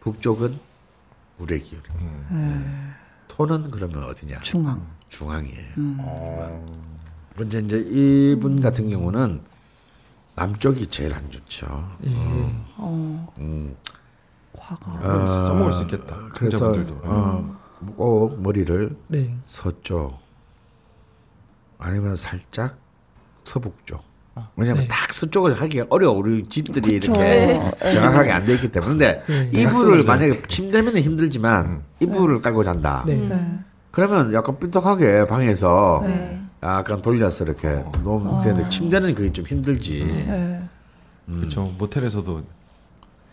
[0.00, 0.58] 북쪽은
[1.38, 2.24] 물의 기운이에요.
[2.30, 2.64] 네.
[3.28, 4.40] 토는 그러면 어디냐?
[4.40, 4.86] 중앙.
[5.08, 5.74] 중앙이에요.
[5.98, 6.66] 어.
[7.36, 9.42] 근데 이제 이분 같은 경우는
[10.34, 11.66] 남쪽이 제일 안 좋죠.
[12.04, 12.10] 예.
[12.76, 13.32] 어.
[13.38, 13.76] 음.
[14.58, 16.16] 아, 써먹을 수 있겠다.
[16.34, 17.00] 그래서 환자분들도.
[17.04, 17.56] 어,
[17.96, 19.36] 꼭 머리를 네.
[19.44, 20.18] 서쪽
[21.78, 22.78] 아니면 살짝
[23.44, 24.02] 서북쪽.
[24.56, 24.88] 왜냐면 네.
[24.88, 26.16] 딱 서쪽을 하기가 어려워.
[26.18, 27.12] 우리 집들이 그쵸.
[27.12, 27.20] 이렇게
[27.80, 27.90] 네.
[27.90, 28.90] 정확하게 안 돼 있기 때문에.
[28.90, 29.62] 근데 네.
[29.62, 33.02] 이불을 만약에 침대면 힘들지만 이불을 깔고 잔다.
[33.06, 33.14] 네.
[33.14, 33.58] 네.
[33.90, 36.40] 그러면 약간 삐딱하게 방에서 네.
[36.62, 40.04] 약간 돌려서 이렇게 놓으면 되는데 침대는 그게 좀 힘들지.
[40.26, 40.62] 네.
[41.32, 41.72] 그렇죠.
[41.78, 42.42] 모텔에서도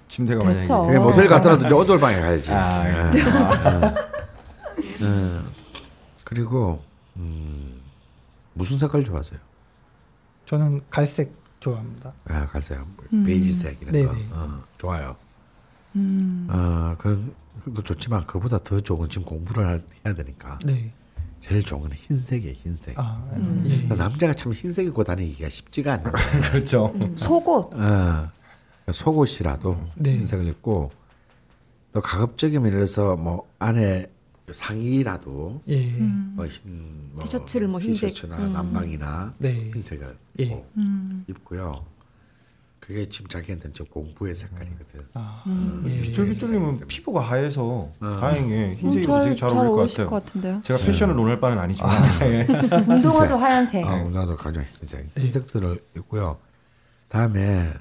[0.08, 0.84] 침대가 됐어.
[0.86, 2.52] 만약에 모텔 갔더라도 이제 어돌방에 가야지.
[2.52, 3.12] 아, 예.
[5.02, 5.40] 예.
[6.24, 6.82] 그리고
[7.18, 7.82] 음,
[8.54, 9.40] 무슨 색깔 좋아하세요?
[10.54, 12.14] 저는 갈색 좋아합니다.
[12.26, 14.06] 아, 갈색, 베이지색 이런 네네.
[14.06, 15.16] 거 어, 좋아요.
[15.96, 16.48] 음.
[16.48, 20.94] 어, 그것도 좋지만 그보다 더 좋은 건 지금 공부를 할- 해야 되니까 네.
[21.42, 22.54] 제일 좋은 건 흰색이에요.
[22.54, 23.00] 흰색.
[23.00, 23.28] 아,
[23.66, 23.88] 예.
[23.96, 26.12] 남자가 참 흰색 입고 다니기가 쉽지가 않아요.
[26.52, 26.94] 그렇죠.
[27.16, 27.74] 속옷.
[27.74, 28.30] 어,
[28.92, 30.18] 속옷이라도 네.
[30.20, 30.92] 흰색을 입고
[31.94, 34.06] 또 가급적이면 이래서 뭐 안에
[34.52, 35.90] 상의라도 예.
[35.92, 38.10] 뭐 흰, 뭐 티셔츠를 뭐 흰색.
[38.14, 38.54] 티셔츠나 음.
[38.54, 39.72] 남방이나 네.
[39.74, 40.48] 흰색을 예.
[40.48, 41.24] 꼭 음.
[41.30, 41.86] 입고요.
[42.82, 45.06] 그게 지금 자기한테는 좀 공부의 색깔이거든.
[45.14, 45.86] 아, 음.
[45.88, 46.02] 예.
[46.02, 47.90] 기철기철님은 피부가 하얘서
[48.20, 50.10] 다행히 흰색이 잘, 되게 잘 잘 어울릴 것 어울리실 같아요.
[50.10, 50.62] 것 같은데요.
[50.64, 52.46] 제가 패션을 논할 바는 아니지만 예.
[52.94, 53.86] 운동화도 하얀색.
[53.88, 55.08] 아, 나도 가장 흰색.
[55.16, 55.22] 네.
[55.24, 56.38] 흰색들을 입고요.
[57.08, 57.72] 다음에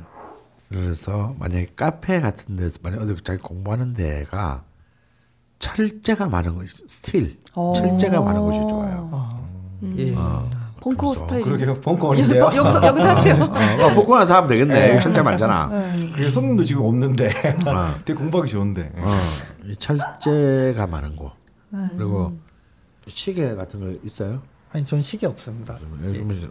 [0.68, 4.62] 그래서 만약에 카페 같은 데서 만약 어디 자기 공부하는 데가
[5.62, 7.72] 철제가 많은 거 steel 어.
[7.72, 9.08] 철제가 많은 곳이 좋아요.
[9.12, 9.40] 아,
[9.82, 9.94] 음.
[9.96, 10.12] 예.
[10.16, 10.50] 어.
[10.80, 11.44] 벙커 그래서 스타일.
[11.44, 11.74] 그러게요.
[11.80, 12.50] 벙커원인데요.
[12.56, 13.34] 여기서 여기서 하세요.
[13.44, 14.98] 어, 어, 복권 하나 사면 되겠네.
[14.98, 15.68] 철제 많잖아.
[16.14, 17.28] 그리고 손님도 지금 없는데
[17.64, 17.94] 어.
[18.04, 18.90] 되게 공부하기 좋은데.
[18.96, 19.06] 어,
[19.64, 21.30] 이 철제가 많은 곳.
[21.96, 22.36] 그리고
[23.06, 24.42] 시계 같은 거 있어요?
[24.72, 25.78] 아니 전 시계 없습니다.
[26.02, 26.48] 이제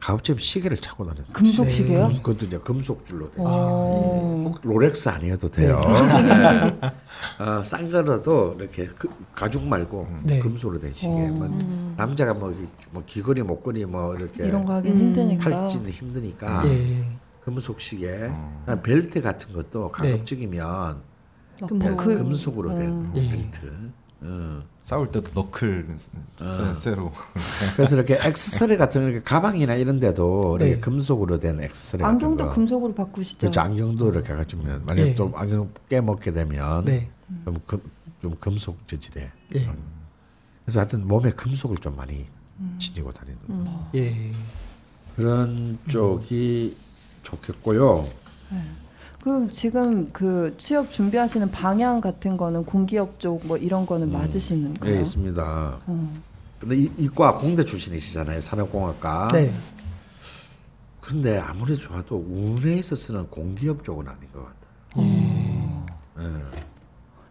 [0.00, 1.32] 가급적 시계를 차고 다녔어요.
[1.32, 2.08] 금속 시계요?
[2.08, 3.40] 금- 그것도 이제 금속 줄로 되지.
[3.40, 4.42] 어.
[4.44, 5.80] 꼭 롤렉스 아니어도 돼요.
[5.84, 6.90] 네.
[7.38, 10.38] 어, 싼 거라도 이렇게 그, 가죽 말고 네.
[10.40, 11.08] 금속으로 된 시계.
[11.12, 11.48] 뭐
[11.96, 14.98] 남자가 뭐, 이- 뭐 귀걸이, 목걸이 뭐 이렇게 이런 거 하긴 음.
[15.00, 15.50] 힘드니까.
[15.62, 17.04] 할지는 힘드니까 예.
[17.44, 18.30] 금속 시계,
[18.60, 21.02] 그다음에 벨트 같은 것도 가급적이면
[21.60, 21.96] 막 금속.
[21.96, 23.30] 그- 금속으로 된 예.
[23.30, 23.72] 벨트.
[24.24, 24.62] 어.
[24.82, 25.86] 싸울 때도 너클
[26.40, 26.74] 어.
[26.74, 27.12] 쇠로.
[27.76, 30.80] 그래서 이렇게 액세서리 같은 이렇게 가방이나 이런 데도 이렇게 네.
[30.80, 32.54] 금속으로 된 액세서리 안경도 거.
[32.54, 33.38] 금속으로 바꾸시죠.
[33.38, 33.60] 그렇죠.
[33.60, 35.14] 안경도 이렇게 가지면 만약에 예.
[35.14, 37.08] 또 안경 깨먹게 되면 네.
[37.44, 37.80] 좀, 금,
[38.20, 39.30] 좀 금속 재질에.
[39.54, 39.72] 예.
[40.64, 42.26] 그래서 하여튼 몸에 금속을 좀 많이
[42.78, 43.38] 지니고 다니는
[43.94, 44.32] 예.
[45.16, 46.76] 그런 쪽이
[47.22, 48.08] 좋겠고요.
[49.22, 54.80] 그럼 지금 그 취업 준비하시는 방향 같은 거는 공기업 쪽 뭐 이런 거는 맞으시는 네,
[54.80, 55.00] 거예요?
[55.00, 55.78] 있습니다.
[55.86, 56.22] 어.
[56.58, 58.40] 근데 이, 이과 공대 출신이시잖아요.
[58.40, 59.28] 산업공학과.
[59.32, 59.52] 네.
[61.00, 65.06] 그런데 아무리 좋아도 운에 있어서는 공기업 쪽은 아닌 것 같아요.
[65.08, 65.52] 예.
[66.14, 66.62] 근데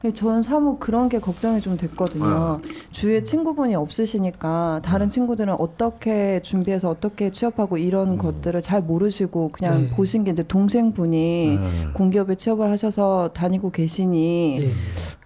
[0.10, 2.26] 저는 사뭇 그런 게 걱정이 좀 됐거든요.
[2.26, 2.62] 어.
[2.90, 9.90] 주위에 친구분이 없으시니까 다른 친구들은 어떻게 준비해서 어떻게 취업하고 이런 것들을 잘 모르시고 그냥 네.
[9.92, 11.92] 보신 게 이제 동생분이 음.
[11.94, 14.74] 공기업에 취업을 하셔서 다니고 계시니 예.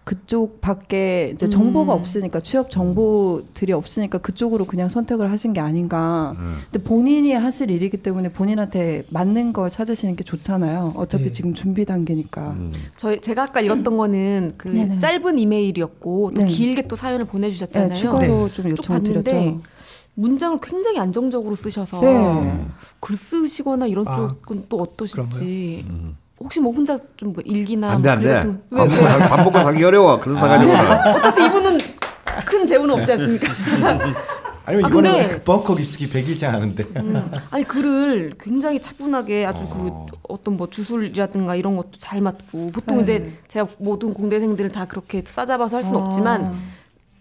[0.06, 1.50] 그쪽 밖에 이제 음.
[1.50, 6.36] 정보가 없으니까 취업 정보들이 없으니까 그쪽으로 그냥 선택을 하신 게 아닌가.
[6.38, 6.60] 음.
[6.72, 10.94] 근데 본인이 하실 일이기 때문에 본인한테 맞는 걸 찾으시는 게 좋잖아요.
[10.96, 11.32] 어차피 네.
[11.32, 12.52] 지금 준비 단계니까.
[12.52, 12.72] 음.
[12.96, 15.00] 저희 제가 아까 읽었던 거는 그 네네.
[15.00, 16.48] 짧은 이메일이었고 또 네.
[16.48, 17.96] 길게 또 사연을 네, 보내주셨잖아요.
[17.96, 19.32] 추가로 좀쭉 요청을 드렸죠.
[19.32, 19.60] 봤는데
[20.14, 22.68] 문장을 굉장히 안정적으로 쓰셔서 네.
[23.00, 26.16] 글 쓰시거나 이런 아, 쪽은 또 어떠실지 음.
[26.40, 28.34] 혹시 뭐 혼자 좀 뭐 일기나 안 돼, 뭐안글 돼.
[28.36, 29.02] 같은 거- 밥, 왜,
[29.38, 30.20] 먹고, 밥 사기 어려워.
[30.20, 31.16] 그래서 가지고는.
[31.16, 31.78] 어차피 이분은
[32.46, 33.48] 큰 재우는 없지 않습니까?
[34.68, 36.84] 아니면 아, 이번에 근데- 벙커 깊숙이 100일장 하는데.
[36.98, 37.32] 음.
[37.52, 39.70] 아니 글을 굉장히 차분하게 아주 어.
[40.10, 43.04] 그 어떤 뭐 주술이라든가 이런 것도 잘 맞고 보통 네.
[43.04, 46.06] 이제 제가 모든 공대생들을 다 그렇게 싸잡아서 할 수는 아.
[46.06, 46.56] 없지만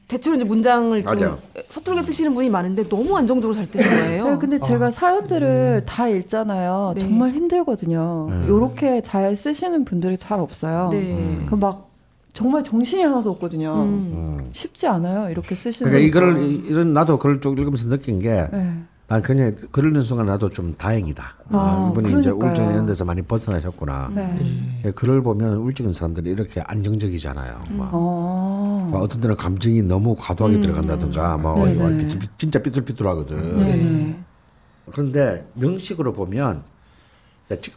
[0.09, 1.39] 대체로 이제 문장을 좀 맞아요.
[1.69, 4.29] 서툴게 쓰시는 분이 많은데 너무 안정적으로 잘 쓰신 거예요.
[4.33, 6.93] 네, 근데 제가 사연들을 다 읽잖아요.
[6.95, 7.01] 네.
[7.01, 8.29] 정말 힘들거든요.
[8.31, 8.49] 네.
[8.49, 10.91] 요렇게 잘 쓰시는 분들이 잘 없어요.
[10.93, 11.45] 네.
[11.49, 11.91] 그막
[12.35, 13.75] 정말 정신이 하나도 없거든요.
[13.85, 14.49] 음.
[14.53, 15.31] 쉽지 않아요.
[15.31, 16.27] 이렇게 쓰시는 그러니까 거.
[16.27, 18.47] 이거를 이- 이런 나도 글을 쭉 읽으면서 느낀 게
[19.15, 19.21] 네.
[19.21, 21.35] 난 그냥 읽는 순간 나도 좀 다행이다.
[21.51, 22.49] 아, 아, 이분이 이제 그러니까요.
[22.49, 24.11] 우울증 이런 데서 많이 벗어나셨구나.
[24.15, 24.81] 네.
[24.87, 27.61] 예, 글을 보면 우울증인 사람들이 이렇게 안정적이잖아요.
[27.71, 28.89] 막, 어.
[28.93, 31.99] 막 어떤 때는 감정이 너무 과도하게 들어간다든가, 막 네네.
[32.09, 33.59] 삐뚤- 진짜 삐뚤삐뚤하거든.
[33.59, 34.17] 네네.
[34.93, 36.63] 그런데 명식으로 보면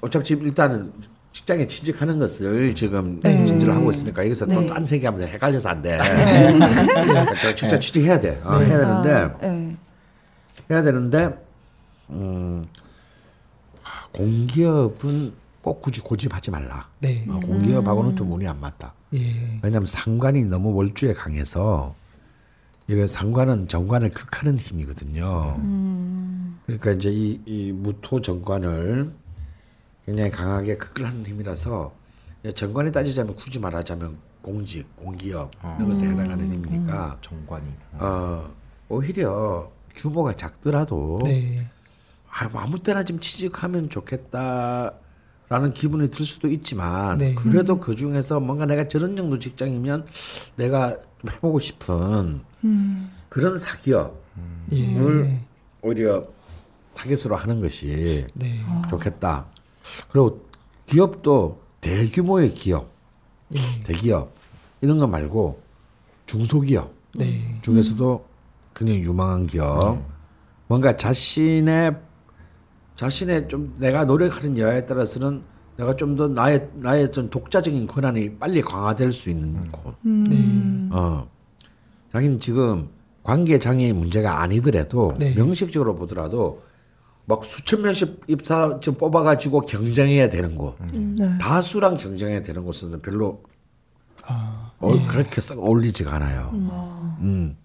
[0.01, 0.91] 어차피 지금 일단은
[1.33, 3.45] 직장에 취직하는 것을 지금 네.
[3.45, 4.55] 진지를 하고 있으니까 여기서 네.
[4.55, 5.97] 또 딴 얘기하면 헷갈려서 안 돼.
[7.41, 8.41] 저 진짜 취직해야 돼.
[8.43, 9.77] 어, 해야 되는데 아, 네.
[10.69, 11.45] 해야 되는데
[12.09, 12.67] 음,
[14.11, 16.87] 공기업은 꼭 굳이 고집하지 말라.
[16.99, 17.25] 네.
[17.29, 18.93] 어, 공기업하고는 좀 운이 안 맞다.
[19.13, 19.59] 예.
[19.61, 21.95] 왜냐하면 상관이 너무 월주에 강해서
[22.87, 25.59] 이게 상관은 정관을 극하는 힘이거든요.
[26.65, 29.11] 그러니까 이제 이, 이 무토 정관을
[30.05, 31.93] 굉장히 강하게 극하는 힘이라서
[32.55, 37.67] 정관이 따지자면 굳이 말하자면 공직, 공기업 이런 것에 해당하는 힘이니까 정관이.
[37.93, 38.49] 어,
[38.87, 41.67] 오히려 규모가 작더라도 네.
[42.29, 44.93] 아, 뭐 아무 때나 좀 취직하면 좋겠다
[45.49, 47.33] 라는 기분이 들 수도 있지만 네.
[47.33, 50.05] 그래도 그 중에서 뭔가 내가 저런 정도 직장이면
[50.55, 52.41] 내가 좀 해보고 싶은
[53.29, 54.13] 그런 사기업을
[54.73, 55.41] 예.
[55.81, 56.27] 오히려
[56.93, 58.59] 타겟으로 하는 것이 네.
[58.89, 59.47] 좋겠다.
[60.09, 60.45] 그리고
[60.85, 62.91] 기업도 대규모의 기업,
[63.53, 63.59] 예.
[63.85, 64.33] 대기업
[64.81, 65.61] 이런 거 말고
[66.25, 67.59] 중소기업 네.
[67.61, 68.25] 중에서도
[68.77, 69.99] 굉장히 유망한 기업
[70.67, 71.95] 뭔가 자신의
[72.95, 75.41] 자신의 좀 내가 노력하는 여하에 따라서는
[75.77, 79.95] 내가 좀 더 나의 나의 좀 독자적인 권한이 빨리 강화될 수 있는 곳.
[80.01, 80.89] 네.
[80.91, 81.27] 어.
[82.11, 82.89] 자기는 지금
[83.21, 85.35] 관계 장애의 문제가 아니더라도 네.
[85.35, 86.63] 명식적으로 보더라도
[87.25, 90.77] 막 수천 명씩 입사 좀 뽑아가지고 경쟁해야 되는 곳.
[90.93, 91.37] 네.
[91.39, 93.43] 다수랑 경쟁해야 되는 곳은 별로
[94.25, 94.71] 아.
[94.79, 96.49] 어, 그렇게 썩 어울리지가 않아요.
[97.21, 97.55] 음.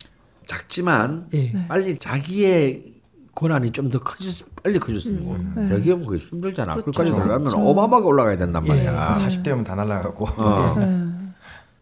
[0.47, 1.53] 작지만 예.
[1.69, 2.95] 빨리 자기의
[3.35, 5.53] 권한이 좀 더 커질 수- 빨리 커질 수 있는 음.
[5.57, 5.69] 네.
[5.69, 6.75] 대기업은 그게 힘들잖아.
[6.77, 6.91] 그쵸.
[6.93, 7.57] 그까지 되려면 그쵸.
[7.59, 9.13] 어마어마하게 올라가야 된단 예, 말이야.
[9.15, 10.27] 40대면 다 날라가고.
[10.43, 10.79] 어.
[10.79, 11.13] 네.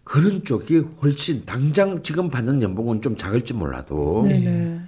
[0.05, 4.81] 그런 쪽이 훨씬 당장 지금 받는 연봉은 좀 작을지 몰라도 네네.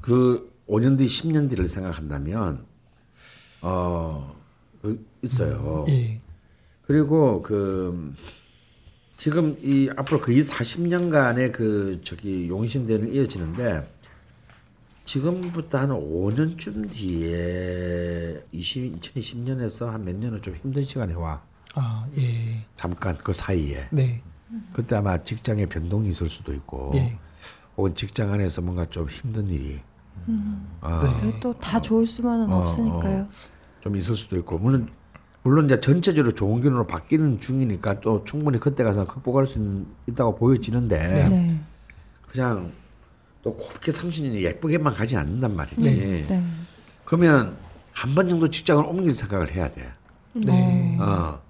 [0.00, 2.64] 그 5년 뒤, 10년 뒤를 생각한다면
[3.62, 5.84] 어그 있어요.
[5.88, 6.20] 예.
[6.86, 8.14] 그리고 그
[9.16, 13.88] 지금 이 앞으로 거의 40년간의 그 저기 용신대는 이어지는데
[15.04, 21.42] 지금부터 한 5년쯤 뒤에 20, 2020년에서 한 몇 년은 좀 힘든 시간이 와.
[21.74, 22.64] 아, 예.
[22.76, 23.88] 잠깐 그 사이에.
[23.90, 24.22] 네.
[24.72, 27.18] 그때 아마 직장에 변동이 있을 수도 있고 예.
[27.76, 29.80] 혹은 직장 안에서 뭔가 좀 힘든 일이
[30.80, 33.28] 어, 그게 또다 좋을 수만은 어, 없으니까요.
[33.80, 34.88] 좀 있을 수도 있고 물론
[35.44, 39.58] 물론 이제 전체적으로 좋은 기운으로 바뀌는 중이니까 또 충분히 그때 가서 극복할 수
[40.06, 41.60] 있- 있다고 보여지는데 네.
[42.32, 42.72] 그냥
[43.42, 46.24] 또 곱게 30년이 예쁘게만 가지 않는단 말이지.
[46.28, 46.44] 네.
[47.04, 47.56] 그러면
[47.92, 49.92] 한 번 정도 직장을 옮길 생각을 해야 돼.
[50.34, 50.96] 네.
[51.00, 51.40] 어.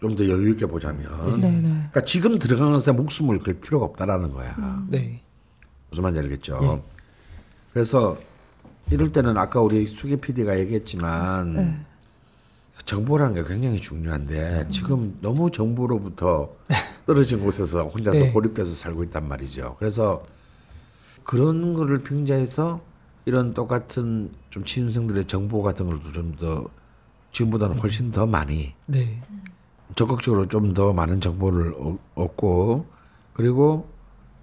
[0.00, 1.40] 좀 더 여유 있게 보자면.
[1.40, 1.60] 네, 네.
[1.62, 4.82] 그러니까 지금 들어가는 것에 목숨을 걸 필요가 없다라는 거야.
[4.88, 5.22] 네.
[5.90, 6.82] 무슨 말인지 알겠죠?
[7.72, 8.18] 그래서
[8.90, 11.80] 이럴 때는 아까 우리 수기 PD가 얘기했지만 네.
[12.84, 16.50] 정보라는 게 굉장히 중요한데 지금 너무 정보로부터
[17.06, 18.30] 떨어진 곳에서 혼자서 네.
[18.32, 19.76] 고립돼서 살고 있단 말이죠.
[19.78, 20.22] 그래서
[21.24, 22.80] 그런 거를 빙자해서
[23.24, 26.66] 이런 똑같은 좀 취준생들의 정보 같은 것도 좀 더
[27.30, 29.22] 지금보다는 훨씬 더 많이 네.
[29.94, 32.86] 적극적으로 좀 더 많은 정보를 얻- 얻고
[33.32, 33.88] 그리고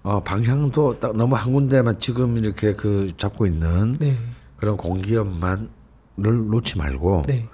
[0.02, 4.16] 어, 방향도 딱 너무 한 군데만 지금 이렇게 그 잡고 있는 네.
[4.56, 5.68] 그런 공기업만을
[6.16, 7.46] 놓지 말고 네.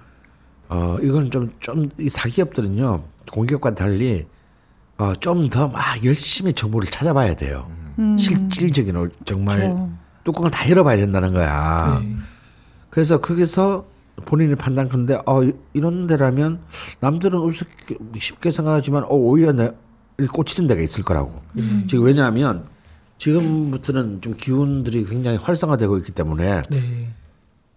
[0.68, 3.02] 어 이건 좀 좀 이 사기업들은요
[3.32, 4.26] 공기업과 달리
[4.98, 7.70] 어, 좀 더 막 열심히 정보를 찾아봐야 돼요.
[7.98, 8.16] 음.
[8.18, 9.90] 실질적인 어, 정말 그렇죠.
[10.24, 12.00] 뚜껑을 다 열어봐야 된다는 거야.
[12.02, 12.16] 네.
[12.90, 13.84] 그래서 거기서
[14.24, 16.60] 본인이 판단컨대 어 이- 이런 데라면
[17.00, 19.70] 남들은 우습게 쉽게 생각하지만 어 오히려 내
[20.32, 21.42] 꽂히는 데가 있을 거라고.
[21.86, 22.64] 지금 왜냐하면
[23.18, 27.10] 지금부터는 좀 기운들이 굉장히 활성화되고 있기 때문에 네.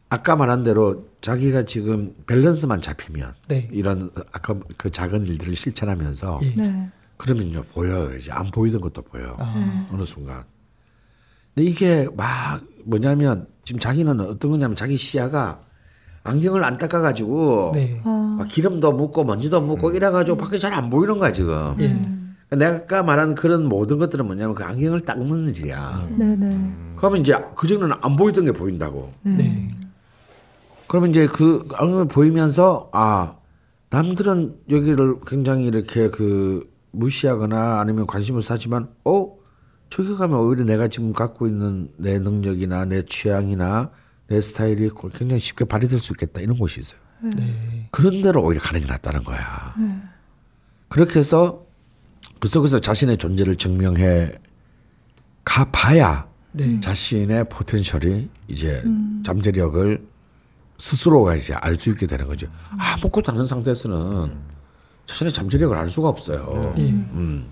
[0.09, 3.69] 아까 말한 대로 자기가 지금 밸런스만 잡히면 네.
[3.71, 6.55] 이런 아까 그 작은 일들을 실천하면서 예.
[6.55, 6.89] 네.
[7.17, 9.87] 그러면요 보여요 이제 안 보이던 것도 보여 아.
[9.91, 10.43] 어느 순간.
[11.53, 15.59] 근데 이게 막 뭐냐면 지금 자기는 어떤 거냐면 자기 시야가
[16.23, 18.01] 안경을 안 닦아가지고 네.
[18.03, 21.75] 아, 막 기름도 묻고 먼지도 묻고 이래가지고 밖에 잘 안 보이는 거야 지금.
[21.79, 21.87] 예.
[22.49, 26.07] 그러니까 내가 아까 말한 그런 모든 것들은 뭐냐면 그 안경을 닦는 일이야.
[26.17, 26.73] 네네.
[26.95, 29.11] 그러면 이제 그 전에는 안 보이던 게 보인다고.
[30.89, 30.91] 네.
[30.91, 31.67] 그러면 이제 그
[32.09, 33.37] 보이면서 아
[33.91, 39.35] 남들은 여기를 굉장히 이렇게 그 무시하거나 아니면 관심을 사지만 어
[39.89, 43.91] 저기 가면 오히려 내가 지금 갖고 있는 내 능력이나 내 취향이나
[44.27, 46.99] 내 스타일이 굉장히 쉽게 발휘될 수 있겠다 이런 곳이 있어요.
[47.35, 47.87] 네.
[47.91, 49.75] 그런 데로 오히려 가는 게 낫다는 거야.
[50.87, 51.65] 그렇게 해서
[52.39, 54.33] 그 속에서 자신의 존재를 증명해
[55.43, 56.79] 가 봐야 네.
[56.79, 58.83] 자신의 포텐셜이 이제
[59.23, 60.07] 잠재력을
[60.79, 62.47] 스스로가 이제 알 수 있게 되는 거죠.
[62.77, 64.31] 아무것도 않은 상태에서는
[65.05, 66.73] 자신의 잠재력을 알 수가 없어요.
[66.77, 66.89] 예.
[66.89, 67.51] 음.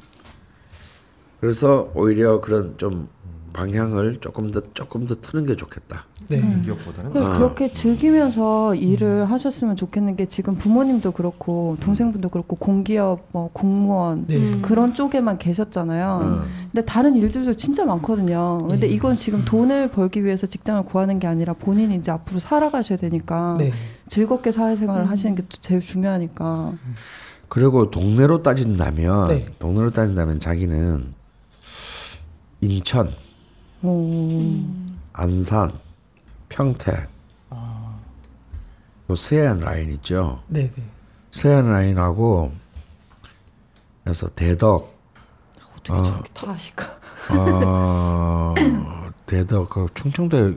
[1.40, 3.08] 그래서 오히려 그런 좀
[3.58, 6.06] 방향을 조금 더 조금 더 트는 게 좋겠다.
[6.30, 6.62] 네.
[6.64, 13.50] 기업보다는 그- 그렇게 즐기면서 일을 하셨으면 좋겠는 게 지금 부모님도 그렇고 동생분도 그렇고 공기업 뭐
[13.54, 14.60] 공무원 네.
[14.62, 16.20] 그런 쪽에만 계셨잖아요.
[16.22, 16.68] 음.
[16.72, 18.68] 근데 다른 일들도 진짜 많거든요.
[18.68, 18.92] 근데 예.
[18.92, 23.72] 이건 지금 돈을 벌기 위해서 직장을 구하는 게 아니라 본인이 이제 앞으로 살아가셔야 되니까 네.
[24.08, 26.74] 즐겁게 사회생활을 하시는 게 제일 중요하니까.
[27.50, 29.46] 그리고 동네로 따진다면 네.
[29.58, 31.14] 동네로 따진다면 자기는
[32.62, 33.12] 인천,
[33.84, 34.64] 오.
[35.14, 35.72] 안산,
[36.50, 37.10] 평택,
[39.10, 40.42] 요 서해안 라인 있죠.
[40.48, 40.70] 네.
[40.76, 40.84] 네.
[41.32, 42.52] 서해안 라인하고
[44.04, 44.94] 그래서 대덕,
[45.78, 46.86] 어떻게 저렇게 다 아실까?
[47.32, 48.56] 어,
[49.26, 50.56] 대덕 그 충청도에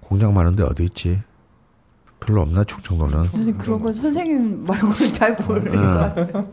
[0.00, 1.22] 공장 많은데 어디 있지?
[2.20, 3.24] 별로 없나 충청도는?
[3.24, 6.48] 선생님 그런 건 선생님 말고는 잘 모르는 것 같아요.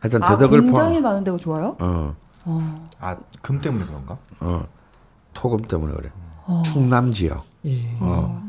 [0.00, 1.02] 하여튼 아, 대덕을 공장이 포함.
[1.02, 1.76] 많은 데가 좋아요?
[1.80, 2.14] 어,
[2.48, 2.88] 어.
[2.98, 4.18] 아금 때문에 그런가?
[4.40, 4.66] 어,
[5.34, 6.10] 토금 때문에 그래.
[6.46, 6.62] 어.
[6.64, 7.44] 충남 지역.
[7.66, 7.94] 예.
[8.00, 8.42] 어.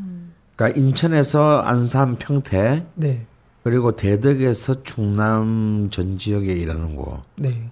[0.56, 3.26] 그러니까 인천에서 안산, 평택 네.
[3.64, 7.22] 그리고 대덕에서 충남 전 지역에 일하는 곳.
[7.36, 7.70] 네.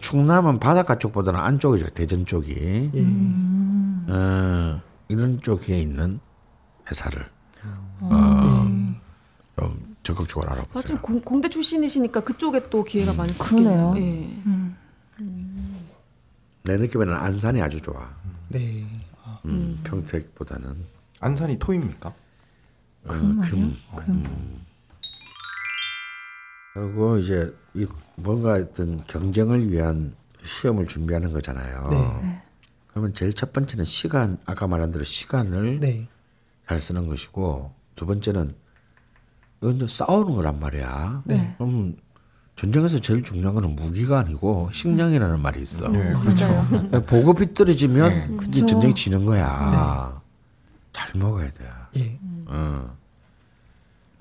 [0.00, 1.90] 충남은 바닷가 쪽보다는 안쪽이죠.
[1.90, 2.90] 대전 쪽이.
[2.94, 4.12] 예.
[4.12, 6.20] 어, 이런 쪽에 있는
[6.90, 7.22] 회사를
[7.62, 8.08] 예.
[9.58, 10.72] 좀 적극적으로 알아보세요.
[10.74, 13.94] 마침 공, 공대 출신이시니까 그쪽에 또 기회가 많이 그러네요.
[13.94, 13.94] 생기네요.
[13.96, 14.42] 예.
[14.46, 14.76] 음.
[16.66, 18.10] 내 느낌에는 안산이 아주 좋아.
[18.48, 18.84] 네.
[19.44, 20.84] 음, 평택보다는.
[21.20, 22.08] 안산이 토입니까?
[22.08, 23.76] 어, 금.
[24.08, 24.66] 음.
[26.74, 27.86] 그리고 이제 이
[28.16, 31.88] 뭔가 어떤 경쟁을 위한 시험을 준비하는 거잖아요.
[31.88, 32.42] 네.
[32.88, 36.08] 그러면 제일 첫 번째는 시간 아까 말한 대로 시간을 네.
[36.68, 38.54] 잘 쓰는 것이고 두 번째는
[39.62, 41.22] 이건 싸우는 거란 말이야.
[41.26, 41.54] 네.
[41.58, 41.96] 그럼
[42.56, 45.88] 전쟁에서 제일 중요한 거는 무기가 아니고 식량이라는 말이 있어.
[45.88, 46.46] 네, 그렇죠.
[47.06, 48.66] 보급이 떨어지면 이제 그쵸.
[48.66, 50.20] 전쟁이 지는 거야.
[50.92, 51.64] 잘 먹어야 돼.
[51.96, 52.18] 예.
[52.48, 52.96] 어.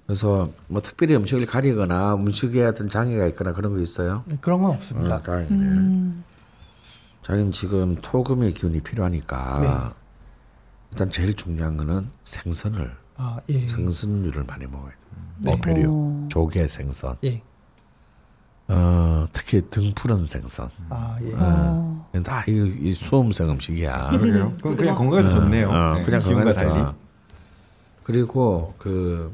[0.06, 4.24] 그래서 뭐 특별히 음식을 가리거나 음식에 어떤 장애가 있거나 그런 거 있어요?
[4.28, 5.16] 네, 그런 건 없습니다.
[5.16, 6.14] 어, 다행이네.
[7.24, 9.96] 자기는 지금 토금의 기운이 필요하니까
[10.92, 13.66] 일단 제일 중요한 거는 생선을 아, 예.
[13.68, 14.98] 생선류를 많이 먹어야 돼.
[15.38, 15.50] 네.
[15.52, 16.28] 뭐 배류, 어.
[16.30, 17.16] 조개 생선.
[17.24, 17.42] 예.
[18.68, 20.70] 어, 특히 등 푸른 생선.
[20.90, 21.34] 아, 예.
[21.36, 22.06] 어.
[22.24, 24.10] 다 이, 이 수험생 음식이야.
[24.18, 24.56] 그러게요.
[24.62, 25.70] 그럼 그냥 건강에도 좋네요.
[25.70, 26.86] 어, 네, 그냥 건강에 달리.
[28.04, 29.34] 그리고 그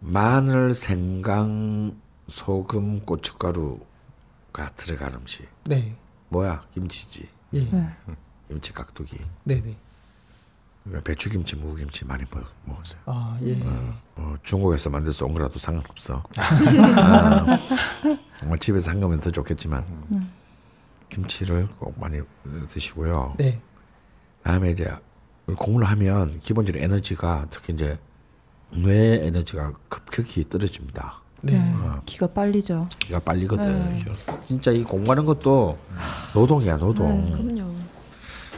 [0.00, 1.96] 마늘, 생강,
[2.28, 5.48] 소금, 고춧가루가 들어간 음식.
[5.64, 5.94] 네.
[6.28, 6.64] 뭐야?
[6.74, 7.28] 김치지.
[7.54, 7.70] 예.
[7.70, 7.88] 네.
[8.48, 9.18] 김치 깍두기.
[9.44, 9.76] 네, 네.
[11.04, 13.00] 배추김치, 무김치 많이 먹, 먹었어요.
[13.06, 13.56] 아, 예.
[14.16, 16.24] 어, 중국에서 만들어서 온 거라도 상관없어.
[16.36, 17.46] 아,
[18.42, 19.84] 정말 집에서 한 거면 더 좋겠지만
[21.08, 22.18] 김치를 꼭 많이
[22.68, 23.34] 드시고요.
[23.38, 23.60] 네.
[24.42, 24.92] 다음에 이제
[25.56, 27.98] 공부를 하면 기본적으로 에너지가 특히 이제
[28.72, 31.20] 뇌 에너지가 급격히 떨어집니다.
[31.42, 31.72] 네.
[32.04, 32.88] 기가 빨리죠.
[32.98, 33.68] 기가 빨리거든.
[33.94, 33.96] 네.
[34.48, 35.78] 진짜 이 공부하는 것도
[36.34, 37.24] 노동이야 노동.
[37.26, 37.72] 그럼요.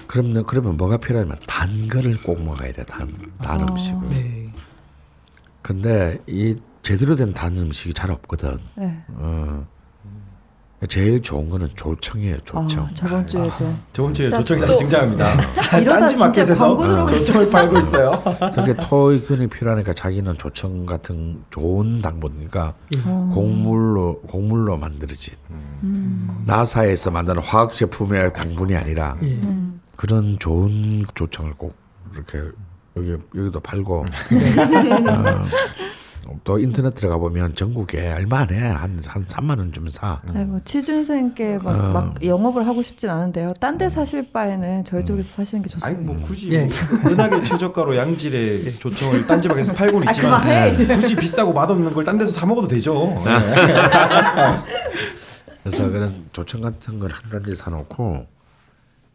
[0.06, 2.85] 그러면 그러면 뭐가 필요하면 단 거를 꼭 먹어야 돼.
[2.85, 3.66] 단, 단 아.
[3.69, 4.09] 음식을.
[4.09, 4.51] 네.
[5.61, 8.59] 근데 이 제대로 된 단 음식이 잘 없거든.
[8.77, 9.02] 네.
[9.09, 9.66] 어.
[10.86, 12.39] 제일 좋은 거는 조청이에요.
[12.44, 12.85] 조청.
[12.85, 15.35] 아, 저번 주에도 저번 주에 조청이 또- 다시 등장합니다.
[15.81, 18.23] 이러다 딴지 마켓에서 조청을 팔고 있어요.
[18.55, 22.74] 그렇게 토의균이 필요하니까 자기는 조청 같은 좋은 당분이니까
[23.05, 23.31] 어.
[23.35, 25.35] 곡물로 곡물로 만들어진
[26.47, 29.39] 나사에서 만드는 화학 제품의 당분이 아니라 예.
[29.97, 31.74] 그런 좋은 조청을 꼭
[32.15, 32.40] 이렇게
[32.97, 34.05] 여기 여기도 팔고 어,
[36.42, 38.59] 또 인터넷 들어가 보면 전국에 얼마 안 해.
[38.60, 40.18] 한, 한 3만 원 주면 사.
[40.26, 41.92] 아니 뭐 취준생께 막, 어.
[41.92, 43.52] 막 영업을 하고 싶진 않은데요.
[43.60, 46.12] 딴 데 사실 바에는 저희 쪽에서 사시는 게 아니 좋습니다.
[46.14, 46.66] 뭐 굳이 예.
[47.02, 50.76] 뭐 은하계 최저가로 양질의 조청을 딴지마켓에서 팔고는 아, 있지만 그만해.
[50.94, 52.94] 굳이 비싸고 맛없는 걸 딴 데서 사 먹어도 되죠.
[53.24, 53.30] 네.
[55.62, 58.24] 그래서 그런 조청 같은 걸 한 가지 사놓고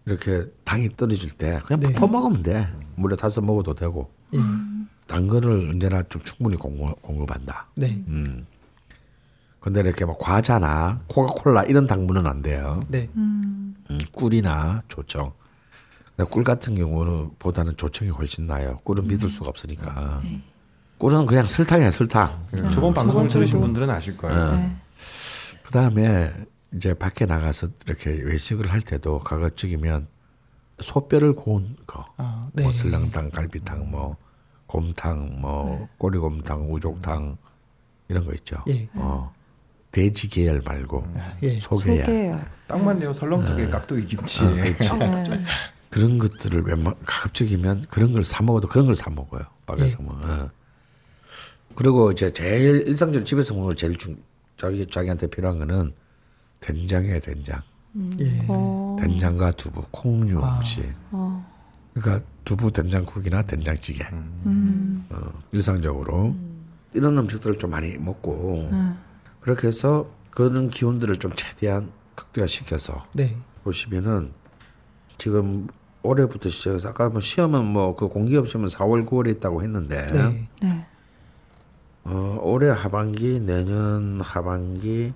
[0.06, 1.94] 이렇게 당이 떨어질 때 그냥 네.
[1.94, 2.68] 퍼 먹으면 돼.
[3.00, 4.12] 물에 타서 먹어도 되고.
[4.34, 4.40] 예.
[5.08, 7.68] 단 거를 언제나 좀 충분히 공급, 공급 한다.
[7.76, 8.04] 네.
[8.08, 8.46] 음.
[9.60, 12.82] 근데 이렇게 막 과자나 코카콜라 이런 당분은 안 돼요.
[12.88, 13.10] 네.
[13.16, 13.76] 음,
[14.12, 15.34] 꿀이나 조청.
[16.16, 18.80] 근데 꿀 같은 경우는 보다는 조청이 훨씬 나아요.
[18.84, 20.22] 꿀은 믿을 수가 없으니까.
[20.98, 22.46] 꿀은 그냥 설탕이야 설탕.
[22.72, 24.56] 저번 방송을 들으신 분들은 아실 거예요.
[24.56, 24.76] 네.
[25.64, 26.34] 그 다음에
[26.74, 30.08] 이제 밖에 나가서 이렇게 외식을 할 때도 가급적이면
[30.82, 32.64] 소뼈를 고운 거, 아, 네.
[32.64, 34.16] 뭐 설렁탕, 갈비탕, 뭐
[34.68, 37.38] 곰탕, 뭐 꼬리곰탕, 우족탕
[38.08, 38.58] 이런 거 있죠.
[38.68, 38.88] 예.
[38.96, 39.34] 어
[39.92, 41.06] 돼지 계열 말고
[41.44, 41.60] 예.
[41.60, 42.06] 소계야.
[42.06, 42.42] 소개요.
[42.68, 43.12] 딱 맞네요.
[43.14, 44.44] 설렁탕에 깍두기 김치.
[44.44, 44.94] 아, 그렇지.
[44.98, 45.44] 네.
[45.90, 49.42] 그런 것들을 웬만 가급적이면 그런 걸 사 먹어도 그런 걸 사 먹어요.
[49.66, 50.04] 밖에서 예.
[50.04, 50.20] 뭐.
[50.24, 50.50] 어.
[51.76, 54.18] 그리고 이제 제일 일상적으로 집에서 먹는 걸 제일 중
[54.58, 55.94] 자기 자기한테 필요한 거는
[56.60, 57.62] 된장이에요, 된장.
[58.20, 58.46] 예.
[58.48, 58.98] 어.
[59.00, 60.58] 된장과 두부, 콩류 아.
[60.58, 60.94] 음식.
[61.12, 61.46] 어.
[61.94, 64.06] 그러니까 두부 된장국이나 된장찌개.
[64.46, 65.06] 음.
[65.10, 65.16] 어,
[65.52, 66.36] 일상적으로
[66.94, 68.98] 이런 음식들을 좀 많이 먹고 음.
[69.42, 73.38] 그렇게 해서 그런 기운들을 좀 최대한 극대화시켜서 네.
[73.64, 74.32] 보시면은
[75.18, 75.68] 지금
[76.02, 80.48] 올해부터 시작해서 아까 뭐 시험은 뭐 그 공기업 시험은 4월 9월에 있다고 했는데 네.
[80.62, 80.86] 네.
[82.06, 85.14] 어, 올해 하반기 내년 하반기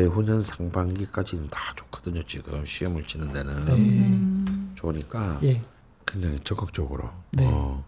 [0.00, 4.74] 내후년 상반기까지는 다 좋거든요 지금 시험을 치는 데는 네.
[4.74, 5.62] 좋으니까 예.
[6.06, 7.46] 굉장히 적극적으로 네.
[7.46, 7.82] 어,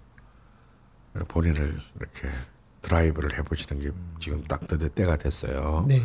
[1.28, 2.28] 본인을 이렇게
[2.80, 3.90] 드라이브를 해보시는 게
[4.20, 5.84] 지금 딱 때- 때가 됐어요.
[5.86, 6.00] 네.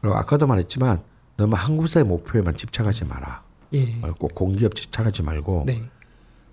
[0.00, 1.02] 그리고 아까도 말했지만
[1.38, 3.42] 너무 한 곳의 목표에만 집착하지 마라.
[3.72, 3.98] 예.
[4.02, 5.82] 어, 꼭 공기업 집착하지 말고 네.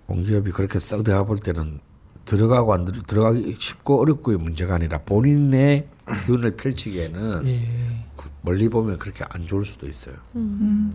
[0.06, 1.80] 공기업이 그렇게 썩 내가 볼 때는
[2.24, 5.88] 들어가고 안 들, 들어가기 쉽고 어렵고의 문제가 아니라 본인의
[6.24, 8.07] 기운을 펼치기에는 예.
[8.42, 10.14] 멀리 보면 그렇게 안 좋을 수도 있어요.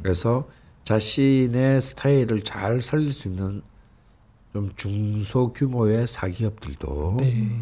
[0.01, 0.47] 그래서
[0.83, 3.61] 자신의 스타일을 잘 살릴 수 있는
[4.53, 7.59] 좀 중소 규모의 사기업들도 네.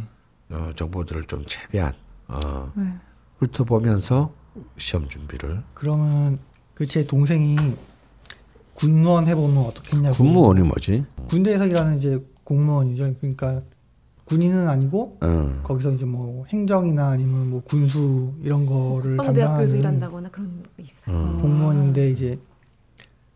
[0.50, 1.94] 어, 정보들을 좀 최대한
[2.28, 2.94] 어, 네.
[3.38, 4.34] 훑어보면서
[4.78, 6.40] 시험 준비를 그러면
[6.74, 7.56] 그 제 동생이
[8.74, 10.16] 군무원 해보면 어떻겠냐고.
[10.16, 11.06] 군무원이 뭐지?
[11.28, 13.14] 군대에서 일하는 이제 공무원이죠.
[13.20, 13.62] 그러니까
[14.32, 15.60] 군인은 아니고 어.
[15.64, 21.14] 거기서 이제 뭐 행정이나 아니면 뭐 군수 이런 거를 담당하는 일한다거나 그런 게 있어요.
[21.14, 21.42] 음.
[21.42, 22.40] 공무원인데 이제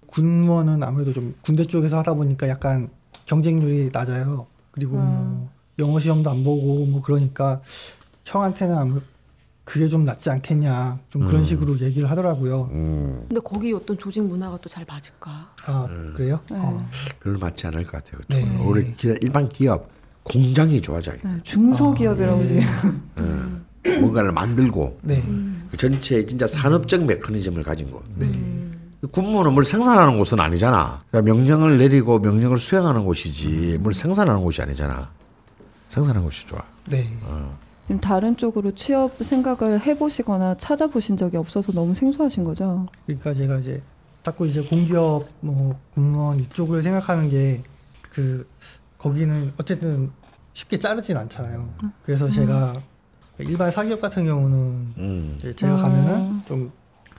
[0.07, 2.89] 군무원은 아무래도 좀 군대 쪽에서 하다 보니까 약간
[3.25, 4.47] 경쟁률이 낮아요.
[4.71, 5.49] 그리고 뭐
[5.79, 7.61] 영어 시험도 안 보고 뭐 그러니까
[8.23, 9.01] 형한테는 아무
[9.65, 11.43] 그게 좀 낫지 않겠냐 좀 그런 음.
[11.43, 12.69] 식으로 얘기를 하더라고요.
[12.71, 15.49] 음, 근데 거기 어떤 조직 문화가 또 잘 맞을까?
[15.65, 16.39] 아 그래요?
[16.49, 16.57] 네.
[16.57, 16.87] 어.
[17.21, 18.21] 별로 맞지 않을 것 같아요.
[18.29, 18.63] 네.
[18.63, 19.89] 오히려 기- 일반 기업
[20.25, 21.17] 공장이 좋아져요.
[21.23, 22.63] 네, 중소기업이라고 아, 지금.
[23.17, 23.65] 어.
[23.99, 25.23] 뭔가를 만들고 네.
[25.69, 28.03] 그 전체 진짜 산업적 메커니즘을 가진 곳.
[28.15, 28.29] 네.
[29.11, 30.99] 군무는 뭘 생산하는 곳은 아니잖아.
[31.11, 35.11] 그러니까 명령을 내리고 명령을 수행하는 곳이지 뭘 생산하는 곳이 아니잖아.
[35.87, 36.59] 생산하는 곳이 좋아.
[36.89, 37.07] 네.
[37.85, 42.87] 지금 다른 쪽으로 취업 생각을 해보시거나 찾아보신 적이 없어서 너무 생소하신 거죠.
[43.05, 43.83] 그러니까 제가 이제
[44.23, 47.61] 자꾸 이제 공기업 뭐 공무원 이쪽을 생각하는 게
[48.15, 48.47] 그
[48.97, 50.11] 거기는 어쨌든
[50.53, 51.67] 쉽게 자르진 않잖아요.
[52.03, 52.75] 그래서 제가
[53.39, 54.57] 일반 사기업 같은 경우는
[54.97, 55.39] 음.
[55.55, 56.71] 제가 가면은 좀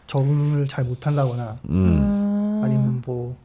[0.06, 2.60] 적응을 잘 못한다거나 음.
[2.64, 3.36] 아니면 뭐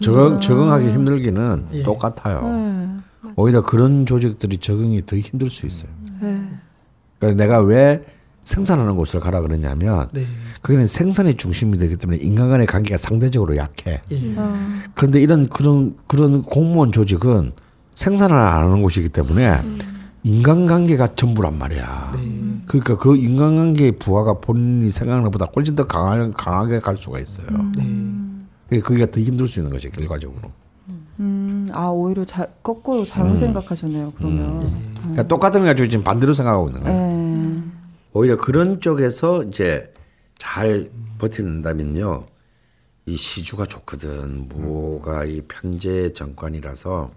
[0.00, 1.82] 적응 적응하기 힘들기는 예.
[1.82, 2.42] 똑같아요.
[2.42, 3.32] 네.
[3.36, 5.90] 오히려 그런 조직들이 적응이 더 힘들 수 있어요.
[6.20, 6.48] 네.
[7.18, 8.02] 그러니까 내가 왜
[8.50, 10.26] 생산하는 곳을 가라 그러냐면 네.
[10.60, 14.02] 거기는 생산이 중심이 되기 때문에 인간 간의 관계가 상대적으로 약해.
[14.10, 14.34] 예.
[14.36, 17.52] 아, 그런데 이런 그런 그런 공무원 조직은
[17.94, 19.62] 생산을 안 하는 곳이기 때문에
[20.24, 22.12] 인간관계가 전부란 말이야.
[22.16, 22.62] 네.
[22.66, 27.46] 그러니까 그 인간관계의 부하가 본인이 생각하는 것보다 훨씬 더 강하, 강하게 갈 수가 있어요.
[27.76, 27.84] 네.
[28.68, 30.50] 그게 그게 더 힘들 수 있는 거지 결과적으로.
[31.20, 33.36] 음, 아 오히려 자, 거꾸로 잘못 음.
[33.36, 34.12] 생각하셨네요.
[34.16, 34.72] 그러면.
[34.96, 37.69] 그러니까 똑같은 거 가지고 지금 반대로 생각하고 있는 거예요.
[38.10, 38.18] 네.
[38.18, 39.92] 오히려 그런 쪽에서 이제
[40.36, 42.26] 잘 버티는다면요.
[43.06, 44.48] 이 시주가 좋거든.
[44.48, 47.10] 뭐가 이 편제 정권이라서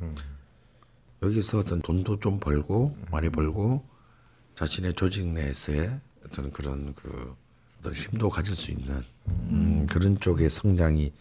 [1.23, 3.85] 여기서 어떤 돈도 좀 벌고 많이 벌고
[4.55, 7.35] 자신의 조직 내에서의 어떤 그런 그
[7.79, 11.11] 어떤 힘도 가질 수 있는 음, 그런 쪽의 성장이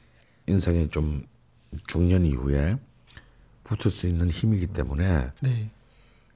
[0.46, 1.26] 인생의 좀
[1.86, 2.76] 중년 이후에
[3.64, 5.70] 붙을 수 있는 힘이기 때문에 네.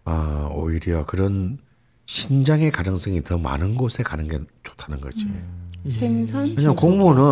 [0.05, 1.59] 아, 오히려 그런
[2.07, 5.27] 신장의 가능성이 더 많은 곳에 가는 게 좋다는 거지.
[5.89, 6.47] 생산.
[6.47, 7.23] 왜냐면 공무원은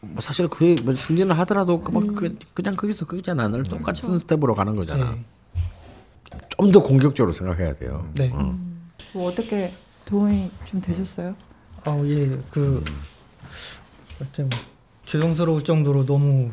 [0.00, 3.48] 뭐 사실 그게 뭐 승진을 하더라도 그만 그, 그냥 거기서 거기잖아.
[3.48, 5.12] 늘 똑같은 스텝으로 가는 거잖아.
[5.12, 5.24] 네.
[6.58, 8.10] 좀더 공격적으로 생각해야 돼요.
[8.14, 8.30] 네.
[8.32, 8.58] 어.
[9.12, 9.74] 뭐 어떻게
[10.04, 11.34] 도움이 좀 되셨어요?
[11.84, 12.38] 아, 예.
[12.50, 12.82] 그
[14.20, 14.50] 어째 뭐
[15.04, 16.50] 죄송스러울 정도로 너무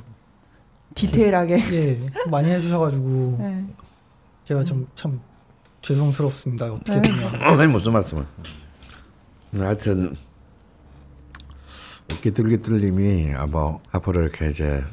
[0.95, 1.55] 디테일하게.
[1.73, 3.65] 예, 많이 해 주셔 가지고 네.
[4.43, 5.21] 제가 좀 참
[5.81, 6.71] 죄송스럽습니다.
[6.73, 7.09] 어떻게 네.
[7.09, 7.41] 보면.
[7.59, 8.25] 아니 무슨 말씀을?
[9.57, 10.15] 하여튼
[12.21, 14.83] 끼뚤끼뚤님이 아, 뭐 앞으로 이렇게 이제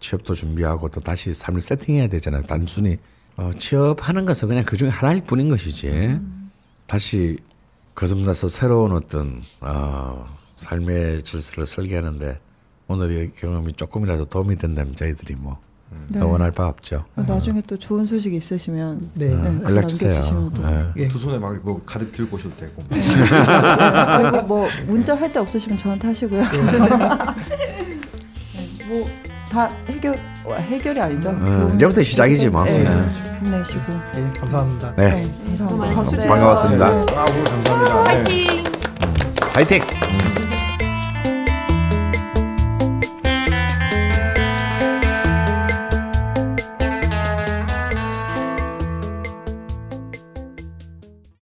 [0.00, 2.42] 취업도 준비하고 또 다시 삶을 세팅해야 되잖아요.
[2.42, 2.98] 단순히
[3.36, 6.20] 어, 취업하는 것은 그냥 그 중에 하나일 뿐인 것이지.
[6.86, 7.38] 다시
[7.94, 12.38] 거듭나서 새로운 어떤 어, 삶의 질서를 설계하는데
[12.86, 15.58] 오늘의 경험이 조금이라도 도움이 된다면 저희들이 뭐
[16.08, 16.20] 네.
[16.20, 17.04] 원할 바 없죠.
[17.16, 19.28] 어, 나중에 또 좋은 소식 있으시면 네.
[19.28, 20.50] 네, 글 연락 주세요.
[20.62, 20.84] 네.
[20.96, 21.08] 예.
[21.08, 22.82] 두 손에 막 뭐 가득 들고 오셔도 되고.
[22.88, 26.42] 그리고 뭐 문자 할 때 없으시면 저한테 하시고요.
[28.88, 29.08] 뭐
[29.50, 31.30] 다 해결 와, 해결이 아니죠.
[31.30, 32.64] 음, 도움이 이제부터 시작이지 뭐.
[32.64, 33.00] 네, 네.
[33.38, 33.82] 힘내시고.
[34.16, 34.94] 예, 감사합니다.
[34.96, 35.10] 네.
[35.10, 36.26] 네, 감사합니다.
[36.26, 36.90] 반가웠습니다.
[36.90, 37.06] 네.
[37.14, 38.04] 아 오늘 감사합니다.
[38.04, 38.24] 네.
[39.54, 39.80] 파이팅!
[39.80, 40.53] 화이팅!